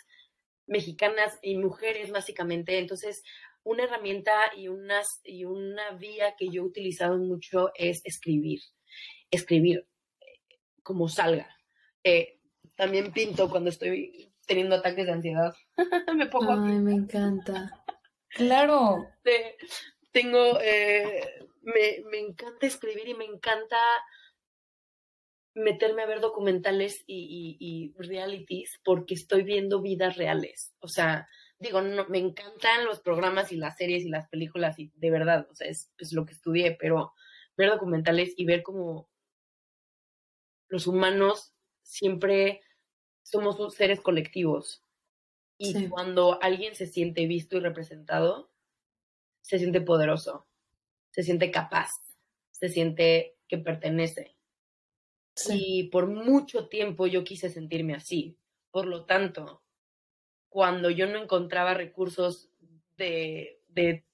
mexicanas 0.68 1.38
y 1.42 1.58
mujeres 1.58 2.12
básicamente. 2.12 2.78
Entonces, 2.80 3.24
una 3.64 3.84
herramienta 3.84 4.34
y, 4.56 4.68
unas, 4.68 5.22
y 5.24 5.46
una 5.46 5.92
vía 5.92 6.36
que 6.38 6.50
yo 6.50 6.64
he 6.64 6.66
utilizado 6.66 7.18
mucho 7.18 7.72
es 7.76 8.02
escribir. 8.06 8.62
Escribir 9.30 9.88
como 10.84 11.08
salga. 11.08 11.56
Eh, 12.04 12.40
también 12.76 13.12
pinto 13.12 13.50
cuando 13.50 13.70
estoy 13.70 14.34
teniendo 14.48 14.76
ataques 14.76 15.06
de 15.06 15.12
ansiedad. 15.12 15.54
me 16.16 16.28
pongo 16.28 16.54
Ay, 16.54 16.80
me 16.80 16.94
encanta. 16.94 17.78
Claro. 18.34 19.10
tengo, 20.14 20.58
eh, 20.62 21.22
me, 21.64 22.02
me, 22.10 22.18
encanta 22.20 22.66
escribir 22.66 23.10
y 23.10 23.14
me 23.14 23.26
encanta 23.26 23.78
meterme 25.54 26.04
a 26.04 26.08
ver 26.08 26.22
documentales 26.22 27.04
y, 27.08 27.58
y, 27.60 27.94
realities 28.02 28.80
porque 28.84 29.14
estoy 29.14 29.44
viendo 29.44 29.82
vidas 29.82 30.16
reales. 30.18 30.74
O 30.80 30.88
sea, 30.88 31.28
digo, 31.60 31.82
no, 31.82 32.08
me 32.08 32.20
encantan 32.20 32.86
los 32.86 33.00
programas 33.00 33.52
y 33.52 33.58
las 33.58 33.78
series 33.78 34.04
y 34.04 34.10
las 34.10 34.30
películas 34.30 34.80
y 34.80 34.92
de 34.96 35.12
verdad, 35.12 35.48
o 35.50 35.56
sea, 35.56 35.68
es, 35.68 35.92
es 35.98 36.14
lo 36.14 36.26
que 36.26 36.34
estudié, 36.34 36.78
pero 36.80 37.14
ver 37.58 37.70
documentales 37.70 38.34
y 38.38 38.46
ver 38.46 38.64
cómo 38.64 39.10
los 40.70 40.88
humanos 40.88 41.54
siempre 41.84 42.62
somos 43.24 43.74
seres 43.76 44.02
colectivos. 44.02 44.84
Y 45.58 45.90
cuando 45.90 46.42
alguien 46.42 46.74
se 46.74 46.88
siente 46.88 47.28
visto 47.28 47.56
y 47.56 47.60
representado, 47.60 48.52
se 49.42 49.60
siente 49.60 49.80
poderoso, 49.80 50.48
se 51.12 51.22
siente 51.22 51.52
capaz, 51.52 51.92
se 52.50 52.70
siente 52.70 53.38
que 53.48 53.60
pertenece. 53.60 54.36
Y 55.50 55.90
por 55.90 56.08
mucho 56.08 56.68
tiempo 56.68 57.08
yo 57.08 57.24
quise 57.24 57.50
sentirme 57.50 57.96
así. 57.96 58.38
Por 58.70 58.86
lo 58.86 59.06
tanto, 59.06 59.64
cuando 60.50 60.90
yo 60.90 61.08
no 61.08 61.18
encontraba 61.18 61.74
recursos 61.74 62.50
de, 62.98 63.62
de, 63.70 64.06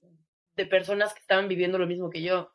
de 0.55 0.65
personas 0.65 1.13
que 1.13 1.19
estaban 1.19 1.47
viviendo 1.47 1.77
lo 1.77 1.87
mismo 1.87 2.09
que 2.09 2.21
yo, 2.21 2.51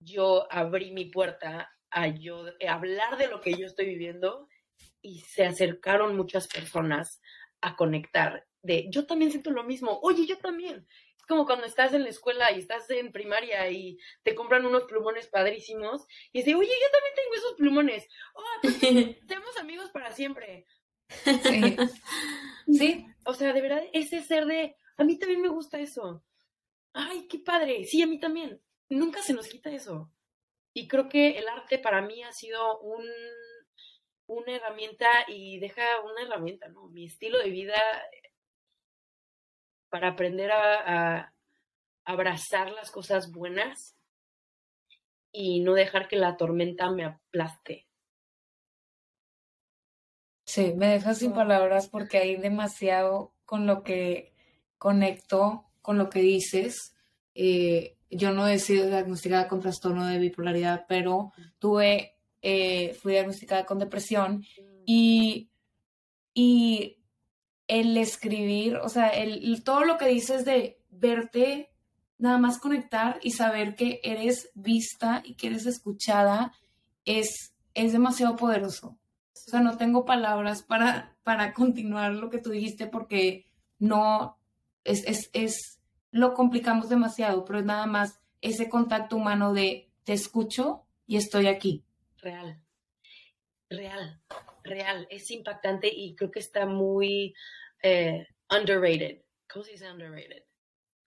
yo 0.00 0.52
abrí 0.52 0.92
mi 0.92 1.06
puerta 1.06 1.72
a 1.90 2.08
yo 2.08 2.44
hablar 2.68 3.16
de 3.16 3.28
lo 3.28 3.40
que 3.40 3.54
yo 3.54 3.66
estoy 3.66 3.86
viviendo 3.86 4.48
y 5.00 5.20
se 5.20 5.44
acercaron 5.44 6.16
muchas 6.16 6.48
personas 6.48 7.20
a 7.60 7.76
conectar 7.76 8.46
de 8.66 8.88
yo 8.90 9.06
también 9.06 9.30
siento 9.30 9.50
lo 9.50 9.64
mismo, 9.64 9.98
oye, 10.02 10.26
yo 10.26 10.36
también. 10.38 10.86
Es 11.26 11.28
como 11.28 11.44
cuando 11.44 11.66
estás 11.66 11.92
en 11.92 12.04
la 12.04 12.10
escuela 12.10 12.52
y 12.52 12.60
estás 12.60 12.88
en 12.88 13.10
primaria 13.10 13.68
y 13.68 13.98
te 14.22 14.36
compran 14.36 14.64
unos 14.64 14.84
plumones 14.84 15.26
padrísimos 15.26 16.06
y 16.30 16.38
dices, 16.38 16.54
oye, 16.54 16.70
yo 16.70 16.90
también 16.92 17.14
tengo 17.16 17.34
esos 17.34 17.54
plumones. 17.54 18.08
Oh, 18.32 18.44
seamos 19.28 19.56
amigos 19.58 19.90
para 19.90 20.12
siempre. 20.12 20.66
Sí. 21.08 21.76
sí. 22.72 23.06
O 23.24 23.34
sea, 23.34 23.52
de 23.52 23.60
verdad, 23.60 23.82
ese 23.92 24.22
ser 24.22 24.46
de, 24.46 24.76
a 24.96 25.02
mí 25.02 25.18
también 25.18 25.42
me 25.42 25.48
gusta 25.48 25.80
eso. 25.80 26.22
Ay, 26.92 27.26
qué 27.26 27.40
padre. 27.40 27.84
Sí, 27.86 28.00
a 28.02 28.06
mí 28.06 28.20
también. 28.20 28.62
Nunca 28.88 29.20
se 29.20 29.34
nos 29.34 29.48
quita 29.48 29.70
eso. 29.70 30.12
Y 30.74 30.86
creo 30.86 31.08
que 31.08 31.38
el 31.38 31.48
arte 31.48 31.80
para 31.80 32.02
mí 32.02 32.22
ha 32.22 32.30
sido 32.30 32.78
un, 32.82 33.04
una 34.26 34.54
herramienta 34.54 35.08
y 35.26 35.58
deja 35.58 35.82
una 36.02 36.22
herramienta, 36.22 36.68
¿no? 36.68 36.86
Mi 36.90 37.06
estilo 37.06 37.40
de 37.40 37.50
vida 37.50 37.82
para 39.88 40.08
aprender 40.08 40.50
a, 40.52 41.32
abrazar 42.04 42.70
las 42.70 42.92
cosas 42.92 43.32
buenas 43.32 43.96
y 45.32 45.60
no 45.60 45.74
dejar 45.74 46.06
que 46.06 46.16
la 46.16 46.36
tormenta 46.36 46.88
me 46.90 47.04
aplaste. 47.04 47.88
Sí, 50.44 50.72
me 50.76 50.86
dejas 50.86 51.18
sin 51.18 51.32
palabras 51.32 51.88
porque 51.88 52.18
hay 52.18 52.36
demasiado 52.36 53.34
con 53.44 53.66
lo 53.66 53.82
que 53.82 54.32
conecto, 54.78 55.66
con 55.82 55.98
lo 55.98 56.08
que 56.08 56.20
dices. 56.20 56.94
Eh, 57.34 57.96
yo 58.08 58.30
no 58.30 58.46
he 58.46 58.60
sido 58.60 58.86
diagnosticada 58.86 59.48
con 59.48 59.60
trastorno 59.60 60.06
de 60.06 60.18
bipolaridad, 60.18 60.86
pero 60.88 61.32
tuve, 61.58 62.16
eh, 62.40 62.94
fui 62.94 63.14
diagnosticada 63.14 63.66
con 63.66 63.80
depresión 63.80 64.44
y, 64.84 65.50
y 66.32 66.98
el 67.68 67.96
escribir, 67.96 68.76
o 68.76 68.88
sea, 68.88 69.08
el, 69.08 69.62
todo 69.64 69.84
lo 69.84 69.98
que 69.98 70.06
dices 70.06 70.44
de 70.44 70.80
verte, 70.90 71.70
nada 72.18 72.38
más 72.38 72.58
conectar 72.58 73.18
y 73.22 73.32
saber 73.32 73.74
que 73.74 74.00
eres 74.02 74.50
vista 74.54 75.22
y 75.24 75.34
que 75.34 75.48
eres 75.48 75.66
escuchada, 75.66 76.52
es, 77.04 77.54
es 77.74 77.92
demasiado 77.92 78.36
poderoso. 78.36 78.98
O 79.34 79.50
sea, 79.50 79.60
no 79.60 79.76
tengo 79.76 80.04
palabras 80.04 80.62
para, 80.62 81.16
para 81.22 81.52
continuar 81.52 82.12
lo 82.12 82.30
que 82.30 82.38
tú 82.38 82.50
dijiste 82.50 82.86
porque 82.86 83.46
no, 83.78 84.38
es, 84.84 85.04
es, 85.06 85.30
es 85.32 85.80
lo 86.10 86.34
complicamos 86.34 86.88
demasiado, 86.88 87.44
pero 87.44 87.58
es 87.58 87.64
nada 87.64 87.86
más 87.86 88.20
ese 88.40 88.68
contacto 88.68 89.16
humano 89.16 89.52
de 89.52 89.90
te 90.04 90.12
escucho 90.12 90.86
y 91.06 91.16
estoy 91.16 91.46
aquí. 91.46 91.84
Real, 92.18 92.60
real, 93.68 94.20
real. 94.66 95.06
Es 95.10 95.30
impactante 95.30 95.88
y 95.92 96.14
creo 96.14 96.30
que 96.30 96.40
está 96.40 96.66
muy 96.66 97.34
eh, 97.82 98.26
underrated. 98.50 99.22
¿Cómo 99.50 99.64
se 99.64 99.72
dice 99.72 99.90
underrated? 99.90 100.44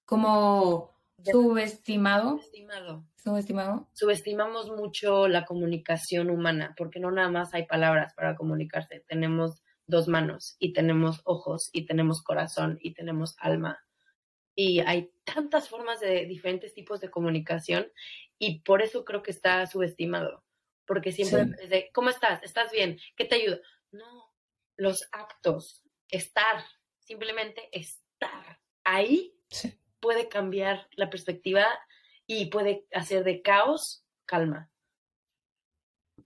Como 0.05 0.97
subestimado. 1.23 2.37
Subestimado. 2.37 3.05
Subestimado. 3.15 3.89
Subestimamos 3.93 4.69
mucho 4.71 5.27
la 5.27 5.45
comunicación 5.45 6.29
humana 6.29 6.73
porque 6.77 6.99
no 6.99 7.11
nada 7.11 7.29
más 7.29 7.53
hay 7.53 7.65
palabras 7.65 8.13
para 8.13 8.35
comunicarse. 8.35 9.03
Tenemos 9.07 9.61
dos 9.85 10.07
manos 10.07 10.55
y 10.59 10.73
tenemos 10.73 11.21
ojos 11.25 11.69
y 11.73 11.85
tenemos 11.85 12.21
corazón 12.23 12.77
y 12.81 12.93
tenemos 12.93 13.35
alma 13.39 13.79
y 14.61 14.81
hay 14.81 15.09
tantas 15.23 15.69
formas 15.69 16.01
de 16.01 16.25
diferentes 16.25 16.73
tipos 16.73 16.99
de 16.99 17.09
comunicación 17.09 17.87
y 18.37 18.59
por 18.59 18.81
eso 18.81 19.05
creo 19.05 19.23
que 19.23 19.31
está 19.31 19.65
subestimado, 19.67 20.43
porque 20.89 21.11
siempre 21.11 21.45
es 21.61 21.69
de, 21.69 21.91
¿cómo 21.93 22.09
estás? 22.09 22.41
¿Estás 22.41 22.71
bien? 22.71 22.99
¿Qué 23.15 23.23
te 23.23 23.35
ayuda? 23.35 23.59
No, 23.91 24.33
los 24.75 25.07
actos, 25.11 25.83
estar, 26.07 26.65
simplemente 26.97 27.69
estar 27.71 28.59
ahí 28.83 29.39
puede 29.99 30.29
cambiar 30.29 30.87
la 30.93 31.11
perspectiva 31.11 31.67
y 32.25 32.47
puede 32.47 32.87
hacer 32.91 33.23
de 33.23 33.43
caos 33.43 34.03
calma. 34.25 34.71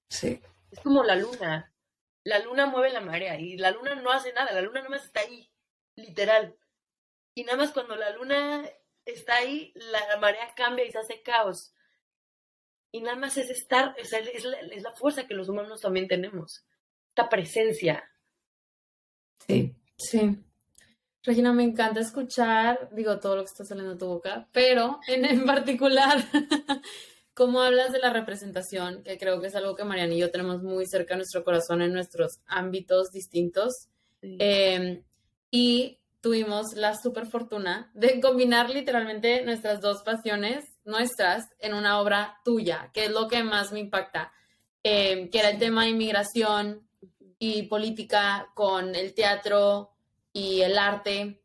Sí. 0.10 0.42
Es 0.72 0.80
como 0.80 1.04
la 1.04 1.18
luna. 1.18 1.76
La 2.24 2.40
luna 2.40 2.66
mueve 2.66 2.90
la 2.90 3.02
marea 3.02 3.38
y 3.38 3.58
la 3.58 3.72
luna 3.72 3.96
no 3.96 4.14
hace 4.14 4.32
nada, 4.32 4.54
la 4.54 4.62
luna 4.62 4.80
nada 4.80 4.92
más 4.92 5.04
está 5.04 5.20
ahí, 5.20 5.52
literal. 5.98 6.56
Y 7.36 7.44
nada 7.44 7.58
más 7.58 7.74
cuando 7.74 7.98
la 7.98 8.12
luna 8.12 8.64
está 9.04 9.36
ahí, 9.36 9.74
la 9.76 10.16
marea 10.22 10.56
cambia 10.56 10.86
y 10.86 10.92
se 10.94 11.00
hace 11.00 11.22
caos. 11.22 11.76
Y 12.94 13.02
nada 13.02 13.18
más 13.18 13.36
es 13.38 13.50
estar, 13.50 13.94
es, 13.98 14.12
la, 14.12 14.58
es 14.60 14.84
la 14.84 14.92
fuerza 14.92 15.28
que 15.28 15.34
los 15.34 15.50
humanos 15.50 15.82
también 15.82 16.08
tenemos. 16.08 16.64
Esta 17.10 17.28
presencia. 17.28 18.04
Sí. 19.46 19.76
Sí. 19.98 20.38
Regina, 21.24 21.54
me 21.54 21.64
encanta 21.64 22.00
escuchar, 22.00 22.90
digo, 22.94 23.20
todo 23.20 23.38
lo 23.38 23.42
que 23.44 23.50
está 23.50 23.66
saliendo 23.66 23.94
de 23.94 24.00
tu 24.00 24.08
boca, 24.08 24.48
pero 24.52 25.00
en, 25.08 25.26
en 25.26 25.46
particular, 25.46 26.18
cómo 27.34 27.62
hablas 27.62 27.92
de 27.92 28.00
la 28.00 28.12
representación, 28.12 29.04
que 29.04 29.18
creo 29.18 29.42
que 29.42 29.48
es 29.48 29.56
algo 29.56 29.76
que 29.76 29.84
Mariana 29.84 30.14
y 30.14 30.20
yo 30.20 30.32
tenemos 30.32 30.62
muy 30.62 30.86
cerca 30.86 31.16
a 31.16 31.18
nuestro 31.18 31.44
corazón 31.44 31.82
en 31.82 31.94
nuestros 31.94 32.42
ámbitos 32.46 33.12
distintos. 33.12 33.88
Em, 34.22 35.04
y 35.52 36.00
tuvimos 36.22 36.74
la 36.76 36.96
super 36.96 37.26
fortuna 37.26 37.92
de 37.94 38.22
combinar 38.22 38.70
literalmente 38.70 39.44
nuestras 39.44 39.82
dos 39.82 40.04
pasiones, 40.04 40.73
nuestras, 40.86 41.46
en 41.60 41.74
una 41.74 42.00
obra 42.00 42.40
tuya, 42.44 42.92
que 42.94 43.06
es 43.06 43.12
lo 43.12 43.28
que 43.28 43.44
más 43.44 43.72
me 43.72 43.80
impacta, 43.80 44.32
em, 44.84 45.30
que 45.30 45.40
era 45.40 45.50
el 45.50 45.60
tema 45.60 45.84
de 45.84 45.92
inmigración 45.92 46.88
y 47.40 47.64
política 47.64 48.52
con 48.54 48.96
el 48.96 49.14
teatro 49.14 49.92
y 50.32 50.62
el 50.62 50.78
arte. 50.78 51.42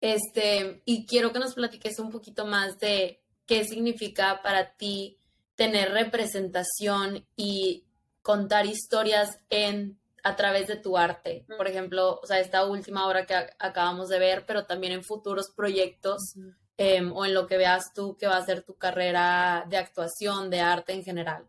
Este, 0.00 0.82
y 0.84 1.06
quiero 1.06 1.32
que 1.32 1.38
nos 1.38 1.54
platiques 1.54 1.98
un 1.98 2.10
poquito 2.10 2.44
más 2.46 2.78
de 2.78 3.22
qué 3.46 3.64
significa 3.64 4.42
para 4.42 4.76
ti 4.76 5.18
tener 5.54 5.92
representación 5.92 7.26
y 7.36 7.84
contar 8.22 8.66
historias 8.66 9.38
en 9.50 9.98
a 10.24 10.36
través 10.36 10.66
de 10.66 10.76
tu 10.76 10.96
arte. 10.96 11.44
Por 11.54 11.68
ejemplo, 11.68 12.18
o 12.22 12.26
sea, 12.26 12.40
esta 12.40 12.64
última 12.64 13.06
obra 13.06 13.26
que 13.26 13.34
acabamos 13.58 14.08
de 14.08 14.18
ver, 14.18 14.44
pero 14.46 14.64
también 14.64 14.94
en 14.94 15.04
futuros 15.04 15.52
proyectos 15.54 16.34
em, 16.76 17.12
o 17.12 17.24
en 17.24 17.34
lo 17.34 17.46
que 17.46 17.56
veas 17.56 17.92
tú 17.94 18.16
que 18.16 18.26
va 18.26 18.36
a 18.36 18.44
ser 18.44 18.62
tu 18.62 18.76
carrera 18.76 19.64
de 19.68 19.76
actuación, 19.76 20.50
de 20.50 20.60
arte 20.60 20.92
en 20.92 21.04
general. 21.04 21.48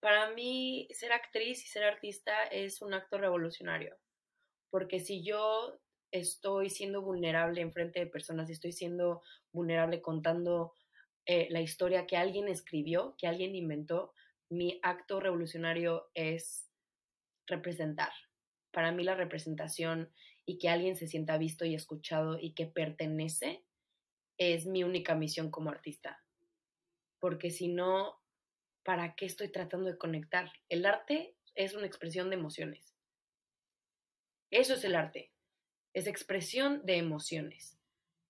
Para 0.00 0.30
mí, 0.30 0.88
ser 0.90 1.12
actriz 1.12 1.64
y 1.64 1.68
ser 1.68 1.84
artista 1.84 2.44
es 2.44 2.82
un 2.82 2.94
acto 2.94 3.18
revolucionario 3.18 3.96
porque 4.70 5.00
si 5.00 5.22
yo 5.22 5.80
estoy 6.10 6.70
siendo 6.70 7.02
vulnerable 7.02 7.60
en 7.60 7.72
frente 7.72 8.00
de 8.00 8.06
personas 8.06 8.48
estoy 8.50 8.72
siendo 8.72 9.22
vulnerable 9.52 10.00
contando 10.00 10.72
eh, 11.26 11.48
la 11.50 11.60
historia 11.60 12.06
que 12.06 12.16
alguien 12.16 12.48
escribió, 12.48 13.14
que 13.18 13.26
alguien 13.26 13.54
inventó, 13.54 14.14
mi 14.48 14.80
acto 14.82 15.20
revolucionario 15.20 16.08
es 16.14 16.70
representar. 17.46 18.10
Para 18.70 18.92
mí 18.92 19.04
la 19.04 19.14
representación 19.14 20.10
y 20.48 20.58
que 20.58 20.68
alguien 20.68 20.96
se 20.96 21.06
sienta 21.06 21.38
visto 21.38 21.64
y 21.64 21.74
escuchado 21.74 22.38
y 22.40 22.54
que 22.54 22.66
pertenece 22.66 23.62
es 24.38 24.66
mi 24.66 24.82
única 24.82 25.14
misión 25.14 25.50
como 25.50 25.70
artista. 25.70 26.24
Porque 27.20 27.50
si 27.50 27.68
no, 27.68 28.20
¿para 28.82 29.14
qué 29.14 29.26
estoy 29.26 29.50
tratando 29.50 29.90
de 29.90 29.98
conectar? 29.98 30.52
El 30.68 30.86
arte 30.86 31.36
es 31.54 31.74
una 31.74 31.86
expresión 31.86 32.30
de 32.30 32.36
emociones 32.36 32.88
eso 34.50 34.74
es 34.74 34.84
el 34.84 34.94
arte. 34.94 35.32
Es 35.92 36.06
expresión 36.06 36.84
de 36.84 36.96
emociones, 36.96 37.78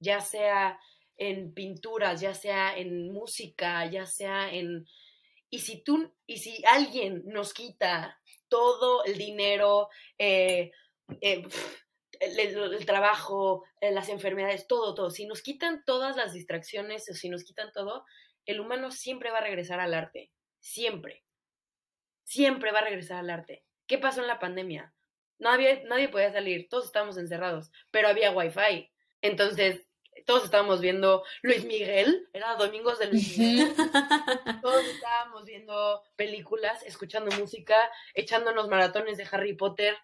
ya 0.01 0.21
sea 0.21 0.79
en 1.17 1.53
pinturas, 1.53 2.21
ya 2.21 2.35
sea 2.35 2.77
en 2.77 3.13
música, 3.13 3.91
ya 3.91 4.07
sea 4.07 4.53
en... 4.53 4.87
Y 5.51 5.61
si 5.61 5.83
tú, 5.83 6.13
y 6.27 6.39
si 6.39 6.63
alguien 6.67 7.23
nos 7.27 7.55
quita 7.55 8.21
todo 8.49 9.05
el 9.05 9.19
dinero, 9.19 9.89
eh, 10.19 10.71
eh, 11.21 11.43
el, 12.21 12.87
trabajo, 12.87 13.65
eh, 13.81 13.93
las 13.93 14.09
enfermedades, 14.09 14.67
todo, 14.67 14.95
todo, 14.95 15.11
si 15.11 15.27
nos 15.27 15.43
quitan 15.43 15.85
todas 15.85 16.17
las 16.17 16.33
distracciones 16.33 17.09
o 17.09 17.15
si 17.15 17.29
nos 17.29 17.45
quitan 17.45 17.73
todo, 17.73 18.05
el 18.47 18.61
humano 18.61 18.91
siempre 18.91 19.31
va 19.31 19.39
a 19.39 19.43
regresar 19.43 19.81
al 19.81 19.95
arte, 19.95 20.31
siempre, 20.61 21.25
siempre 22.25 22.73
va 22.73 22.81
a 22.81 22.85
regresar 22.85 23.19
al 23.19 23.31
arte. 23.31 23.65
¿Qué 23.87 23.99
pasó 23.99 24.21
en 24.21 24.27
la 24.27 24.39
pandemia? 24.39 24.93
Nadie, 25.39 25.85
nadie 25.87 26.09
podía 26.09 26.33
salir, 26.33 26.69
todos 26.69 26.87
estábamos 26.87 27.17
encerrados, 27.17 27.71
pero 27.91 28.09
había 28.09 28.33
wifi. 28.33 28.91
Entonces, 29.23 29.89
todos 30.27 30.45
estábamos 30.45 30.81
viendo 30.81 31.25
Luis 31.43 31.65
Miguel, 31.65 32.29
era 32.33 32.55
domingos 32.57 32.99
de 32.99 33.07
Luis 33.07 33.39
Miguel. 33.39 33.73
todos 34.63 34.85
estábamos 34.85 35.45
viendo 35.45 36.03
películas, 36.17 36.83
escuchando 36.83 37.35
música, 37.37 37.91
echándonos 38.15 38.69
maratones 38.69 39.17
de 39.17 39.27
Harry 39.31 39.55
Potter, 39.55 39.97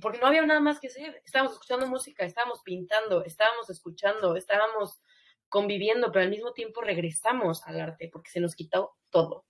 porque 0.00 0.18
no 0.18 0.26
había 0.26 0.44
nada 0.46 0.60
más 0.60 0.80
que 0.80 0.88
hacer. 0.88 1.22
Estábamos 1.24 1.54
escuchando 1.54 1.86
música, 1.86 2.24
estábamos 2.24 2.60
pintando, 2.64 3.24
estábamos 3.24 3.68
escuchando, 3.70 4.36
estábamos 4.36 5.00
conviviendo, 5.48 6.10
pero 6.12 6.24
al 6.24 6.30
mismo 6.30 6.52
tiempo 6.52 6.80
regresamos 6.80 7.62
al 7.64 7.80
arte 7.80 8.08
porque 8.12 8.30
se 8.30 8.40
nos 8.40 8.54
quitó 8.54 8.96
todo. 9.10 9.44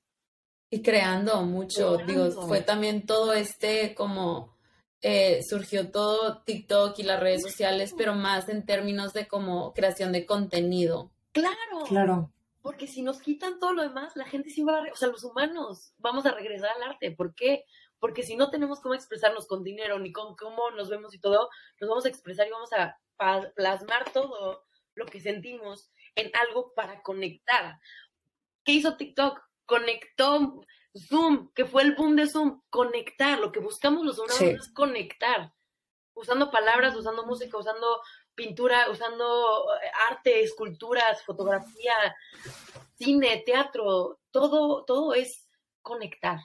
Y 0.70 0.82
creando 0.82 1.42
mucho, 1.42 1.98
digo, 1.98 2.30
fue 2.30 2.62
también 2.62 3.04
todo 3.04 3.34
este 3.34 3.94
como 3.94 4.56
eh, 5.02 5.40
surgió 5.42 5.90
todo 5.90 6.42
TikTok 6.42 6.98
y 6.98 7.02
las 7.02 7.20
redes 7.20 7.42
sociales, 7.42 7.92
pero 7.96 8.14
más 8.14 8.48
en 8.48 8.64
términos 8.64 9.12
de 9.12 9.28
como 9.28 9.74
creación 9.74 10.12
de 10.12 10.24
contenido. 10.24 11.12
Claro. 11.32 11.84
Claro. 11.86 12.32
Porque 12.62 12.86
si 12.86 13.02
nos 13.02 13.20
quitan 13.20 13.58
todo 13.58 13.72
lo 13.72 13.82
demás, 13.82 14.16
la 14.16 14.24
gente 14.24 14.48
sí 14.48 14.62
va 14.62 14.78
a, 14.78 14.92
o 14.92 14.96
sea, 14.96 15.08
los 15.08 15.24
humanos 15.24 15.92
vamos 15.98 16.24
a 16.24 16.30
regresar 16.30 16.70
al 16.76 16.90
arte. 16.90 17.10
¿Por 17.10 17.34
qué? 17.34 17.64
Porque 18.02 18.24
si 18.24 18.34
no 18.34 18.50
tenemos 18.50 18.80
cómo 18.80 18.96
expresarnos 18.96 19.46
con 19.46 19.62
dinero, 19.62 19.96
ni 20.00 20.10
con 20.10 20.34
cómo 20.34 20.72
nos 20.72 20.90
vemos 20.90 21.14
y 21.14 21.20
todo, 21.20 21.48
nos 21.78 21.88
vamos 21.88 22.04
a 22.04 22.08
expresar 22.08 22.48
y 22.48 22.50
vamos 22.50 22.70
a 22.72 22.98
plasmar 23.54 24.10
todo 24.10 24.64
lo 24.96 25.06
que 25.06 25.20
sentimos 25.20 25.88
en 26.16 26.32
algo 26.34 26.74
para 26.74 27.00
conectar. 27.02 27.78
¿Qué 28.64 28.72
hizo 28.72 28.96
TikTok? 28.96 29.40
Conectó 29.66 30.62
Zoom, 30.96 31.52
que 31.54 31.64
fue 31.64 31.82
el 31.82 31.94
boom 31.94 32.16
de 32.16 32.26
Zoom, 32.26 32.60
conectar, 32.70 33.38
lo 33.38 33.52
que 33.52 33.60
buscamos 33.60 34.04
los 34.04 34.18
humanos 34.18 34.40
es 34.40 34.72
conectar, 34.74 35.54
usando 36.12 36.50
palabras, 36.50 36.96
usando 36.96 37.24
música, 37.24 37.56
usando 37.56 38.02
pintura, 38.34 38.90
usando 38.90 39.76
eh, 39.80 39.90
arte, 40.10 40.42
esculturas, 40.42 41.22
fotografía, 41.22 41.94
cine, 42.96 43.44
teatro, 43.46 44.18
todo, 44.32 44.84
todo 44.86 45.14
es 45.14 45.48
conectar. 45.82 46.40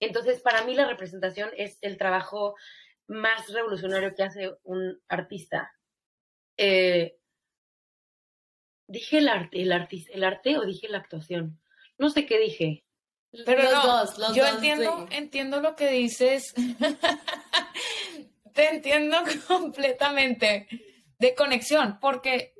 Entonces, 0.00 0.40
para 0.40 0.64
mí 0.64 0.74
la 0.74 0.86
representación 0.86 1.50
es 1.56 1.78
el 1.82 1.96
trabajo 1.96 2.56
más 3.06 3.52
revolucionario 3.52 4.14
que 4.14 4.22
hace 4.22 4.50
un 4.62 5.00
artista. 5.08 5.72
Eh, 6.56 7.18
dije 8.86 9.18
el 9.18 9.28
arte, 9.28 9.62
el 9.62 9.72
artista, 9.72 10.12
el 10.12 10.24
arte 10.24 10.58
o 10.58 10.64
dije 10.64 10.88
la 10.88 10.98
actuación. 10.98 11.60
No 11.98 12.08
sé 12.08 12.26
qué 12.26 12.38
dije. 12.38 12.84
Pero 13.46 13.62
no, 13.62 14.34
yo 14.34 14.46
entiendo, 14.46 15.06
entiendo 15.10 15.60
lo 15.60 15.76
que 15.76 15.90
dices. 15.90 16.54
Te 18.54 18.68
entiendo 18.68 19.18
completamente 19.48 20.66
de 21.18 21.34
conexión, 21.34 21.98
porque 22.00 22.54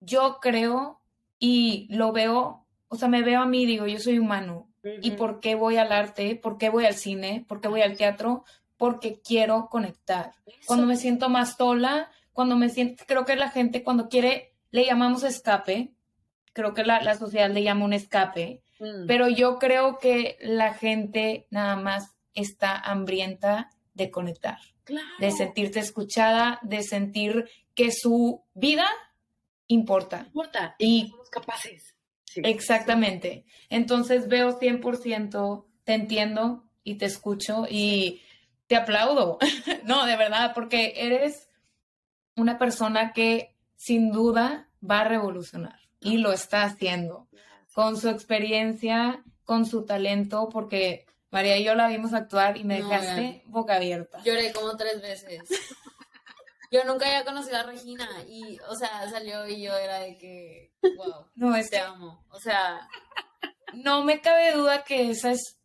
yo 0.00 0.38
creo 0.40 1.00
y 1.38 1.86
lo 1.90 2.12
veo, 2.12 2.66
o 2.88 2.96
sea, 2.96 3.08
me 3.08 3.22
veo 3.22 3.40
a 3.40 3.46
mí, 3.46 3.64
digo, 3.64 3.86
yo 3.86 3.98
soy 3.98 4.18
humano. 4.18 4.69
¿Y 4.82 5.12
por 5.12 5.40
qué 5.40 5.54
voy 5.54 5.76
al 5.76 5.92
arte? 5.92 6.36
¿Por 6.36 6.58
qué 6.58 6.70
voy 6.70 6.86
al 6.86 6.94
cine? 6.94 7.44
¿Por 7.46 7.60
qué 7.60 7.68
voy 7.68 7.82
al 7.82 7.96
teatro? 7.96 8.44
Porque 8.76 9.20
quiero 9.20 9.68
conectar. 9.70 10.32
Cuando 10.66 10.86
me 10.86 10.96
siento 10.96 11.28
más 11.28 11.56
sola, 11.56 12.10
cuando 12.32 12.56
me 12.56 12.70
siento, 12.70 13.04
creo 13.06 13.24
que 13.24 13.36
la 13.36 13.50
gente 13.50 13.82
cuando 13.82 14.08
quiere, 14.08 14.54
le 14.70 14.86
llamamos 14.86 15.22
escape, 15.22 15.92
creo 16.52 16.72
que 16.72 16.84
la, 16.84 17.02
la 17.02 17.16
sociedad 17.16 17.50
le 17.50 17.62
llama 17.62 17.84
un 17.84 17.92
escape, 17.92 18.62
Mm. 18.80 19.06
Pero 19.06 19.28
yo 19.28 19.58
creo 19.58 19.98
que 19.98 20.38
la 20.40 20.74
gente 20.74 21.46
nada 21.50 21.76
más 21.76 22.16
está 22.34 22.76
hambrienta 22.76 23.70
de 23.94 24.10
conectar, 24.10 24.58
de 25.18 25.30
sentirte 25.30 25.78
escuchada, 25.80 26.58
de 26.62 26.82
sentir 26.82 27.48
que 27.74 27.92
su 27.92 28.42
vida 28.54 28.86
importa. 29.66 30.24
Importa 30.26 30.74
y 30.78 31.08
somos 31.10 31.30
capaces. 31.30 31.94
Exactamente. 32.36 33.44
Entonces 33.68 34.28
veo 34.28 34.58
100%, 34.58 35.66
te 35.84 35.94
entiendo 35.94 36.64
y 36.84 36.96
te 36.96 37.06
escucho 37.06 37.66
y 37.68 38.22
te 38.66 38.76
aplaudo. 38.76 39.38
no, 39.84 40.06
de 40.06 40.16
verdad, 40.16 40.52
porque 40.54 40.94
eres 40.96 41.48
una 42.36 42.58
persona 42.58 43.12
que 43.12 43.56
sin 43.76 44.12
duda 44.12 44.68
va 44.88 45.00
a 45.00 45.04
revolucionar 45.04 45.80
y 46.00 46.18
lo 46.18 46.32
está 46.32 46.64
haciendo 46.64 47.28
con 47.74 47.96
su 47.96 48.08
experiencia, 48.08 49.22
con 49.44 49.66
su 49.66 49.84
talento, 49.84 50.48
porque 50.48 51.06
María 51.30 51.58
y 51.58 51.64
yo 51.64 51.74
la 51.74 51.88
vimos 51.88 52.12
actuar 52.12 52.56
y 52.56 52.64
me 52.64 52.76
dejaste 52.76 53.42
boca 53.46 53.76
abierta. 53.76 54.22
Lloré 54.24 54.52
como 54.52 54.76
tres 54.76 55.00
veces. 55.00 55.42
Yo 56.70 56.84
nunca 56.84 57.06
había 57.06 57.24
conocido 57.24 57.58
a 57.58 57.64
Regina 57.64 58.08
y, 58.28 58.58
o 58.68 58.76
sea, 58.76 59.08
salió 59.10 59.46
y 59.48 59.62
yo 59.62 59.76
era 59.76 59.98
de 59.98 60.16
que, 60.16 60.72
wow, 60.96 61.26
no, 61.34 61.56
es 61.56 61.68
te 61.68 61.78
amo. 61.78 62.24
O 62.30 62.38
sea, 62.38 62.88
no 63.74 64.04
me 64.04 64.20
cabe 64.20 64.52
duda 64.52 64.84
que 64.84 65.10
ese 65.10 65.32
es 65.32 65.58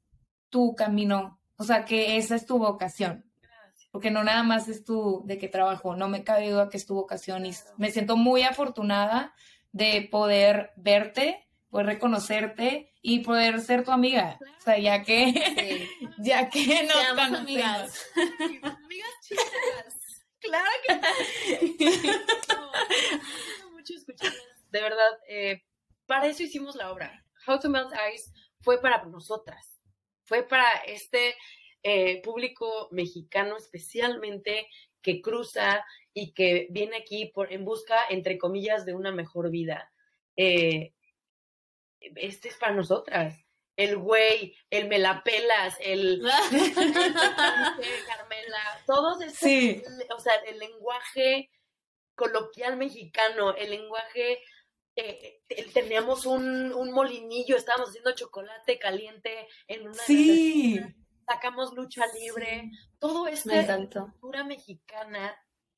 tu 0.49 0.73
camino, 0.75 1.39
o 1.57 1.63
sea, 1.63 1.85
que 1.85 2.17
esa 2.17 2.35
es 2.35 2.45
tu 2.45 2.57
vocación. 2.57 3.23
Porque 3.91 4.11
no 4.11 4.23
nada 4.23 4.43
más 4.43 4.67
es 4.67 4.83
tu 4.83 5.21
de 5.25 5.37
qué 5.37 5.47
trabajo, 5.47 5.95
no 5.95 6.09
me 6.09 6.23
cabe 6.23 6.49
duda 6.49 6.69
que 6.69 6.77
es 6.77 6.85
tu 6.85 6.95
vocación 6.95 7.45
y 7.45 7.53
me 7.77 7.91
siento 7.91 8.17
muy 8.17 8.41
afortunada 8.41 9.33
de 9.71 10.07
poder 10.11 10.73
verte, 10.75 11.47
poder 11.69 11.85
reconocerte 11.85 12.93
y 13.01 13.19
poder 13.19 13.61
ser 13.61 13.83
tu 13.83 13.91
amiga. 13.91 14.39
O 14.59 14.61
sea, 14.61 14.79
ya 14.79 15.03
que, 15.03 15.87
ya 16.17 16.49
que 16.49 16.83
nos 16.83 16.95
conocemos. 16.95 17.39
amigas. 17.39 18.05
amigas 18.63 19.11
chicas. 19.21 19.94
Claro 20.45 20.69
que 20.85 20.93
mucho 23.71 23.93
escucharlas. 23.93 24.71
De 24.71 24.81
verdad, 24.81 25.19
eh, 25.27 25.63
para 26.05 26.27
eso 26.27 26.43
hicimos 26.43 26.75
la 26.75 26.91
obra. 26.91 27.25
How 27.47 27.59
to 27.59 27.69
Melt 27.69 27.91
Ice 28.13 28.31
fue 28.61 28.81
para 28.81 29.03
nosotras. 29.05 29.79
Fue 30.23 30.43
para 30.43 30.69
este 30.87 31.35
eh, 31.83 32.21
público 32.21 32.89
mexicano 32.91 33.57
especialmente 33.57 34.67
que 35.01 35.21
cruza 35.21 35.85
y 36.13 36.33
que 36.33 36.67
viene 36.71 36.97
aquí 36.97 37.31
por, 37.33 37.53
en 37.53 37.63
busca, 37.63 37.95
entre 38.09 38.37
comillas, 38.37 38.85
de 38.85 38.95
una 38.95 39.11
mejor 39.11 39.51
vida. 39.51 39.91
Eh, 40.35 40.93
este 41.99 42.49
es 42.49 42.57
para 42.57 42.73
nosotras. 42.73 43.44
El 43.75 43.97
güey, 43.97 44.55
el 44.69 44.87
me 44.87 44.99
la 44.99 45.23
pelas, 45.23 45.75
el 45.81 46.21
Carmela, 48.07 48.83
todos 48.85 49.21
estos, 49.21 49.91
o 50.15 50.19
sea, 50.19 50.35
el 50.47 50.59
lenguaje 50.59 51.49
coloquial 52.15 52.77
mexicano, 52.77 53.53
el 53.55 53.71
lenguaje, 53.71 54.39
eh, 54.95 55.41
teníamos 55.73 56.25
un, 56.25 56.71
un, 56.73 56.91
molinillo, 56.91 57.57
estábamos 57.57 57.89
haciendo 57.89 58.15
chocolate 58.15 58.79
caliente 58.79 59.47
en 59.67 59.87
una 59.87 59.93
sí. 59.93 60.79
sacamos 61.27 61.73
lucha 61.73 62.05
libre, 62.13 62.71
todo 62.97 63.27
esto 63.27 63.51
cultura 63.91 64.45
mexicana, 64.45 65.37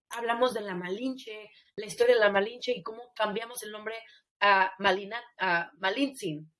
hablamos 0.09 0.53
de 0.53 0.61
la 0.61 0.75
Malinche, 0.75 1.49
la 1.75 1.85
historia 1.85 2.15
de 2.15 2.21
la 2.21 2.31
Malinche 2.31 2.71
y 2.71 2.83
cómo 2.83 3.11
cambiamos 3.15 3.63
el 3.63 3.71
nombre 3.71 3.95
a, 4.39 4.73
Malina, 4.79 5.21
a 5.39 5.71
Malintzin, 5.77 6.51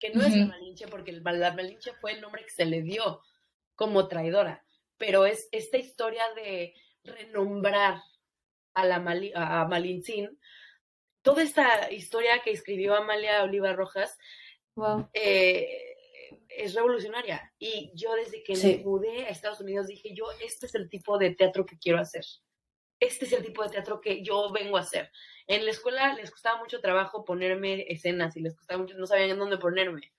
que 0.00 0.10
no 0.10 0.22
es 0.22 0.34
la 0.34 0.46
Malinche 0.46 0.88
porque 0.88 1.12
la 1.12 1.52
Malinche 1.52 1.92
fue 2.00 2.12
el 2.12 2.20
nombre 2.20 2.42
que 2.42 2.50
se 2.50 2.64
le 2.64 2.82
dio 2.82 3.20
como 3.76 4.08
traidora, 4.08 4.64
pero 4.96 5.26
es 5.26 5.48
esta 5.52 5.78
historia 5.78 6.24
de 6.34 6.74
renombrar 7.04 8.02
a, 8.74 8.86
la 8.86 8.96
a 9.34 9.64
Malintzin, 9.66 10.38
toda 11.22 11.42
esta 11.42 11.92
historia 11.92 12.40
que 12.42 12.50
escribió 12.50 12.94
Amalia 12.94 13.42
Oliva 13.42 13.72
Rojas 13.72 14.18
eh, 15.12 15.96
es 16.48 16.74
revolucionaria. 16.74 17.52
Y 17.58 17.92
yo 17.94 18.14
desde 18.14 18.42
que 18.42 18.56
me 18.56 18.78
mudé 18.78 19.26
a 19.26 19.30
Estados 19.30 19.60
Unidos 19.60 19.86
dije, 19.86 20.14
yo, 20.14 20.26
este 20.42 20.66
es 20.66 20.74
el 20.74 20.88
tipo 20.88 21.18
de 21.18 21.34
teatro 21.34 21.66
que 21.66 21.78
quiero 21.78 21.98
hacer. 21.98 22.24
Este 23.00 23.24
es 23.24 23.32
el 23.32 23.42
tipo 23.42 23.62
de 23.64 23.70
teatro 23.70 24.00
que 24.00 24.22
yo 24.22 24.50
vengo 24.52 24.76
a 24.76 24.82
hacer. 24.82 25.10
En 25.46 25.64
la 25.64 25.70
escuela 25.70 26.14
les 26.14 26.30
costaba 26.30 26.58
mucho 26.58 26.80
trabajo 26.80 27.24
ponerme 27.24 27.86
escenas 27.88 28.36
y 28.36 28.40
les 28.40 28.54
costaba 28.54 28.80
mucho, 28.80 28.96
no 28.96 29.06
sabían 29.06 29.30
en 29.30 29.38
dónde 29.38 29.58
ponerme. 29.58 30.12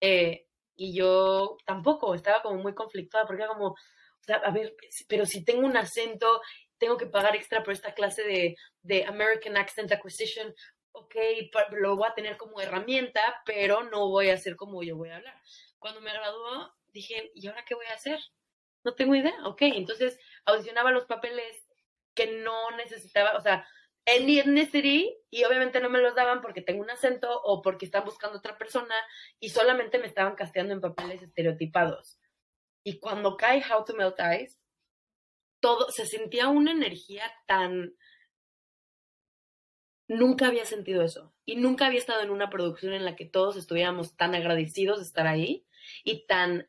Eh, 0.00 0.46
y 0.76 0.94
yo 0.94 1.56
tampoco, 1.66 2.14
estaba 2.14 2.42
como 2.42 2.62
muy 2.62 2.74
conflictuada 2.74 3.26
porque 3.26 3.42
era 3.42 3.52
como, 3.52 3.70
o 3.70 3.76
sea, 4.20 4.36
a 4.36 4.50
ver, 4.52 4.76
pero 5.08 5.26
si 5.26 5.44
tengo 5.44 5.66
un 5.66 5.76
acento, 5.76 6.40
tengo 6.78 6.96
que 6.96 7.06
pagar 7.06 7.34
extra 7.34 7.64
por 7.64 7.72
esta 7.72 7.94
clase 7.94 8.22
de, 8.22 8.56
de 8.82 9.04
American 9.04 9.56
Accent 9.56 9.90
Acquisition, 9.90 10.54
ok, 10.92 11.14
lo 11.72 11.96
voy 11.96 12.08
a 12.08 12.14
tener 12.14 12.36
como 12.36 12.60
herramienta, 12.60 13.20
pero 13.44 13.82
no 13.84 14.08
voy 14.08 14.30
a 14.30 14.34
hacer 14.34 14.54
como 14.54 14.82
yo 14.82 14.96
voy 14.96 15.10
a 15.10 15.16
hablar. 15.16 15.40
Cuando 15.78 16.00
me 16.00 16.12
graduó, 16.12 16.72
dije, 16.92 17.30
¿y 17.34 17.48
ahora 17.48 17.64
qué 17.64 17.74
voy 17.74 17.86
a 17.86 17.94
hacer? 17.94 18.20
No 18.84 18.94
tengo 18.94 19.14
idea, 19.14 19.34
ok, 19.44 19.62
entonces 19.62 20.18
audicionaba 20.44 20.92
los 20.92 21.06
papeles 21.06 21.67
que 22.18 22.42
no 22.42 22.72
necesitaba, 22.72 23.36
o 23.36 23.40
sea, 23.40 23.64
en 24.04 24.28
ethnicity 24.28 25.16
y 25.30 25.44
obviamente 25.44 25.80
no 25.80 25.88
me 25.88 26.00
los 26.00 26.16
daban 26.16 26.40
porque 26.40 26.62
tengo 26.62 26.82
un 26.82 26.90
acento 26.90 27.40
o 27.44 27.62
porque 27.62 27.84
están 27.84 28.04
buscando 28.04 28.38
otra 28.38 28.58
persona 28.58 28.94
y 29.38 29.50
solamente 29.50 30.00
me 30.00 30.08
estaban 30.08 30.34
casteando 30.34 30.74
en 30.74 30.80
papeles 30.80 31.22
estereotipados. 31.22 32.18
Y 32.82 32.98
cuando 32.98 33.36
cae 33.36 33.62
How 33.62 33.84
to 33.84 33.94
Melt 33.94 34.16
Ice, 34.42 34.58
todo, 35.60 35.92
se 35.92 36.06
sentía 36.06 36.48
una 36.48 36.72
energía 36.72 37.30
tan... 37.46 37.94
Nunca 40.08 40.48
había 40.48 40.64
sentido 40.64 41.02
eso 41.02 41.34
y 41.44 41.56
nunca 41.56 41.86
había 41.86 42.00
estado 42.00 42.22
en 42.22 42.30
una 42.30 42.50
producción 42.50 42.94
en 42.94 43.04
la 43.04 43.14
que 43.14 43.26
todos 43.26 43.56
estuviéramos 43.56 44.16
tan 44.16 44.34
agradecidos 44.34 44.98
de 44.98 45.04
estar 45.04 45.26
ahí 45.26 45.66
y 46.02 46.26
tan 46.26 46.68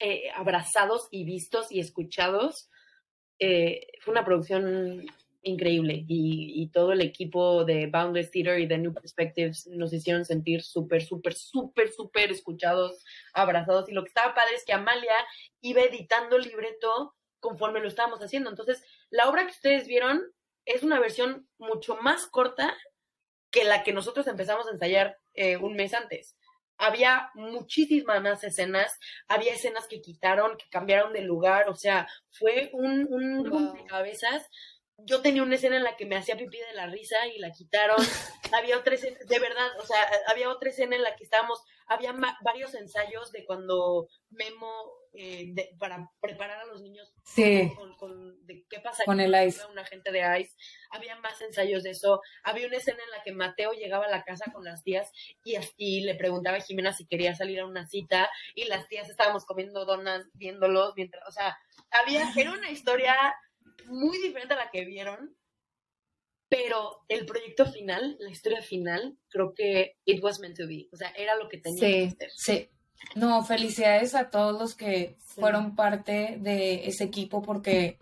eh, 0.00 0.30
abrazados 0.34 1.08
y 1.10 1.24
vistos 1.24 1.72
y 1.72 1.80
escuchados. 1.80 2.68
Eh, 3.38 3.88
fue 4.00 4.12
una 4.12 4.24
producción 4.24 5.06
increíble 5.44 6.04
y, 6.08 6.68
todo 6.72 6.92
el 6.92 7.02
equipo 7.02 7.64
de 7.64 7.86
Boundless 7.86 8.30
Theater 8.30 8.58
y 8.58 8.66
de 8.66 8.78
New 8.78 8.94
Perspectives 8.94 9.66
nos 9.68 9.92
hicieron 9.92 10.24
sentir 10.24 10.62
súper, 10.62 11.02
súper, 11.02 11.34
súper, 11.34 11.92
súper 11.92 12.32
escuchados, 12.32 13.04
abrazados. 13.32 13.88
Y 13.88 13.92
lo 13.92 14.02
que 14.02 14.08
estaba 14.08 14.34
padre 14.34 14.54
es 14.56 14.64
que 14.64 14.72
Amalia 14.72 15.14
iba 15.60 15.82
editando 15.82 16.36
el 16.36 16.42
libreto 16.42 17.14
conforme 17.38 17.80
lo 17.80 17.88
estábamos 17.88 18.20
haciendo. 18.20 18.50
Entonces, 18.50 18.82
la 19.10 19.28
obra 19.28 19.44
que 19.44 19.52
ustedes 19.52 19.86
vieron 19.86 20.22
es 20.64 20.82
una 20.82 20.98
versión 20.98 21.46
mucho 21.58 21.96
más 21.96 22.26
corta 22.26 22.76
que 23.50 23.64
la 23.64 23.84
que 23.84 23.92
nosotros 23.92 24.26
empezamos 24.26 24.66
a 24.66 24.72
ensayar 24.72 25.18
eh, 25.34 25.56
un 25.56 25.76
mes 25.76 25.94
antes. 25.94 26.36
Había 26.78 27.30
muchísimas 27.34 28.22
más 28.22 28.42
escenas, 28.44 28.98
había 29.28 29.54
escenas 29.54 29.86
que 29.86 30.00
quitaron, 30.00 30.56
que 30.56 30.68
cambiaron 30.70 31.12
de 31.12 31.22
lugar, 31.22 31.68
o 31.68 31.74
sea, 31.74 32.06
fue 32.30 32.70
un, 32.72 33.06
un 33.10 33.86
cabezas 33.86 34.48
yo 34.98 35.20
tenía 35.22 35.42
una 35.42 35.56
escena 35.56 35.76
en 35.76 35.82
la 35.82 35.96
que 35.96 36.06
me 36.06 36.16
hacía 36.16 36.36
pipí 36.36 36.58
de 36.58 36.74
la 36.74 36.86
risa 36.86 37.26
y 37.26 37.38
la 37.38 37.50
quitaron. 37.50 37.96
había 38.52 38.78
otra 38.78 38.94
escena, 38.94 39.18
de 39.26 39.38
verdad, 39.38 39.68
o 39.80 39.86
sea, 39.86 39.98
había 40.28 40.50
otra 40.50 40.70
escena 40.70 40.96
en 40.96 41.02
la 41.02 41.16
que 41.16 41.24
estábamos, 41.24 41.62
había 41.86 42.14
varios 42.42 42.74
ensayos 42.74 43.32
de 43.32 43.44
cuando 43.44 44.08
Memo, 44.30 44.92
eh, 45.16 45.54
para 45.78 46.10
preparar 46.20 46.58
a 46.58 46.66
los 46.66 46.82
niños 46.82 47.12
con, 47.98 48.46
de 48.46 48.64
qué 48.68 48.80
pasa 48.80 49.04
con 49.04 49.20
el 49.20 49.34
ice. 49.46 49.64
un 49.70 49.78
agente 49.78 50.10
de 50.10 50.40
ice. 50.40 50.56
Había 50.90 51.16
más 51.16 51.40
ensayos 51.40 51.82
de 51.82 51.90
eso. 51.90 52.20
Había 52.42 52.66
una 52.66 52.78
escena 52.78 52.98
en 53.04 53.10
la 53.10 53.22
que 53.22 53.32
Mateo 53.32 53.72
llegaba 53.72 54.06
a 54.06 54.10
la 54.10 54.24
casa 54.24 54.50
con 54.52 54.64
las 54.64 54.82
tías 54.82 55.10
y, 55.44 55.56
y 55.76 56.00
le 56.00 56.14
preguntaba 56.16 56.56
a 56.56 56.60
Jimena 56.60 56.92
si 56.92 57.06
quería 57.06 57.34
salir 57.34 57.60
a 57.60 57.66
una 57.66 57.86
cita 57.86 58.28
y 58.54 58.64
las 58.64 58.88
tías 58.88 59.08
estábamos 59.08 59.44
comiendo 59.44 59.84
donas 59.84 60.26
viéndolos 60.34 60.94
mientras, 60.96 61.26
o 61.28 61.32
sea, 61.32 61.56
había, 61.90 62.32
era 62.36 62.52
una 62.52 62.70
historia 62.70 63.14
muy 63.86 64.18
diferente 64.18 64.54
a 64.54 64.58
la 64.58 64.70
que 64.70 64.84
vieron, 64.84 65.36
pero 66.48 67.04
el 67.08 67.26
proyecto 67.26 67.66
final, 67.66 68.16
la 68.20 68.30
historia 68.30 68.62
final, 68.62 69.16
creo 69.28 69.54
que 69.54 69.96
it 70.04 70.22
was 70.22 70.40
meant 70.40 70.56
to 70.56 70.66
be. 70.66 70.88
O 70.92 70.96
sea, 70.96 71.10
era 71.16 71.36
lo 71.36 71.48
que 71.48 71.58
tenía 71.58 71.80
que 71.80 72.10
ser. 72.10 72.30
Sí. 72.34 72.70
No, 73.14 73.44
felicidades 73.44 74.14
a 74.14 74.30
todos 74.30 74.58
los 74.58 74.74
que 74.74 75.16
fueron 75.20 75.74
parte 75.74 76.38
de 76.40 76.86
ese 76.86 77.04
equipo 77.04 77.42
porque 77.42 77.98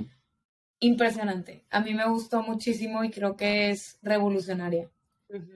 impresionante. 0.80 1.64
A 1.70 1.80
mí 1.80 1.94
me 1.94 2.08
gustó 2.08 2.42
muchísimo 2.42 3.04
y 3.04 3.10
creo 3.10 3.36
que 3.36 3.70
es 3.70 3.98
revolucionaria. 4.02 4.90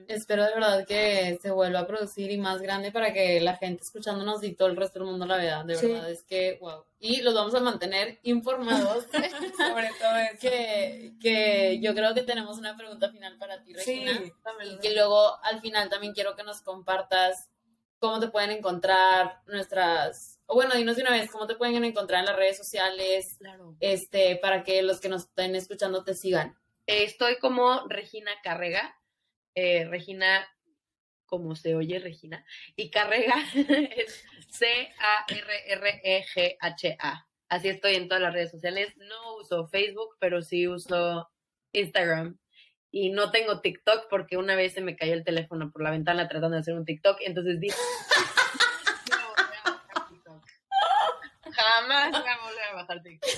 Espero 0.07 0.43
de 0.43 0.55
verdad 0.55 0.87
que 0.87 1.37
se 1.39 1.51
vuelva 1.51 1.81
a 1.81 1.87
producir 1.87 2.31
y 2.31 2.37
más 2.37 2.61
grande 2.61 2.91
para 2.91 3.13
que 3.13 3.39
la 3.41 3.55
gente 3.57 3.83
escuchándonos 3.83 4.43
y 4.43 4.53
todo 4.53 4.69
el 4.69 4.75
resto 4.75 4.99
del 4.99 5.09
mundo 5.09 5.27
la 5.27 5.37
vea. 5.37 5.63
De 5.63 5.75
verdad, 5.75 6.09
es 6.09 6.23
que, 6.23 6.57
wow. 6.59 6.83
Y 6.99 7.21
los 7.21 7.35
vamos 7.35 7.53
a 7.53 7.59
mantener 7.59 8.17
informados. 8.23 9.05
Sobre 9.57 9.89
todo 9.99 10.15
eso. 10.15 10.39
Que, 10.41 11.13
que 11.21 11.79
yo 11.79 11.93
creo 11.93 12.15
que 12.15 12.23
tenemos 12.23 12.57
una 12.57 12.75
pregunta 12.75 13.11
final 13.11 13.37
para 13.37 13.61
ti, 13.61 13.73
Regina. 13.73 14.13
Sí, 14.17 14.33
y 14.65 14.79
que 14.79 14.95
luego 14.95 15.37
al 15.43 15.61
final 15.61 15.89
también 15.89 16.13
quiero 16.13 16.35
que 16.35 16.43
nos 16.43 16.61
compartas 16.61 17.49
cómo 17.99 18.19
te 18.19 18.29
pueden 18.29 18.51
encontrar 18.51 19.41
nuestras 19.47 20.39
o 20.49 20.55
bueno, 20.55 20.75
dinos 20.75 20.95
de 20.95 21.01
una 21.01 21.11
vez, 21.11 21.29
¿cómo 21.29 21.45
te 21.45 21.55
pueden 21.55 21.83
encontrar 21.83 22.21
en 22.21 22.27
las 22.27 22.37
redes 22.37 22.57
sociales? 22.57 23.35
Claro. 23.37 23.75
Este, 23.81 24.37
para 24.37 24.63
que 24.63 24.81
los 24.81 25.01
que 25.01 25.09
nos 25.09 25.23
estén 25.23 25.55
escuchando 25.55 26.05
te 26.05 26.13
sigan. 26.13 26.57
Estoy 26.85 27.37
como 27.37 27.85
Regina 27.89 28.31
Carrega 28.43 28.97
eh, 29.59 29.85
Regina, 29.85 30.47
como 31.25 31.55
se 31.55 31.73
oye 31.73 31.97
Regina, 31.97 32.45
y 32.75 32.91
Carrega 32.91 33.33
es 33.55 34.23
C-A-R-R-E-G-H-A. 34.51 35.67
Así 37.49 37.69
estoy 37.69 37.95
en 37.95 38.07
todas 38.07 38.21
las 38.21 38.33
redes 38.33 38.51
sociales. 38.51 38.95
No 38.97 39.37
uso 39.37 39.67
Facebook, 39.67 40.15
pero 40.19 40.43
sí 40.43 40.67
uso 40.67 41.27
Instagram. 41.71 42.37
Y 42.99 43.11
no 43.11 43.29
tengo 43.29 43.61
TikTok 43.61 44.07
porque 44.09 44.37
una 44.37 44.55
vez 44.55 44.73
se 44.73 44.81
me 44.81 44.95
cayó 44.95 45.13
el 45.13 45.23
teléfono 45.23 45.69
por 45.71 45.83
la 45.83 45.91
ventana 45.91 46.27
tratando 46.27 46.55
de 46.55 46.61
hacer 46.61 46.73
un 46.73 46.83
TikTok. 46.83 47.19
Entonces 47.21 47.59
dije, 47.59 47.77
no 49.11 49.17
voy 49.17 49.55
a 49.63 49.69
bajar 49.69 50.07
TikTok. 50.09 50.43
Jamás 51.53 52.11
voy 52.11 52.27
a 52.27 52.37
volver 52.41 52.63
a 52.71 52.73
bajar 52.73 53.03
TikTok. 53.03 53.29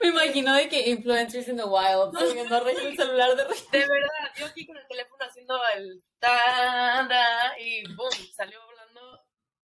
Me 0.00 0.08
imagino 0.08 0.54
de 0.54 0.68
que 0.68 0.90
influencers 0.90 1.46
in 1.46 1.56
the 1.56 1.64
wild 1.64 2.18
subiendo 2.18 2.68
el 2.68 2.96
celular 2.96 3.36
de 3.36 3.44
De 3.44 3.78
verdad, 3.78 4.32
yo 4.36 4.46
aquí 4.46 4.66
con 4.66 4.76
el 4.76 4.86
teléfono 4.88 5.24
haciendo 5.24 5.56
el 5.76 6.02
ta 6.18 7.54
y 7.60 7.94
boom, 7.94 8.10
salió 8.34 8.58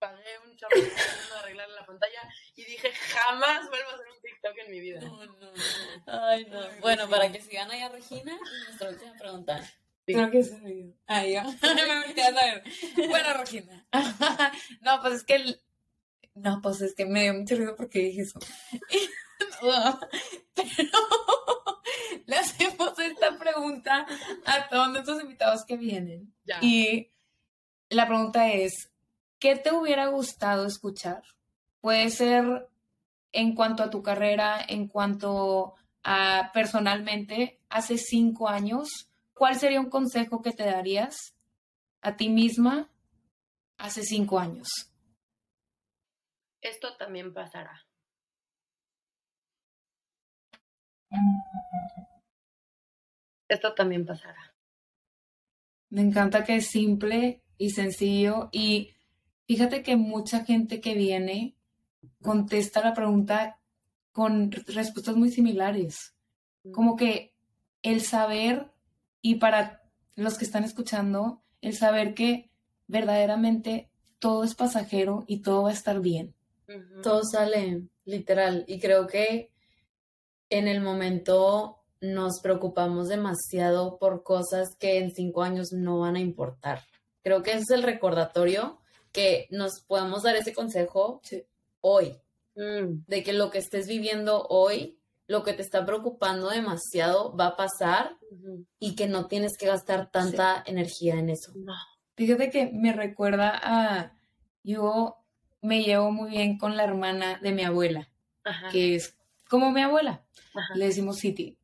pagué 0.00 0.38
un 0.44 0.56
chorro 0.56 0.80
de 0.80 0.90
arreglar 1.38 1.68
la 1.68 1.86
pantalla 1.86 2.28
y 2.56 2.64
dije, 2.64 2.90
jamás 2.92 3.68
vuelvo 3.68 3.90
a 3.90 3.94
hacer 3.94 4.06
un 4.08 4.22
TikTok 4.22 4.58
en 4.64 4.70
mi 4.70 4.80
vida. 4.80 5.00
No, 5.00 5.26
no, 5.26 5.52
Ay, 6.06 6.46
no. 6.46 6.60
Bueno, 6.80 7.08
para 7.08 7.30
que 7.30 7.40
sigan 7.40 7.70
ahí 7.70 7.82
a 7.82 7.88
Regina, 7.90 8.36
nuestra 8.66 8.90
última 8.90 9.14
pregunta. 9.16 9.70
Creo 10.06 10.30
que 10.30 10.42
se 10.42 10.58
me 10.58 10.94
Ahí 11.06 11.34
va. 11.36 11.44
me. 11.44 13.06
Bueno, 13.06 13.34
Regina. 13.34 13.86
no, 14.80 15.00
pues 15.02 15.14
es 15.14 15.24
que 15.24 15.34
el... 15.36 15.60
No, 16.34 16.60
pues 16.62 16.80
es 16.80 16.94
que 16.94 17.04
me 17.04 17.22
dio 17.24 17.34
mucho 17.34 17.54
ruido 17.56 17.76
porque 17.76 18.00
dije 18.00 18.22
eso. 18.22 18.40
Pero 19.60 20.00
le 22.26 22.36
hacemos 22.36 22.98
esta 22.98 23.38
pregunta 23.38 24.06
a 24.44 24.68
todos 24.68 24.90
nuestros 24.90 25.22
invitados 25.22 25.64
que 25.64 25.76
vienen. 25.76 26.34
Y 26.60 27.10
la 27.88 28.06
pregunta 28.06 28.50
es, 28.52 28.89
¿qué 29.40 29.56
te 29.56 29.72
hubiera 29.72 30.06
gustado 30.06 30.66
escuchar? 30.66 31.22
Puede 31.80 32.10
ser 32.10 32.68
en 33.32 33.54
cuanto 33.54 33.82
a 33.82 33.90
tu 33.90 34.02
carrera, 34.02 34.60
en 34.68 34.86
cuanto 34.86 35.74
a 36.04 36.50
personalmente, 36.52 37.60
hace 37.68 37.98
cinco 37.98 38.48
años, 38.48 39.10
¿cuál 39.32 39.56
sería 39.56 39.80
un 39.80 39.90
consejo 39.90 40.42
que 40.42 40.52
te 40.52 40.64
darías 40.64 41.34
a 42.02 42.16
ti 42.16 42.28
misma 42.28 42.90
hace 43.78 44.02
cinco 44.02 44.38
años? 44.38 44.68
Esto 46.60 46.96
también 46.96 47.32
pasará. 47.32 47.86
Esto 53.48 53.74
también 53.74 54.04
pasará. 54.04 54.54
Me 55.88 56.02
encanta 56.02 56.44
que 56.44 56.56
es 56.56 56.68
simple 56.68 57.42
y 57.58 57.70
sencillo 57.70 58.48
y 58.52 58.94
fíjate 59.50 59.82
que 59.82 59.96
mucha 59.96 60.44
gente 60.44 60.80
que 60.80 60.94
viene 60.94 61.56
contesta 62.22 62.84
la 62.84 62.94
pregunta 62.94 63.58
con 64.12 64.52
respuestas 64.52 65.16
muy 65.16 65.32
similares. 65.32 66.14
Como 66.70 66.94
que 66.94 67.34
el 67.82 68.00
saber, 68.00 68.70
y 69.20 69.40
para 69.40 69.82
los 70.14 70.38
que 70.38 70.44
están 70.44 70.62
escuchando, 70.62 71.42
el 71.62 71.74
saber 71.74 72.14
que 72.14 72.52
verdaderamente 72.86 73.90
todo 74.20 74.44
es 74.44 74.54
pasajero 74.54 75.24
y 75.26 75.42
todo 75.42 75.64
va 75.64 75.70
a 75.70 75.72
estar 75.72 75.98
bien. 75.98 76.32
Todo 77.02 77.24
sale 77.24 77.88
literal. 78.04 78.64
Y 78.68 78.78
creo 78.78 79.08
que 79.08 79.50
en 80.48 80.68
el 80.68 80.80
momento 80.80 81.82
nos 82.00 82.40
preocupamos 82.40 83.08
demasiado 83.08 83.98
por 83.98 84.22
cosas 84.22 84.76
que 84.78 84.98
en 84.98 85.10
cinco 85.10 85.42
años 85.42 85.72
no 85.72 85.98
van 85.98 86.14
a 86.14 86.20
importar. 86.20 86.82
Creo 87.24 87.42
que 87.42 87.50
ese 87.50 87.62
es 87.62 87.70
el 87.70 87.82
recordatorio 87.82 88.79
que 89.12 89.46
nos 89.50 89.80
podemos 89.80 90.22
dar 90.22 90.36
ese 90.36 90.52
consejo 90.52 91.20
hoy, 91.80 92.16
mm. 92.56 93.04
de 93.06 93.22
que 93.22 93.32
lo 93.32 93.50
que 93.50 93.58
estés 93.58 93.88
viviendo 93.88 94.46
hoy, 94.48 94.98
lo 95.26 95.42
que 95.42 95.52
te 95.52 95.62
está 95.62 95.86
preocupando 95.86 96.50
demasiado 96.50 97.36
va 97.36 97.46
a 97.48 97.56
pasar 97.56 98.16
y 98.78 98.96
que 98.96 99.06
no 99.06 99.26
tienes 99.26 99.56
que 99.56 99.66
gastar 99.66 100.10
tanta 100.10 100.62
energía 100.66 101.14
en 101.14 101.30
eso. 101.30 101.52
Fíjate 102.16 102.50
que 102.50 102.70
me 102.72 102.92
recuerda 102.92 103.60
a, 103.62 104.16
yo 104.62 105.16
me 105.62 105.82
llevo 105.82 106.10
muy 106.10 106.30
bien 106.30 106.58
con 106.58 106.76
la 106.76 106.84
hermana 106.84 107.38
de 107.40 107.52
mi 107.52 107.62
abuela, 107.62 108.10
que 108.72 108.96
es 108.96 109.16
como 109.48 109.70
mi 109.70 109.82
abuela, 109.82 110.24
le 110.74 110.86
decimos 110.86 111.18
City. 111.18 111.56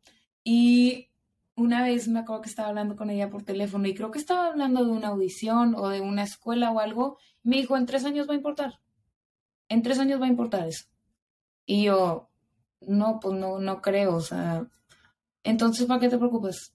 Y 0.44 1.05
una 1.56 1.82
vez 1.82 2.06
me 2.06 2.20
acuerdo 2.20 2.42
que 2.42 2.50
estaba 2.50 2.68
hablando 2.68 2.96
con 2.96 3.10
ella 3.10 3.30
por 3.30 3.42
teléfono 3.42 3.88
y 3.88 3.94
creo 3.94 4.10
que 4.10 4.18
estaba 4.18 4.48
hablando 4.48 4.84
de 4.84 4.90
una 4.90 5.08
audición 5.08 5.74
o 5.74 5.88
de 5.88 6.02
una 6.02 6.22
escuela 6.22 6.70
o 6.70 6.80
algo. 6.80 7.18
Me 7.42 7.56
dijo, 7.56 7.76
en 7.76 7.86
tres 7.86 8.04
años 8.04 8.28
va 8.28 8.34
a 8.34 8.36
importar. 8.36 8.80
En 9.68 9.82
tres 9.82 9.98
años 9.98 10.20
va 10.20 10.26
a 10.26 10.30
importar 10.30 10.68
eso. 10.68 10.84
Y 11.64 11.84
yo, 11.84 12.30
no, 12.82 13.18
pues 13.20 13.38
no, 13.38 13.58
no 13.58 13.80
creo. 13.80 14.16
O 14.16 14.20
sea, 14.20 14.68
entonces, 15.42 15.86
¿para 15.86 15.98
qué 15.98 16.10
te 16.10 16.18
preocupes? 16.18 16.74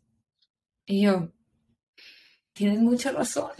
Y 0.87 1.01
yo, 1.03 1.31
tienes 2.53 2.79
mucha 2.79 3.11
razón. 3.11 3.51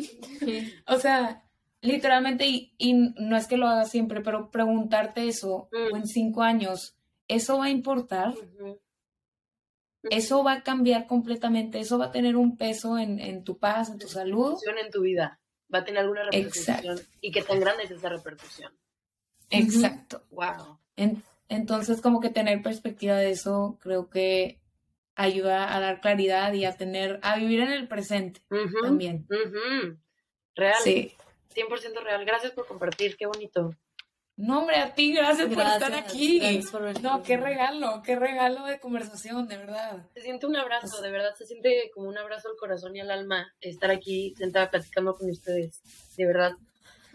o 0.88 0.98
sea, 0.98 1.48
literalmente, 1.82 2.48
y, 2.48 2.74
y, 2.80 2.94
no 2.94 3.38
es 3.38 3.46
que 3.46 3.58
lo 3.58 3.68
haga 3.68 3.86
siempre, 3.86 4.22
pero 4.22 4.50
preguntarte 4.50 5.28
eso 5.28 5.70
mm. 5.72 5.98
en 5.98 6.08
cinco 6.08 6.42
años, 6.42 6.98
¿eso 7.28 7.60
va 7.60 7.66
a 7.66 7.70
importar? 7.70 8.34
Eso 10.10 10.44
va 10.44 10.54
a 10.54 10.64
cambiar 10.64 11.06
completamente, 11.06 11.80
eso 11.80 11.98
va 11.98 12.06
a 12.06 12.12
tener 12.12 12.36
un 12.36 12.58
peso 12.58 12.98
en, 12.98 13.44
tu 13.44 13.58
paz, 13.58 13.90
en 13.90 14.00
tu 14.00 14.08
salud. 14.08 14.58
En 14.66 14.92
tu 14.92 15.02
vida, 15.02 15.40
va 15.74 15.80
a 15.80 15.84
tener 15.84 16.02
alguna 16.02 16.24
repercusión. 16.24 17.00
Y 17.22 17.32
qué 17.32 17.44
tan 17.44 17.60
grande 17.60 17.84
es 17.84 17.92
esa 17.92 18.10
repercusión. 18.10 18.74
Exacto. 19.50 20.24
Wow. 20.32 20.80
entonces, 21.50 22.02
como 22.02 22.20
que 22.20 22.30
tener 22.30 22.62
perspectiva 22.62 23.16
de 23.16 23.32
eso, 23.32 23.78
creo 23.82 24.10
que 24.10 24.60
ayuda 25.16 25.76
a 25.76 25.80
dar 25.80 26.02
claridad 26.02 26.54
y 26.54 26.66
a 26.66 26.76
tener, 26.78 27.20
a 27.22 27.38
vivir 27.38 27.60
en 27.62 27.72
el 27.72 27.88
presente 27.88 28.42
también. 28.82 29.28
Real. 30.56 30.82
Sí. 30.84 31.16
100% 31.54 32.02
real. 32.04 32.26
Gracias 32.26 32.54
por 32.54 32.66
compartir, 32.66 33.18
qué 33.18 33.26
bonito. 33.26 33.76
No, 34.42 34.62
hombre, 34.62 34.78
a 34.78 34.96
ti, 34.96 35.14
gracias, 35.14 35.54
por 35.54 35.64
estar 35.64 35.94
aquí. 35.94 36.42
no, 37.04 37.22
qué 37.22 37.38
regalo, 37.38 38.02
qué 38.04 38.16
regalo 38.16 38.66
de 38.66 38.80
conversación, 38.80 39.48
de 39.48 39.58
verdad. 39.58 40.04
Se 40.16 40.22
siente 40.22 40.48
un 40.48 40.56
abrazo, 40.56 41.00
de 41.00 41.12
verdad, 41.12 41.36
se 41.38 41.46
siente 41.46 41.92
como 41.94 42.10
un 42.10 42.18
abrazo 42.18 42.50
al 42.50 42.56
corazón 42.56 42.96
y 42.96 43.02
al 43.02 43.12
alma 43.12 43.54
estar 43.62 43.92
aquí 43.92 44.34
sentada 44.36 44.72
platicando 44.72 45.14
con 45.14 45.30
ustedes. 45.30 45.80
De 46.18 46.26
verdad, 46.26 46.54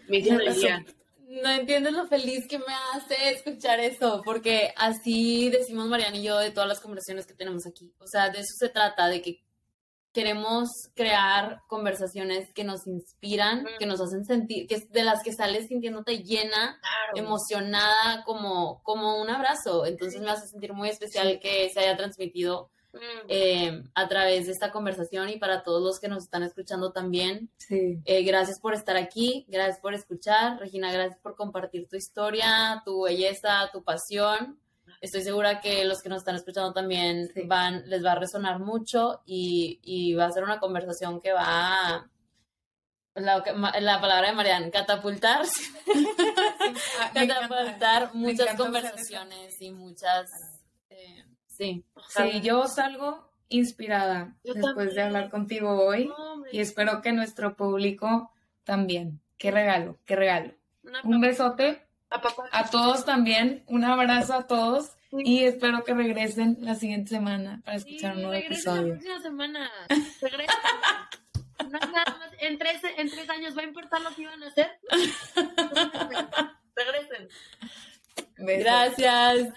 me 0.09 0.19
hizo 0.19 0.39
día. 0.39 0.85
No 1.27 1.51
entiendes 1.51 1.95
lo 1.95 2.07
feliz 2.07 2.47
que 2.49 2.61
me 2.61 2.73
hace 2.95 3.31
escuchar 3.31 3.81
eso, 3.81 4.23
porque 4.25 4.73
así 4.77 5.51
decimos 5.51 5.89
Mariana 5.89 6.17
y 6.17 6.23
yo 6.23 6.39
de 6.39 6.53
todas 6.53 6.69
las 6.69 6.79
conversaciones 6.79 7.27
que 7.27 7.35
tenemos 7.35 7.67
aquí. 7.67 7.93
O 7.99 8.07
sea, 8.07 8.31
de 8.31 8.39
eso 8.39 8.55
se 8.57 8.69
trata, 8.69 9.09
de 9.09 9.21
que 9.21 9.41
queremos 10.17 10.71
crear 10.95 11.61
conversaciones 11.69 12.51
que 12.55 12.65
nos 12.65 12.87
inspiran, 12.87 13.67
que 13.79 13.85
nos 13.85 14.01
hacen 14.01 14.25
sentir, 14.25 14.67
que 14.67 14.81
de 14.91 15.05
las 15.05 15.23
que 15.23 15.35
sales 15.35 15.67
sintiéndote 15.67 16.23
llena, 16.23 16.81
emocionada, 17.15 18.25
como, 18.25 18.83
como 18.83 19.21
un 19.21 19.29
abrazo. 19.29 19.85
Entonces 19.85 20.23
me 20.23 20.31
hace 20.31 20.49
sentir 20.49 20.73
muy 20.73 20.89
especial 20.89 21.39
que 21.39 21.69
se 21.69 21.81
haya 21.81 21.99
transmitido 21.99 22.71
eh, 23.29 23.83
a 23.95 24.09
través 24.09 24.47
de 24.47 24.53
esta 24.53 24.73
conversación 24.73 25.29
y 25.29 25.37
para 25.37 25.63
todos 25.63 25.83
los 25.83 26.01
que 26.01 26.09
nos 26.09 26.25
están 26.25 26.45
escuchando 26.45 26.93
también. 26.93 27.51
Eh, 27.69 28.23
gracias 28.23 28.59
por 28.59 28.73
estar 28.73 28.97
aquí, 28.97 29.45
gracias 29.49 29.81
por 29.81 29.93
escuchar. 29.93 30.59
Regina, 30.59 30.91
gracias 30.91 31.21
por 31.21 31.37
compartir 31.37 31.89
tu 31.89 31.97
historia, 31.97 32.81
tu 32.87 33.03
belleza, 33.03 33.69
tu 33.71 33.85
pasión 33.85 34.59
estoy 35.01 35.23
segura 35.23 35.61
que 35.61 35.85
los 35.85 36.03
que 36.03 36.09
nos 36.09 36.19
están 36.19 36.37
escuchando 36.37 36.73
también 36.73 37.29
van, 37.47 37.89
les 37.89 38.05
va 38.05 38.13
a 38.13 38.19
resonar 38.19 38.59
mucho 38.59 39.23
y, 39.27 40.15
va 40.15 40.27
a 40.27 40.33
ser 40.33 40.45
una 40.45 40.59
conversación 40.59 41.21
que 41.21 41.33
va 41.33 41.45
a, 41.45 42.11
la, 43.15 44.01
palabra 44.01 44.29
de 44.29 44.35
Marianne, 44.35 44.71
catapultar, 44.71 45.43
ah, 47.01 47.11
catapultar 47.15 48.15
muchas 48.15 48.57
conversaciones 48.57 49.61
y 49.61 49.71
muchas, 49.71 50.31
eh, 50.91 51.25
sí. 51.47 51.85
Sí, 52.09 52.41
yo 52.43 52.67
salgo 52.67 53.31
inspirada 53.49 54.37
después 54.43 54.95
de 54.95 55.03
hablar 55.03 55.31
contigo 55.31 55.87
hoy 55.87 56.11
y 56.53 56.61
espero 56.61 57.01
que 57.01 57.13
nuestro 57.13 57.57
público 57.57 58.33
también. 58.65 59.21
Qué 59.39 59.51
regalo, 59.51 59.99
qué 60.05 60.17
regalo. 60.17 60.55
Un 61.05 61.21
besote 61.21 61.86
a 62.11 62.71
todos 62.71 63.05
también, 63.05 63.65
un 63.67 63.85
abrazo 63.85 64.35
a 64.35 64.47
todos 64.47 64.97
y 65.11 65.45
espero 65.45 65.85
que 65.85 65.95
regresen 65.95 66.59
la 66.61 66.75
siguiente 66.75 67.11
semana 67.11 67.63
para 67.65 67.77
escuchar 67.77 68.17
un 68.17 68.23
nuevo 68.23 68.35
episodio. 68.35 68.95
La 68.95 69.01
próxima 69.01 69.21
semana. 69.21 69.71
Regresen. 70.21 70.57
no 71.71 71.79
nada 71.79 72.17
más. 72.19 72.31
En 72.41 72.59
tres, 72.59 72.83
en 72.97 73.11
tres 73.11 73.31
años 73.31 73.57
va 73.57 73.63
a 73.63 73.65
importar 73.65 74.01
lo 74.03 74.15
que 74.15 74.23
iban 74.23 74.43
a 74.43 74.49
hacer. 74.49 74.79
regresen. 76.77 77.29
Gracias. 78.37 79.53